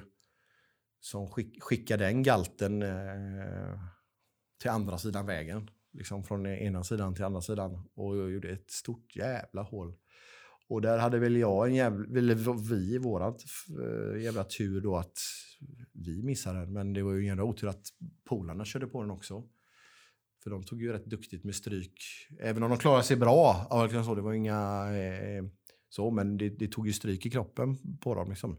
[1.00, 3.80] som skick, skickar den galten eh,
[4.58, 5.70] till andra sidan vägen.
[5.92, 7.88] Liksom från ena sidan till andra sidan.
[7.94, 9.94] Och jag gjorde ett stort jävla hål.
[10.68, 12.34] Och där hade väl jag en jävla, eller
[12.70, 13.42] vi i vårat
[13.80, 15.18] eh, jävla tur då att
[15.92, 16.72] vi missade den.
[16.72, 17.86] Men det var ju en jävla otur att
[18.28, 19.44] polarna körde på den också.
[20.42, 21.94] För de tog ju rätt duktigt med stryk.
[22.40, 23.68] Även om de klarade sig bra.
[23.82, 25.44] Liksom så, det var inga eh,
[25.88, 28.30] så, men det, det, tog ju stryk i kroppen på dem.
[28.30, 28.54] Liksom.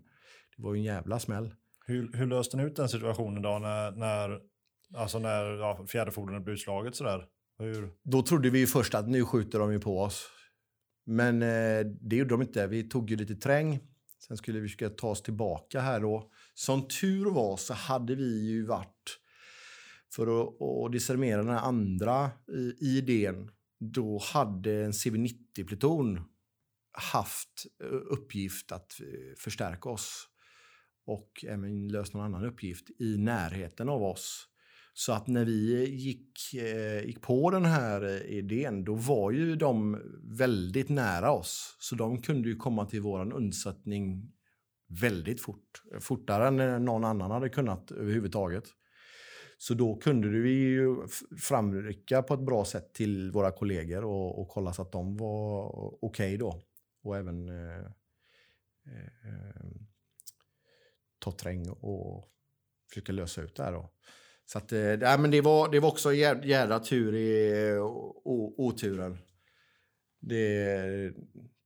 [0.57, 1.55] Det var ju en jävla smäll.
[1.85, 4.39] Hur, hur löste ni ut den situationen då när, när,
[4.93, 7.25] alltså när ja, fjärde fordonet blev utslaget sådär?
[7.59, 7.93] Hur?
[8.03, 10.29] Då trodde vi ju först att nu skjuter de ju på oss.
[11.05, 12.67] Men eh, det gjorde de inte.
[12.67, 13.79] Vi tog ju lite träng.
[14.27, 16.31] Sen skulle vi försöka ta oss tillbaka här då.
[16.53, 19.19] Som tur var så hade vi ju varit
[20.15, 22.31] för att, desarmera den här andra
[22.81, 23.51] i idén.
[23.79, 26.21] Då hade en CV90-pluton
[26.91, 30.27] haft eh, uppgift att eh, förstärka oss
[31.05, 34.47] och även löst någon annan uppgift i närheten av oss.
[34.93, 39.55] Så att när vi gick, eh, gick på den här eh, idén, då var ju
[39.55, 41.77] de väldigt nära oss.
[41.79, 44.31] Så de kunde ju komma till våran undsättning
[45.01, 45.83] väldigt fort.
[45.99, 48.63] Fortare än eh, någon annan hade kunnat överhuvudtaget.
[49.57, 50.97] Så då kunde vi ju
[51.39, 55.65] framrycka på ett bra sätt till våra kollegor och, och kolla så att de var
[55.75, 56.61] okej okay då.
[57.03, 57.85] och även eh,
[58.85, 59.65] eh, eh
[61.19, 62.29] ta terräng och
[62.89, 63.71] försöka lösa ut det här.
[63.71, 63.89] Då.
[64.45, 68.55] Så att, eh, nej, men det, var, det var också jävla, tur i eh, o-
[68.57, 69.17] oturen.
[70.21, 71.13] Det,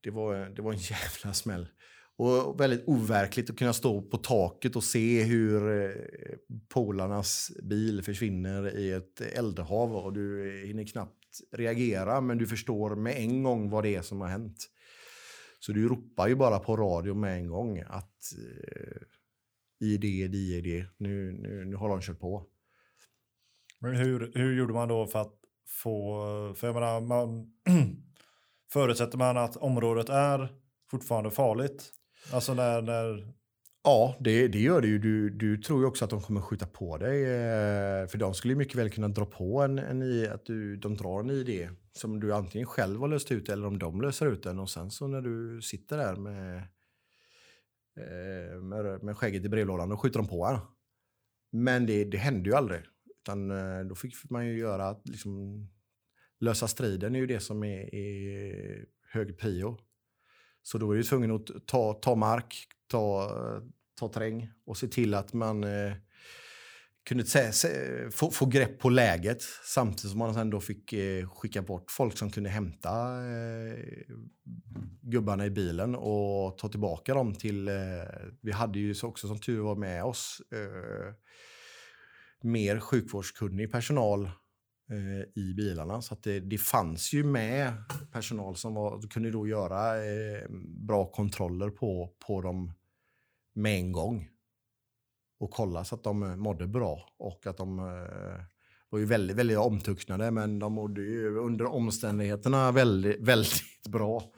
[0.02, 1.68] det, var, det var en jävla smäll.
[2.16, 5.92] Och väldigt overkligt att kunna stå på taket och se hur eh,
[6.68, 11.14] polarnas bil försvinner i ett eldhav och du hinner knappt
[11.52, 14.68] reagera men du förstår med en gång vad det är som har hänt.
[15.60, 19.02] Så du ropar ju bara på radio med en gång att eh,
[19.80, 22.46] ID, ID, e, nu, nu, nu har de kört på.
[23.80, 25.34] Men hur, hur gjorde man då för att
[25.82, 27.52] få, för jag menar, man,
[28.72, 30.52] förutsätter man att området är
[30.90, 31.92] fortfarande farligt?
[32.32, 33.34] Alltså när, när
[33.84, 34.98] Ja, det, det gör det ju.
[34.98, 37.22] Du, du tror ju också att de kommer skjuta på dig.
[37.22, 40.76] Eh, för de skulle ju mycket väl kunna dra på en, en i, att du,
[40.76, 44.26] de drar en idé som du antingen själv har löst ut eller om de löser
[44.26, 44.58] ut den.
[44.58, 46.56] Och sen så när du sitter där med,
[47.96, 50.58] eh, med, med skägget i brevlådan, då skjuter de på en.
[51.52, 52.80] Men det, det hände ju aldrig.
[53.28, 55.66] Utan eh, då fick man ju göra att liksom,
[56.40, 59.78] lösa striden är ju det som är, är hög prio.
[60.62, 62.54] Så då är du tvungen att ta, ta mark,
[62.86, 63.30] ta,
[63.98, 65.92] ta terräng och se till att man eh,
[67.04, 67.68] kunde se, se,
[68.10, 72.18] få, få grepp på läget samtidigt som man sen då fick eh, skicka bort folk
[72.18, 72.90] som kunde hämta
[73.26, 73.78] eh,
[75.02, 77.68] gubbarna i bilen och ta tillbaka dem till...
[77.68, 77.74] Eh,
[78.40, 81.14] vi hade ju också som tur var med oss eh,
[82.42, 84.24] mer sjukvårdskunnig personal
[84.90, 86.02] eh, i bilarna.
[86.02, 87.72] Så att det, det fanns ju med
[88.12, 90.48] personal som var, kunde då göra eh,
[90.86, 92.72] bra kontroller på, på dem
[93.54, 94.28] med en gång.
[95.40, 98.44] Och kolla så att de eh, mådde bra och att de eh,
[98.90, 104.32] var ju väldigt, väldigt omtucknade men de mådde ju under omständigheterna väldigt, väldigt bra.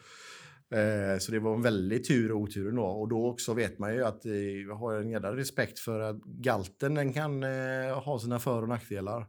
[0.74, 2.84] Eh, så det var en väldigt tur och otur då.
[2.84, 6.16] Och då också vet man ju att eh, jag har en jävla respekt för att
[6.24, 9.26] galten den kan eh, ha sina för och nackdelar.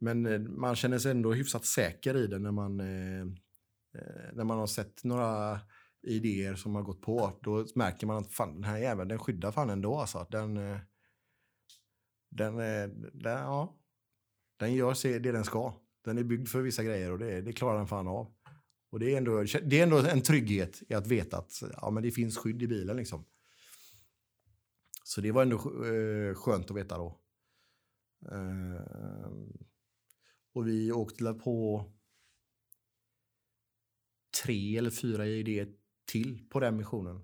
[0.00, 2.76] Men man känner sig ändå hyfsat säker i den när man,
[4.32, 5.60] när man har sett några
[6.02, 7.38] idéer som har gått på.
[7.42, 9.96] Då märker man att fan, den här jäveln den skyddar fan ändå.
[9.96, 10.26] Alltså.
[10.30, 10.54] Den,
[12.30, 12.56] den,
[13.12, 13.76] den, ja,
[14.58, 15.74] den gör det den ska.
[16.04, 18.33] Den är byggd för vissa grejer och det, det klarar den fan av.
[18.94, 22.02] Och det är, ändå, det är ändå en trygghet i att veta att ja, men
[22.02, 22.96] det finns skydd i bilen.
[22.96, 23.24] Liksom.
[25.04, 27.20] Så det var ändå eh, skönt att veta då.
[28.30, 29.32] Eh,
[30.52, 31.84] och vi åkte väl på
[34.42, 35.68] tre eller fyra idéer
[36.12, 37.16] till på den missionen.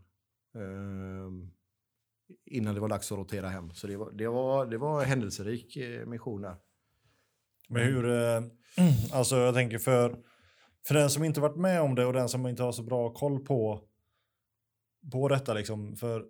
[0.55, 1.31] Eh,
[2.47, 3.71] innan det var dags att rotera hem.
[3.71, 6.57] Så det var, det var, det var en händelserik eh, mission där.
[7.69, 8.43] Men hur, eh,
[9.13, 10.30] alltså jag tänker för,
[10.87, 13.13] för den som inte varit med om det och den som inte har så bra
[13.13, 13.81] koll på,
[15.13, 16.25] på detta liksom, för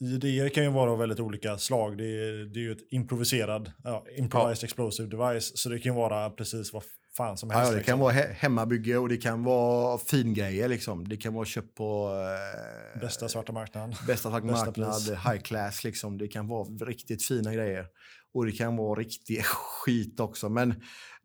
[0.00, 1.98] idéer kan ju vara av väldigt olika slag.
[1.98, 5.96] Det är, det är ju ett improviserad, ja, improvised explosive device, så det kan ju
[5.96, 6.82] vara precis vad
[7.16, 7.66] fan som helst.
[7.66, 7.92] Ja, det liksom.
[7.92, 11.08] kan vara he hemmabygge och det kan vara fingrejer liksom.
[11.08, 12.10] Det kan vara köpt på
[12.94, 13.94] eh, Bästa svarta marknaden.
[14.06, 15.10] bästa svarta bästa marknad, pris.
[15.10, 16.18] high class liksom.
[16.18, 17.86] Det kan vara riktigt fina grejer.
[18.34, 19.44] Och det kan vara riktig
[19.84, 20.48] skit också.
[20.48, 20.74] Men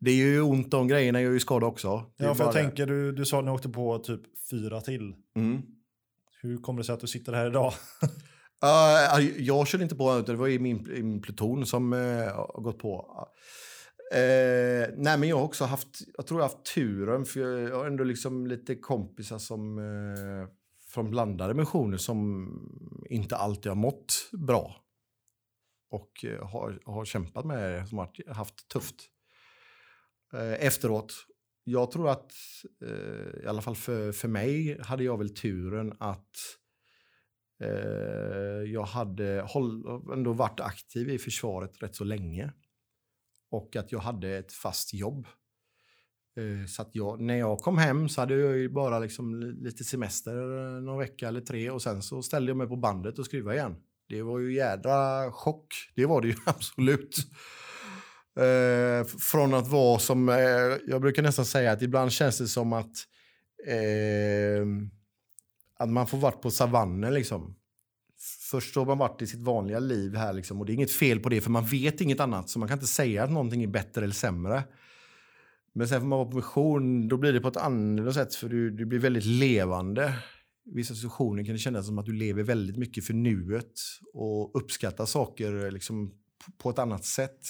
[0.00, 2.04] det är ju ont om grejerna gör ju skada också.
[2.18, 4.20] Det Ja, för jag tänker, du, du sa att ni åkte på typ
[4.50, 5.14] fyra till.
[5.36, 5.62] Mm.
[6.42, 7.72] Hur kommer det sig att du sitter här idag?
[8.64, 12.62] Uh, jag körde inte på utan det var i min, min pluton som uh, har
[12.62, 13.26] gått på.
[14.14, 17.86] Uh, nej, men jag har också haft, jag tror jag haft turen, för jag har
[17.86, 20.48] ändå liksom lite kompisar som uh,
[20.88, 22.48] från blandade missioner som
[23.10, 24.76] inte alltid har mått bra.
[25.90, 28.96] Och uh, har, har kämpat med det, som har haft tufft.
[30.34, 31.14] Uh, efteråt,
[31.64, 32.32] jag tror att,
[32.82, 36.36] uh, i alla fall för, för mig, hade jag väl turen att
[37.62, 39.46] Eh, jag hade
[40.12, 42.52] ändå varit aktiv i försvaret rätt så länge.
[43.50, 45.26] Och att jag hade ett fast jobb.
[46.36, 49.84] Eh, så att jag, när jag kom hem så hade jag ju bara liksom lite
[49.84, 53.26] semester eh, någon vecka eller tre och sen så ställde jag mig på bandet och
[53.26, 53.76] skruvade igen.
[54.08, 55.66] Det var ju jädra chock.
[55.94, 57.16] Det var det ju absolut.
[59.20, 60.28] Från att vara som,
[60.86, 62.92] jag brukar nästan säga att ibland känns det som att
[63.66, 64.66] eh,
[65.82, 67.54] att man får varit på savannen liksom.
[68.50, 71.20] Först har man varit i sitt vanliga liv här liksom, och det är inget fel
[71.20, 73.66] på det för man vet inget annat så man kan inte säga att någonting är
[73.66, 74.62] bättre eller sämre.
[75.74, 78.48] Men sen får man vara på mission, då blir det på ett annat sätt för
[78.48, 80.14] du, du blir väldigt levande.
[80.66, 83.72] I vissa situationer kan det kännas som att du lever väldigt mycket för nuet
[84.14, 86.12] och uppskattar saker liksom,
[86.58, 87.40] på ett annat sätt.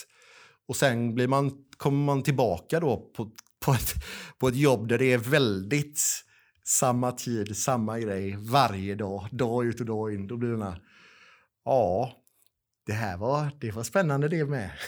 [0.69, 3.31] Och sen blir man, kommer man tillbaka då på,
[3.65, 3.95] på, ett,
[4.39, 6.01] på ett jobb där det är väldigt
[6.65, 10.27] samma tid, samma grej, varje dag, dag ut och dag in.
[10.27, 10.81] Då blir här,
[11.65, 12.13] ja,
[12.87, 14.71] det här var, det var spännande det med.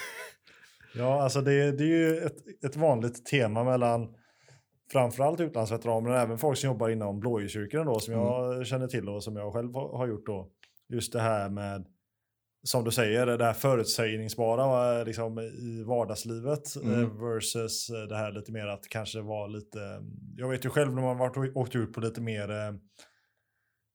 [0.97, 4.15] Ja, alltså det, det är ju ett, ett vanligt tema mellan
[4.93, 9.25] framförallt utlandsveteraner, men även folk som jobbar inom blåljusstyrkorna då, som jag känner till och
[9.25, 10.49] som jag själv har gjort då.
[10.89, 11.87] Just det här med,
[12.65, 17.03] som du säger, det här förutsägningsbara eh, liksom, i vardagslivet Mm.
[17.03, 19.79] eh, versus eh, det här lite mer att kanske vara lite,
[20.37, 22.49] jag vet ju själv när man varit och åkt ut på lite mer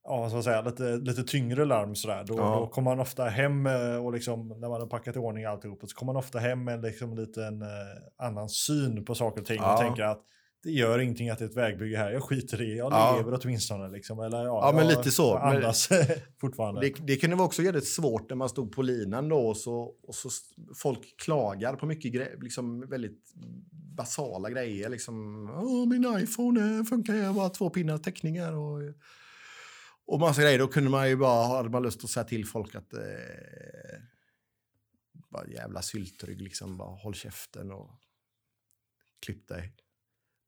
[0.04, 2.24] Ja, ska man säga, lite, lite tyngre larm sådär.
[2.28, 2.56] Då, Ja.
[2.60, 3.66] då kommer man ofta hem
[4.04, 6.82] och liksom, när man har packat i ordning alltihop så kommer man ofta hem med
[6.82, 7.68] liksom en liten eh,
[8.28, 9.74] annan syn på saker och ting Ja.
[9.74, 10.22] och tänker att
[10.64, 13.18] det gör ingenting att det är ett vägbygge här, jag skiter i det, jag Ja.
[13.18, 13.90] lever åtminstone.
[13.90, 14.20] Liksom.
[14.20, 15.36] Eller, ja, Ja, men lite så.
[15.38, 15.90] Andas
[16.42, 16.82] fortfarande.
[16.82, 19.80] Det, det kunde vara också jävligt svårt när man stod på linan då och så,
[20.04, 20.30] och så
[20.76, 23.34] folk klagar på mycket gre- liksom väldigt
[23.98, 24.90] basala grejer.
[24.90, 28.82] Liksom, Åh, min iPhone eh, funkar, har bara två pinnar teckningar och,
[30.06, 30.60] och massa grejer.
[30.60, 33.00] Då kunde man ju bara, hade man lust att säga till folk att eh,
[35.30, 37.90] bara jävla syltrygg, liksom, bara håll käften och
[39.26, 39.74] klipp dig.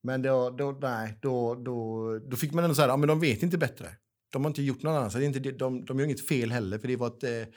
[0.03, 3.43] Men då, då, nej, då, då, då fick man ändå säga, ja men de vet
[3.43, 3.87] inte bättre.
[4.31, 5.11] De har inte gjort någon annat.
[5.11, 6.79] Så det är inte, de, de gör inget fel heller.
[6.79, 7.53] För det var ett, eh,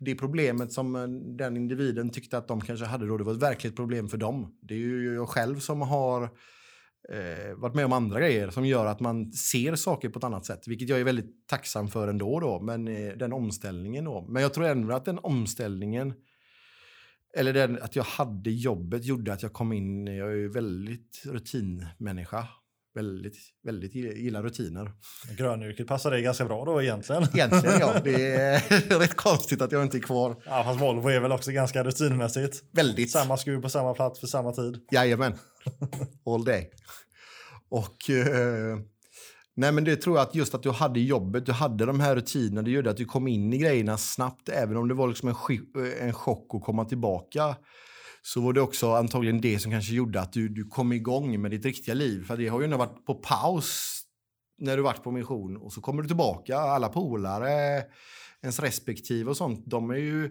[0.00, 3.42] det problemet som eh, den individen tyckte att de kanske hade då, det var ett
[3.42, 4.58] verkligt problem för dem.
[4.62, 6.22] Det är ju jag själv som har
[7.12, 10.46] eh, varit med om andra grejer som gör att man ser saker på ett annat
[10.46, 10.68] sätt.
[10.68, 12.60] Vilket jag är väldigt tacksam för ändå då.
[12.60, 14.26] Men eh, den omställningen då.
[14.28, 16.14] Men jag tror ändå att den omställningen
[17.36, 21.22] eller den, att jag hade jobbet gjorde att jag kom in, jag är ju väldigt
[21.24, 22.48] rutinmänniska.
[22.94, 24.92] Väldigt, väldigt gillar rutiner.
[25.36, 27.22] Grönyrket passar dig ganska bra då egentligen.
[27.34, 30.42] Egentligen ja, det är rätt konstigt att jag inte är kvar.
[30.46, 32.64] Ja, fast Volvo är väl också ganska rutinmässigt.
[32.72, 33.10] Väldigt.
[33.10, 34.86] Samma skruv på samma plats för samma tid.
[34.90, 35.34] Jajamän.
[36.26, 36.70] All day.
[37.68, 38.10] Och...
[38.10, 38.78] Eh,
[39.58, 42.16] nej, men det tror jag att just att du hade jobbet, du hade de här
[42.16, 44.48] rutinerna, det gjorde att du kom in i grejerna snabbt.
[44.48, 45.34] Även om det var liksom en,
[45.84, 47.56] eh, en chock att komma tillbaka
[48.22, 51.50] så var det också antagligen det som kanske gjorde att du, du kom igång med
[51.50, 52.24] ditt riktiga liv.
[52.24, 54.00] För det har ju ändå varit på paus
[54.58, 56.58] när du varit på mission och så kommer du tillbaka.
[56.58, 57.84] Alla polare,
[58.42, 60.24] ens respektive och sånt, de är ju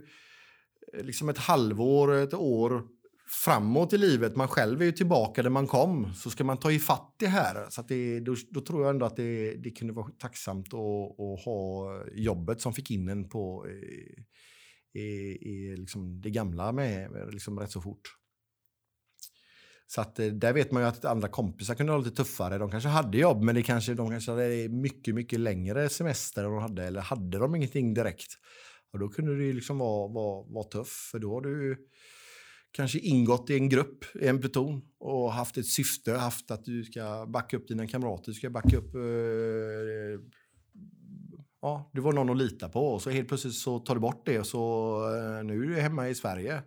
[0.94, 2.84] eh, liksom ett halvår, ett år
[3.30, 4.36] framåt i livet.
[4.36, 6.14] Man själv är ju tillbaka där man kom.
[6.14, 7.70] Så ska man ta ifatt det här.
[7.70, 11.20] Så att det, då, då tror jag ändå att det, det kunde vara tacksamt att,
[11.20, 14.24] att ha jobbet som fick in en på eh,
[15.02, 18.02] i, i liksom det gamla med, liksom rätt så fort.
[19.88, 22.58] Så att eh, där vet man ju att andra kompisar kunde ha lite tuffare.
[22.58, 26.52] De kanske hade jobb, men det kanske, de kanske hade mycket, mycket längre semester än
[26.52, 26.88] de hade.
[26.88, 28.34] Eller hade de ingenting direkt.
[28.94, 31.10] Och då kunde det ju liksom vara, vara, vara tuff.
[31.12, 31.78] För då har du
[32.78, 36.84] kanske ingått i en grupp, i en pluton och haft ett syfte, haft att du
[36.84, 38.96] ska backa upp dina kamrater, du ska backa upp...
[38.96, 40.22] Eh,
[41.62, 44.26] ja, du var någon att lita på och så helt plötsligt så tar du bort
[44.26, 46.64] det och så eh, nu är du hemma i Sverige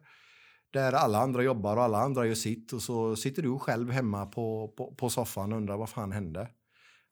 [0.73, 4.27] där alla andra jobbar och alla andra gör sitt och så sitter du själv hemma
[4.27, 6.49] på, på, på soffan och undrar vad fan hände.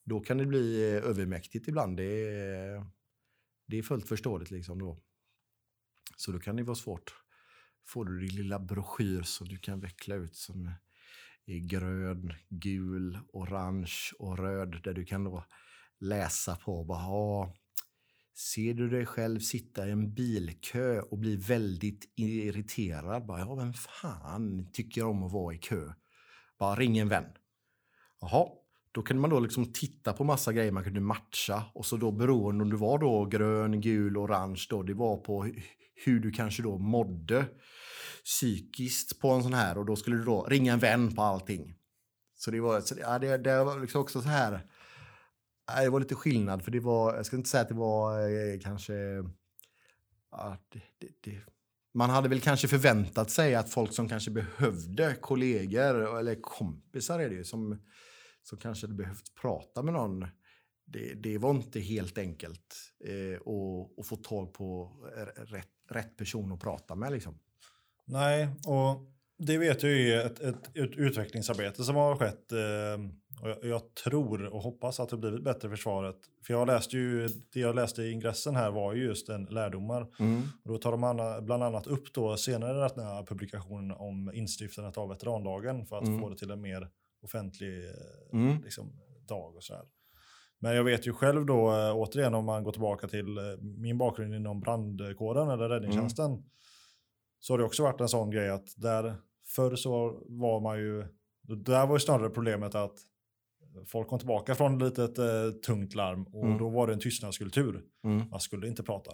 [0.05, 1.97] Då kan det bli eh, övermäktigt ibland.
[1.97, 2.87] Det är,
[3.67, 4.99] det är fullt förståeligt liksom då.
[6.17, 7.28] Så då kan det vara svårt.
[7.89, 10.71] Får du din lilla broschyr som du kan veckla ut som
[11.47, 15.45] är grön, gul, orange och röd där du kan då
[15.99, 17.53] läsa på bara,
[18.35, 23.27] Ser du dig själv sitta i en bilkö och bli väldigt irriterad?
[23.27, 25.93] Bara, ja, vem fan tycker om att vara i kö?
[26.59, 27.25] Bara ring en vän.
[28.21, 28.49] Jaha,
[28.93, 32.13] då kunde man då liksom titta på massa grejer man kunde matcha och så då
[32.13, 35.47] beroende om du var då grön, gul, orange då, det var på
[36.05, 37.47] hur du kanske då mådde
[38.25, 41.75] psykiskt på en sån här och då skulle du då ringa en vän på allting.
[42.37, 44.67] Så det var, så det, ja, det, det var liksom också så här.
[45.83, 48.61] Det var lite skillnad för det var, jag ska inte säga att det var eh,
[48.61, 48.93] kanske,
[50.31, 51.41] ja, det, det, det,
[51.95, 57.29] man hade väl kanske förväntat sig att folk som kanske behövde kollegor eller kompisar är
[57.29, 57.79] det ju som,
[58.43, 60.27] som kanske hade behövt prata med någon.
[60.85, 64.93] Det, det var inte helt enkelt eh, att, att få tag på
[65.37, 67.39] rätt, rätt person att prata med liksom.
[68.05, 72.53] Nej, och det vet jag ju är ett, ett, ett utvecklingsarbete som har skett.
[72.53, 76.17] Eh, och jag, jag tror och hoppas att det blivit bättre försvaret.
[76.47, 80.03] För jag läste ju, det jag läste i ingressen här var ju just en lärdomar.
[80.65, 84.99] Och då tar de anna, bland annat upp då senare den här publikationen om instiftandet
[84.99, 86.21] av veterandagen för att Mm.
[86.21, 86.89] få det till en mer
[87.23, 88.63] offentlig eh, Mm.
[88.63, 88.93] liksom,
[89.29, 89.85] dag och så här.
[90.61, 93.99] Men jag vet ju själv då, eh, återigen om man går tillbaka till eh, min
[93.99, 96.43] bakgrund inom brandkåren eller räddningstjänsten.
[97.41, 99.17] Så har det också varit en sån grej att där
[99.57, 101.05] förr så var man ju,
[101.43, 102.95] där var ju snarare problemet att
[103.87, 106.59] folk kom tillbaka från ett litet eh, tungt larm och Mm.
[106.59, 107.85] då var det en tystnadskultur.
[108.05, 108.29] Mm.
[108.31, 109.11] Man skulle inte prata.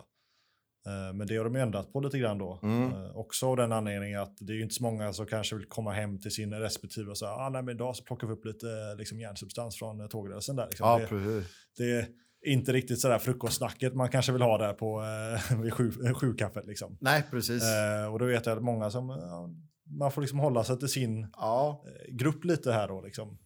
[0.86, 2.60] Eh, men det har de ändrat på lite grann då.
[2.62, 2.92] Mm.
[2.92, 5.66] Eh, också av den anledningen att det är ju inte så många som kanske vill
[5.66, 8.44] komma hem till sin respektive och säga ah, nej, men idag så plockar vi upp
[8.44, 10.66] lite eh, liksom, järnsubstans från tågrälsen där.
[10.66, 10.88] Liksom.
[10.88, 11.52] Ja, det, precis.
[11.76, 12.08] det är
[12.46, 15.02] inte riktigt sådär frukostsnacket man kanske vill ha där på
[15.50, 16.66] eh, vid sju, sjukaffet.
[16.66, 16.98] Liksom.
[17.00, 17.62] Nej, precis.
[17.62, 19.50] Eh, och då vet jag att många som, ja,
[19.98, 23.00] man får liksom hålla sig till sin Ja, grupp lite här då.
[23.00, 23.38] Liksom.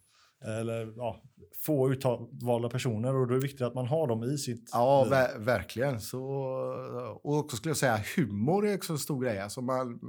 [0.45, 1.21] Eller ja,
[1.65, 5.03] få utvalda personer och då är det viktigt att man har dem i sitt ja
[5.03, 6.01] ver verkligen.
[6.01, 6.23] Så,
[7.23, 9.39] och också skulle jag säga humor är också en stor grej.
[9.39, 9.99] Alltså man,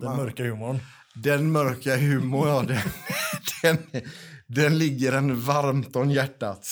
[0.00, 0.78] Den man, mörka humorn.
[1.14, 2.82] Den mörka humorn, ja, den,
[3.92, 4.02] den,
[4.46, 6.66] den ligger en varmt om hjärtat.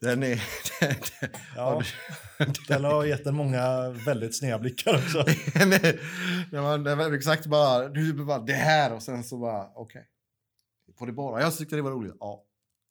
[0.00, 0.42] Den är...
[0.80, 0.94] Den,
[1.56, 1.82] Ja,
[2.68, 5.18] den har gett en många väldigt sneda blickar också.
[5.58, 6.00] den är,
[6.52, 10.06] när man, när man exakt bara, du bara, det här och sen så bara, okej.
[10.98, 12.44] Får det bara, jag tyckte det var roligt, ja.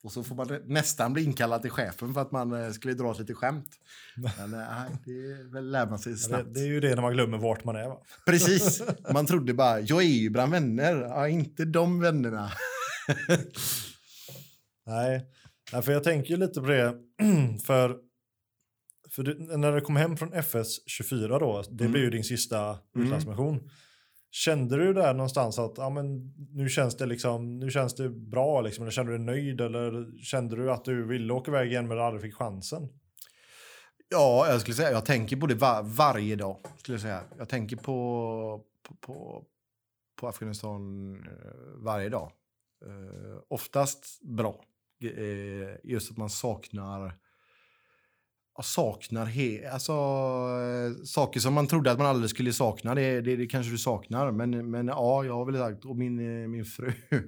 [0.07, 3.13] Och så får man nästan bli inkallad till chefen för att man eh, skulle dra
[3.13, 3.69] lite skämt.
[4.15, 6.53] Men eh, nej, det väl lär man sig Det, snabbt.
[6.53, 7.87] det är ju det när man glömmer vart man är.
[7.87, 7.97] Va?
[8.25, 8.81] Precis,
[9.13, 12.51] man trodde bara, jag är ju bland vänner, ja, inte de vännerna.
[14.85, 15.25] Nej.
[15.83, 16.93] För jag tänker lite på det.
[17.65, 17.97] för
[19.09, 21.91] för du, när du kom hem från FS 24 då, det Mm.
[21.91, 22.79] blir ju din sista Mm.
[23.07, 23.69] utlandsmission.
[24.31, 28.61] Kände du där någonstans att ja, men, nu, känns det liksom, nu känns det bra?
[28.61, 29.61] Liksom, eller kände du dig nöjd?
[29.61, 32.89] Eller kände du att du ville åka iväg igen men aldrig fick chansen?
[34.09, 36.57] Ja, jag skulle säga, jag tänker på det var, varje dag.
[36.77, 37.23] Skulle jag, säga.
[37.37, 39.45] jag tänker på, på, på,
[40.15, 42.31] på Afghanistan eh, varje dag.
[42.85, 44.63] Uh, oftast bra.
[45.03, 47.13] Uh, just att man saknar
[48.65, 52.95] saknar he, alltså, eh, saker som man trodde att man aldrig skulle sakna.
[52.95, 54.31] Det, det, det kanske du saknar.
[54.31, 56.91] Men, men ja, jag har väl sagt, och min, eh, min fru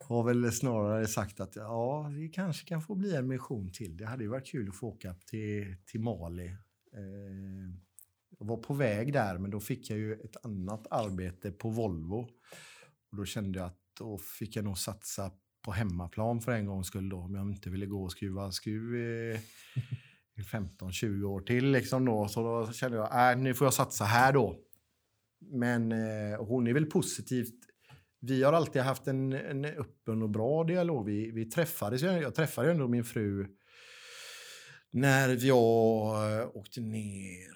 [0.00, 3.96] har väl snarare sagt att ja, det kanske kan få bli en mission till.
[3.96, 6.46] Det hade ju varit kul att få åka till, till Mali.
[6.46, 7.74] Eh,
[8.38, 12.28] jag var på väg där, men då fick jag ju ett annat arbete på Volvo.
[13.10, 15.30] Och då kände jag att då fick jag nog satsa
[15.64, 18.94] på hemmaplan för en gångs skull då, om jag inte ville gå och skruva skruv
[18.96, 19.40] eh,
[20.42, 21.70] 15-20 år till.
[21.70, 22.28] Liksom då.
[22.28, 24.60] Så då kände jag, äh, nu får jag satsa här då.
[25.40, 27.54] Men eh, hon är väl positivt.
[28.20, 31.06] Vi har alltid haft en, en öppen och bra dialog.
[31.06, 33.46] Vi, vi träffades, jag träffade ju ändå min fru
[34.90, 37.54] när jag eh, åkte ner.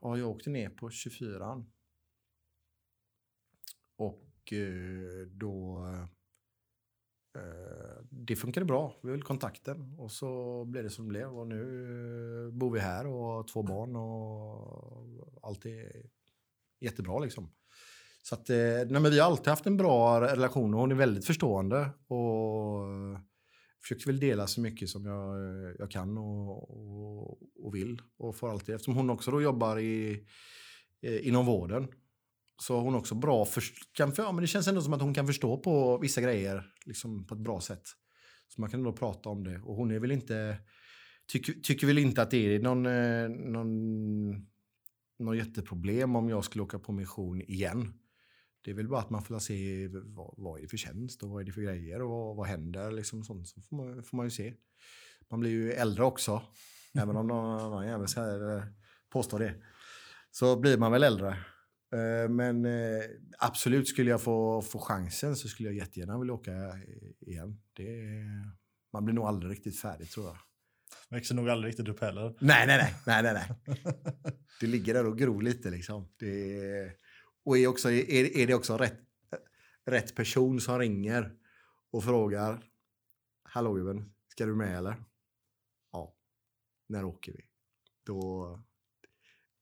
[0.00, 1.64] Ja, jag åkte ner på 24.
[3.96, 5.84] Och eh, då...
[7.36, 7.91] Eh,
[8.26, 8.96] det funkade bra.
[9.02, 11.38] Vi höll kontakten och så blev det som det blev.
[11.38, 11.62] Och nu
[12.46, 16.06] eh, bor vi här och har två barn och allt är
[16.80, 17.50] jättebra liksom.
[18.22, 20.96] Så att, eh, nej, men vi har alltid haft en bra relation och hon är
[20.96, 21.90] väldigt förstående.
[22.06, 23.18] Och eh,
[23.82, 25.36] försöker väl dela så mycket som jag,
[25.78, 28.02] jag kan och, och, och vill.
[28.18, 30.26] Och får alltid, eftersom hon också då jobbar i,
[31.00, 31.88] inom vården
[32.62, 33.62] så har hon också bra för,
[33.92, 36.72] kan, för, ja, men det känns ändå som att hon kan förstå på vissa grejer
[36.86, 37.82] liksom på ett bra sätt.
[38.54, 39.60] Så man kan ändå prata om det.
[39.60, 40.58] Och hon är väl inte,
[41.26, 44.32] tycker, tycker väl inte att det är någon, eh, någon,
[45.18, 47.94] någon jätteproblem om jag skulle åka på mission igen.
[48.64, 51.30] Det är väl bara att man får se vad, vad är det för tjänst och
[51.30, 52.90] vad är det för grejer och vad, vad händer.
[52.90, 53.48] Liksom sånt.
[53.48, 54.54] Så får man, får man ju se.
[55.30, 56.42] Man blir ju äldre också.
[56.94, 58.64] även om någon annan jävel eh,
[59.10, 59.54] påstår det.
[60.30, 61.36] Så blir man väl äldre.
[61.92, 63.02] Eh, Men eh,
[63.38, 66.52] absolut, skulle jag få, få chansen så skulle jag jättegärna vilja åka
[67.20, 67.60] igen.
[67.72, 67.86] Det,
[68.92, 70.36] man blir nog aldrig riktigt färdig tror jag.
[71.08, 72.36] Växer nog aldrig riktigt upp heller.
[72.40, 72.94] Nej, nej, nej.
[73.06, 73.76] nej, nej, nej.
[74.60, 76.08] Det ligger där och gror lite liksom.
[76.18, 76.92] Det,
[77.44, 79.00] och är, också, är, är det också rätt,
[79.86, 81.32] rätt person som ringer
[81.90, 82.64] och frågar
[83.44, 85.04] Hallå gubben, ska du med eller?
[85.92, 86.16] Ja.
[86.88, 87.44] När åker vi?
[88.06, 88.62] Då...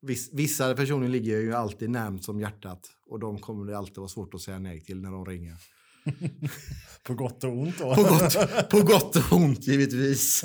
[0.03, 4.09] Viss, vissa personer ligger ju alltid närmst som hjärtat och de kommer det alltid vara
[4.09, 5.57] svårt att säga nej till när de ringer.
[7.03, 7.95] På gott och ont då.
[7.95, 10.45] På gott, på gott och ont givetvis.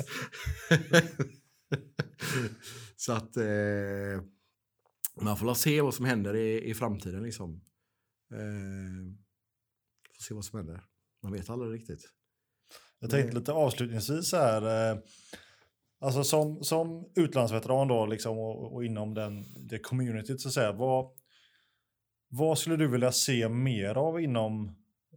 [2.96, 4.22] Så att eh,
[5.20, 7.22] man får se vad som händer i, i framtiden.
[7.22, 7.60] Liksom.
[8.32, 9.14] Eh,
[10.16, 10.84] får se vad som händer.
[11.22, 12.08] Man vet aldrig riktigt.
[12.98, 14.92] Jag tänkte lite avslutningsvis här.
[14.92, 14.98] Eh,
[16.06, 20.72] alltså som, som utlandsveteran då liksom och, och inom den, det communityt så att säga.
[20.72, 21.10] Vad,
[22.28, 24.66] vad skulle du vilja se mer av inom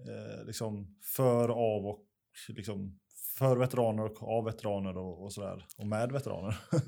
[0.07, 2.05] eh, liksom för, av och
[2.47, 2.99] liksom
[3.37, 5.65] för veteraner och av veteraner och, och sådär.
[5.77, 6.57] Och med veteraner.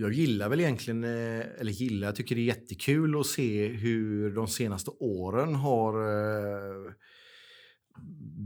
[0.00, 4.34] Jag gillar väl egentligen, eh, eller gillar, jag tycker det är jättekul att se hur
[4.34, 6.92] de senaste åren har eh,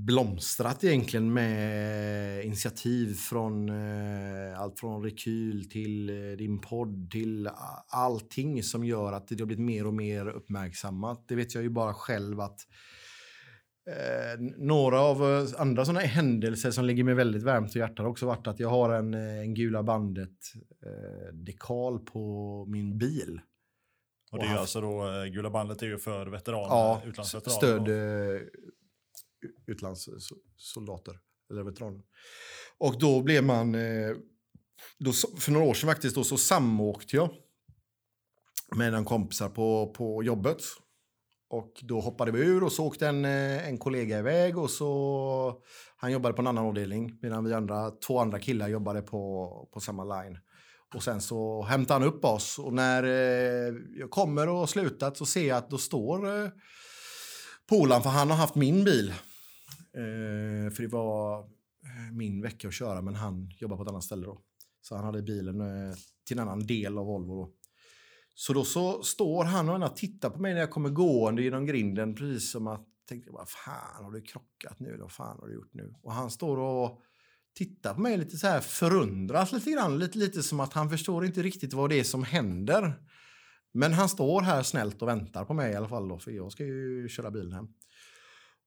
[0.07, 7.49] blomstrat egentligen med initiativ från eh, allt från Rekyl till eh, din podd till
[7.89, 11.25] allting som gör att det har blivit mer och mer uppmärksammat.
[11.29, 12.61] Det vet jag ju bara själv att
[13.89, 18.07] eh, några av eh, andra sådana händelser som ligger mig väldigt varmt i hjärtat har
[18.11, 20.31] också varit att jag har en, eh, en Gula bandet
[20.87, 23.41] eh, på min bil.
[24.33, 27.57] Och det är Och haft- alltså då, Gula bandet är ju för veteraner, Ja, utlandsveteraner.
[27.59, 27.89] stöd
[29.67, 31.19] utlandssoldater
[31.51, 32.03] eller veteraner.
[32.79, 34.17] Och då blev man, eh,
[34.99, 37.31] då, för några år sedan faktiskt, då så samåkte jag
[38.77, 40.63] med en kompisar på, på jobbet.
[41.49, 45.63] Och då hoppade vi ur och så åkte en, eh, en kollega iväg och så
[45.97, 49.81] han jobbade på en annan avdelning medan vi andra, två andra killar jobbade på, på
[49.81, 50.39] samma line.
[50.95, 55.17] Och sen så hämtade han upp oss och när eh, jag kommer och har slutat
[55.17, 56.49] så ser jag att då står eh,
[57.69, 59.15] polaren, för han har haft min bil.
[59.97, 64.05] Eh, för det var eh, min vecka att köra men han jobbar på ett annat
[64.05, 64.41] ställe då.
[64.81, 65.95] Så han hade bilen eh,
[66.27, 67.53] till en annan del av Volvo då.
[68.35, 72.15] Så då så står han och tittar på mig när jag kommer gående genom grinden
[72.15, 73.47] precis som att tänkte bara...
[73.47, 74.97] fan har du krockat nu?
[75.01, 75.95] Vad fan har du gjort nu?
[76.03, 77.01] Och han står och
[77.55, 79.99] tittar på mig lite så här förundras lite grann.
[79.99, 82.95] Lite, lite som att han förstår inte riktigt vad det är som händer.
[83.73, 86.53] Men han står här snällt och väntar på mig i alla fall då, för jag
[86.53, 87.69] ska ju köra bilen hem.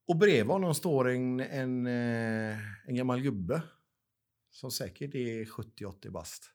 [0.08, 2.58] Och bredvid honom står en, en, eh,
[2.88, 3.64] en gammal gubbe
[4.50, 6.52] som säkert är 70-80 bast.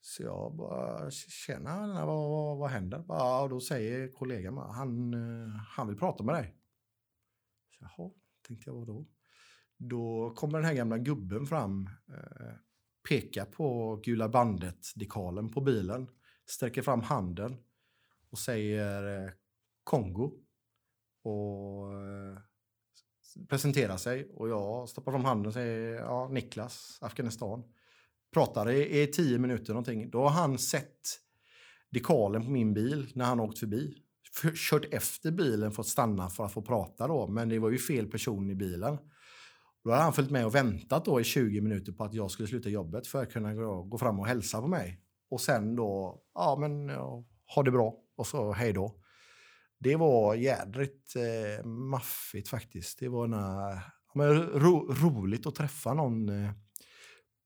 [0.00, 2.98] Så jag bara, tjena, vad, vad, vad händer?
[2.98, 6.56] Bara, och då säger kollegan, bara, han, eh, han vill prata med dig.
[7.70, 8.10] Så, Jaha,
[8.48, 9.06] tänkte jag, vadå?
[9.76, 12.54] Då kommer den här gamla gubben fram, eh,
[13.08, 16.08] pekar på gula bandet-dekalen på bilen,
[16.46, 17.56] sträcker fram handen
[18.30, 19.30] och säger eh,
[19.84, 20.32] Kongo.
[21.22, 22.38] Och eh,
[23.48, 27.64] presenterar sig och jag stoppar fram handen och säger ja, Niklas, Afghanistan.
[28.32, 30.10] Pratar i, i tio minuter någonting.
[30.10, 31.00] Då har han sett
[31.90, 33.94] dekalen på min bil när han åkt förbi.
[34.34, 37.70] För, kört efter bilen för att stanna för att få prata då, men det var
[37.70, 38.98] ju fel person i bilen.
[39.84, 42.48] Då hade han följt med och väntat då i 20 minuter på att jag skulle
[42.48, 45.00] sluta jobbet för att kunna gå, gå fram och hälsa på mig.
[45.30, 47.24] Och sen då, ja men ja,
[47.54, 48.99] ha det bra och så hej då.
[49.80, 52.98] Det var jädrigt eh, maffigt faktiskt.
[52.98, 56.50] Det var när, ja, men, ro, roligt att träffa någon eh,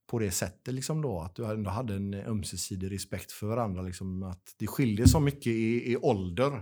[0.07, 0.73] på det sättet.
[0.73, 3.81] Liksom då, att du ändå hade en ömsesidig respekt för varandra.
[3.81, 6.61] Liksom, att det skiljer så mycket i, i ålder.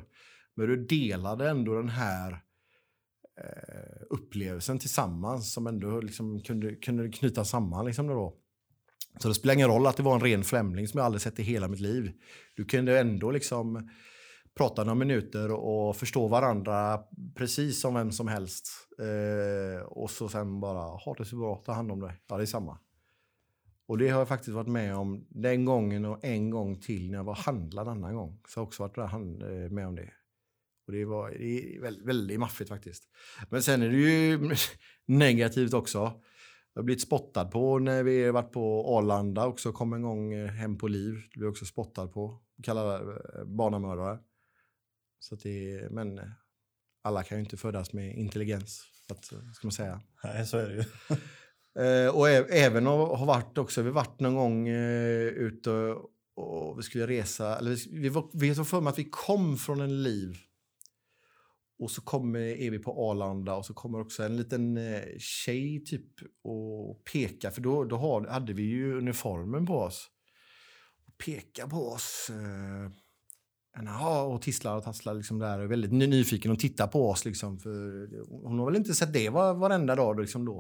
[0.56, 2.32] Men du delade ändå den här
[3.42, 7.86] eh, upplevelsen tillsammans som ändå liksom kunde, kunde knyta samman.
[7.86, 8.38] Liksom då.
[9.20, 11.40] Så det spelar ingen roll att det var en ren främling som jag aldrig sett
[11.40, 12.12] i hela mitt liv.
[12.56, 13.90] Du kunde ändå liksom
[14.56, 17.00] prata några minuter och förstå varandra
[17.36, 18.68] precis som vem som helst.
[19.00, 22.22] Eh, och så sen bara, ha det så bra, ta hand om dig.
[22.28, 22.80] Ja, det är samma.
[23.88, 27.18] Och det har jag faktiskt varit med om den gången och en gång till när
[27.18, 28.40] jag var handlad en annan gång.
[28.48, 30.14] Så jag har också varit där hand, eh, med om det.
[30.88, 33.04] Och det var det är väldigt, väldigt maffigt faktiskt.
[33.50, 34.56] Men sen är det ju
[35.06, 35.98] negativt också.
[36.74, 39.72] Jag har blivit spottad på när vi har varit på Arlanda också.
[39.72, 41.14] Kom en gång eh, hem på liv.
[41.34, 42.42] Det blev också spottad på.
[42.64, 44.20] Kallade eh, barnamördare.
[45.24, 46.22] Så det, men
[47.02, 48.84] alla kan ju inte födas med intelligens.
[49.08, 50.02] Så att, eh, ska man säga.
[50.24, 50.84] Nej, så är det ju.
[51.80, 55.72] Eh, och även har, har varit också, vi varit någon gång eh, ute
[56.36, 59.58] och, vi skulle resa, eller vi, vi, var, vi har för mig att vi kom
[59.58, 60.38] från en liv.
[61.80, 64.80] Och så kommer, är vi på Arlanda och så kommer också en liten
[65.20, 66.10] tjej typ
[66.44, 70.10] och pekar, för då, då hade vi ju uniformen på oss.
[71.08, 72.32] Och pekar på oss.
[73.78, 77.26] Eh, och tisslar och tasslar liksom där och är väldigt nyfiken och tittar på oss.
[77.26, 78.10] Liksom, för
[78.48, 80.60] hon har väl inte sett det var, varenda dag liksom då.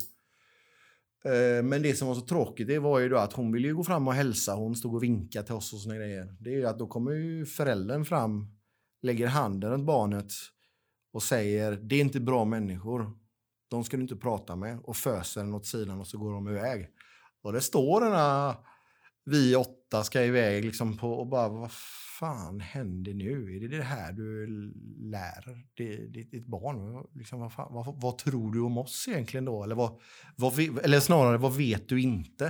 [1.25, 3.75] Eh, men det som var så tråkigt det var ju då att hon ville ju
[3.75, 4.53] gå fram och hälsa.
[4.53, 6.35] Hon stod och vinkade till oss och såna grejer.
[6.39, 8.47] Det är ju att då kommer ju föräldern fram,
[9.01, 10.33] lägger handen runt barnet
[11.13, 13.11] och säger det är inte bra människor.
[13.69, 16.47] De ska du inte prata med och föser den åt sidan och så går de
[16.47, 16.87] iväg.
[17.41, 18.55] Och det står den här
[19.25, 21.71] vi åtta ska iväg liksom på och bara vad
[22.23, 23.55] fan händer nu?
[23.55, 24.47] Är det det här du
[25.11, 25.65] lär
[26.07, 27.07] ditt, ditt barn?
[27.15, 29.63] Liksom, vad, fan, vad, vad tror du om oss egentligen då?
[29.63, 30.01] Eller, vad,
[30.35, 32.45] vad, eller snarare, vad vet du inte?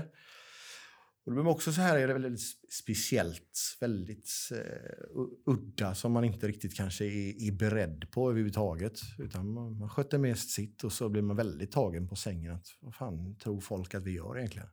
[1.25, 2.39] Och det blir också så här är det väldigt
[2.69, 8.99] speciellt, väldigt uh, udda som man inte riktigt kanske är, är beredd på överhuvudtaget.
[9.19, 12.53] Utan man, man sköter mest sitt och så blir man väldigt tagen på sängen.
[12.53, 14.67] Att, vad fan tror folk att vi gör egentligen?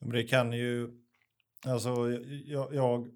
[0.00, 0.88] Men det kan ju,
[1.66, 2.10] alltså
[2.46, 3.08] jag, jag,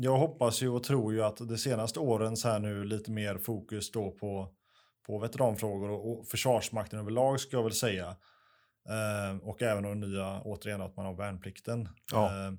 [0.00, 3.38] jag hoppas ju och tror ju att de senaste åren så här nu lite mer
[3.38, 4.48] fokus då på,
[5.06, 8.16] på veteranfrågor och, och Försvarsmakten överlag ska jag väl säga.
[8.88, 11.88] Eh, och även de nya, återigen att man har värnplikten.
[12.12, 12.26] Ja.
[12.26, 12.52] Eh,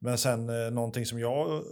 [0.00, 1.62] men sen eh, någonting som jag,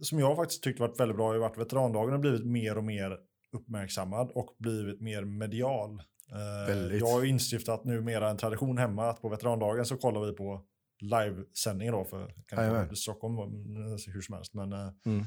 [0.00, 2.84] som jag faktiskt tyckte varit väldigt bra har ju varit veterandagen har blivit mer och
[2.84, 3.18] mer
[3.52, 6.02] uppmärksammad och blivit mer medial.
[6.32, 6.96] Eh.
[6.96, 10.66] Jag har ju instiftat numera en tradition hemma att på veterandagen så kollar vi på
[11.00, 12.82] livesändningar då för kan det Jajamän.
[12.82, 14.54] vara i Stockholm mm, hur som helst.
[14.54, 15.24] Men, eh, Mm.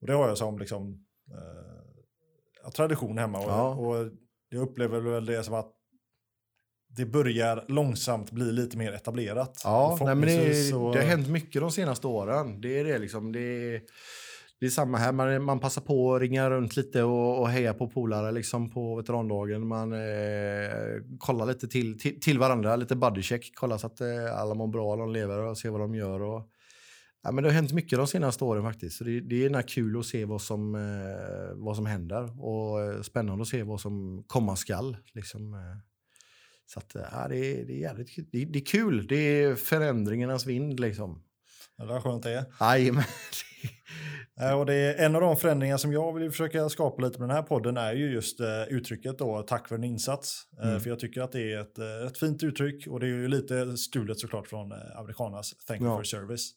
[0.00, 1.06] och det har jag som liksom,
[2.64, 3.38] eh, tradition hemma.
[3.38, 3.74] Och, Ja.
[3.74, 4.10] och
[4.48, 5.72] jag upplever väl det som att
[6.96, 9.60] det börjar långsamt bli lite mer etablerat.
[9.64, 12.60] Ja, nej, men det, så- det har hänt mycket de senaste åren.
[12.60, 13.32] Det är det liksom.
[13.32, 13.82] Det är,
[14.60, 15.12] det är samma här.
[15.12, 18.96] Man, man passar på att ringa runt lite och, och heja på polare liksom på
[18.96, 19.66] veterandagen.
[19.68, 19.98] Man eh,
[21.18, 23.50] kollar lite till, till, till varandra, lite bodycheck.
[23.54, 26.22] Kollar så att eh, alla mår bra, de lever och ser vad de gör.
[26.22, 26.50] Och,
[27.22, 28.96] ja, men det har hänt mycket de senaste åren faktiskt.
[28.96, 33.02] Så det, det är kul att se vad som, eh, vad som händer och eh,
[33.02, 34.96] spännande att se vad som komma skall.
[35.14, 35.60] Liksom, eh.
[36.66, 38.26] Så att, eh, ja, det, är, det, är jävligt, kul.
[38.32, 39.06] det, är- det är kul.
[39.06, 41.22] Det är förändringarnas vind liksom.
[41.80, 42.44] Eller vad skönt det är.
[42.60, 43.04] Jajamän.
[44.58, 47.36] Och det är en av de förändringar som jag vill försöka skapa lite med den
[47.36, 50.42] här podden är ju just eh, uttrycket då, tack för en insats.
[50.62, 50.80] Eh, Mm.
[50.80, 53.28] För jag tycker att det är ett, eh, ett fint uttryck och det är ju
[53.28, 55.96] lite stulet såklart från amerikanernas thank you Ja.
[55.96, 56.50] for service.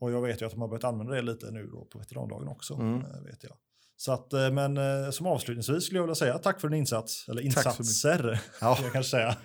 [0.00, 2.48] Och jag vet ju att de har börjat använda det lite nu då på veterandagen
[2.48, 2.74] också.
[2.74, 3.00] Mm.
[3.00, 3.52] vet jag.
[3.96, 4.78] Så att, men
[5.12, 8.78] som avslutningsvis skulle jag vilja säga tack för en insats, eller Tack så insatser, Ja,
[8.82, 9.36] jag kanske säga.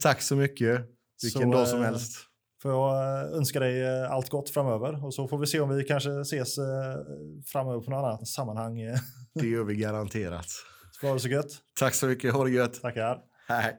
[0.00, 0.80] tack så mycket.
[1.22, 2.16] Vilken Så, dag som helst.
[2.64, 5.76] Får jag eh, önska dig eh, allt gott framöver och så får vi se om
[5.76, 6.64] vi kanske ses eh,
[7.46, 8.78] framöver på något annat sammanhang.
[9.34, 10.46] Det gör vi garanterat.
[10.92, 11.46] Så ha det så gött.
[11.78, 12.32] Tack så mycket.
[12.32, 12.82] Ha det gött.
[12.82, 13.22] Tackar.
[13.48, 13.76] Hej.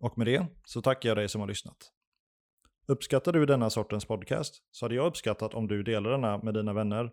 [0.00, 1.76] Och med det så tackar jag dig som har lyssnat.
[2.86, 6.72] Uppskattar du denna sortens podcast så hade jag uppskattat om du delar denna med dina
[6.72, 7.10] vänner,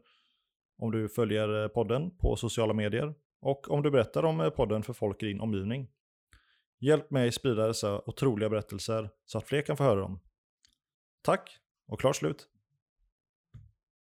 [0.77, 5.23] om du följer podden på sociala medier och om du berättar om podden för folk
[5.23, 5.87] i din omgivning.
[6.83, 10.19] Hjälp mig sprida dessa otroliga berättelser så att fler kan få höra dem.
[11.21, 12.50] Tack och klart slut!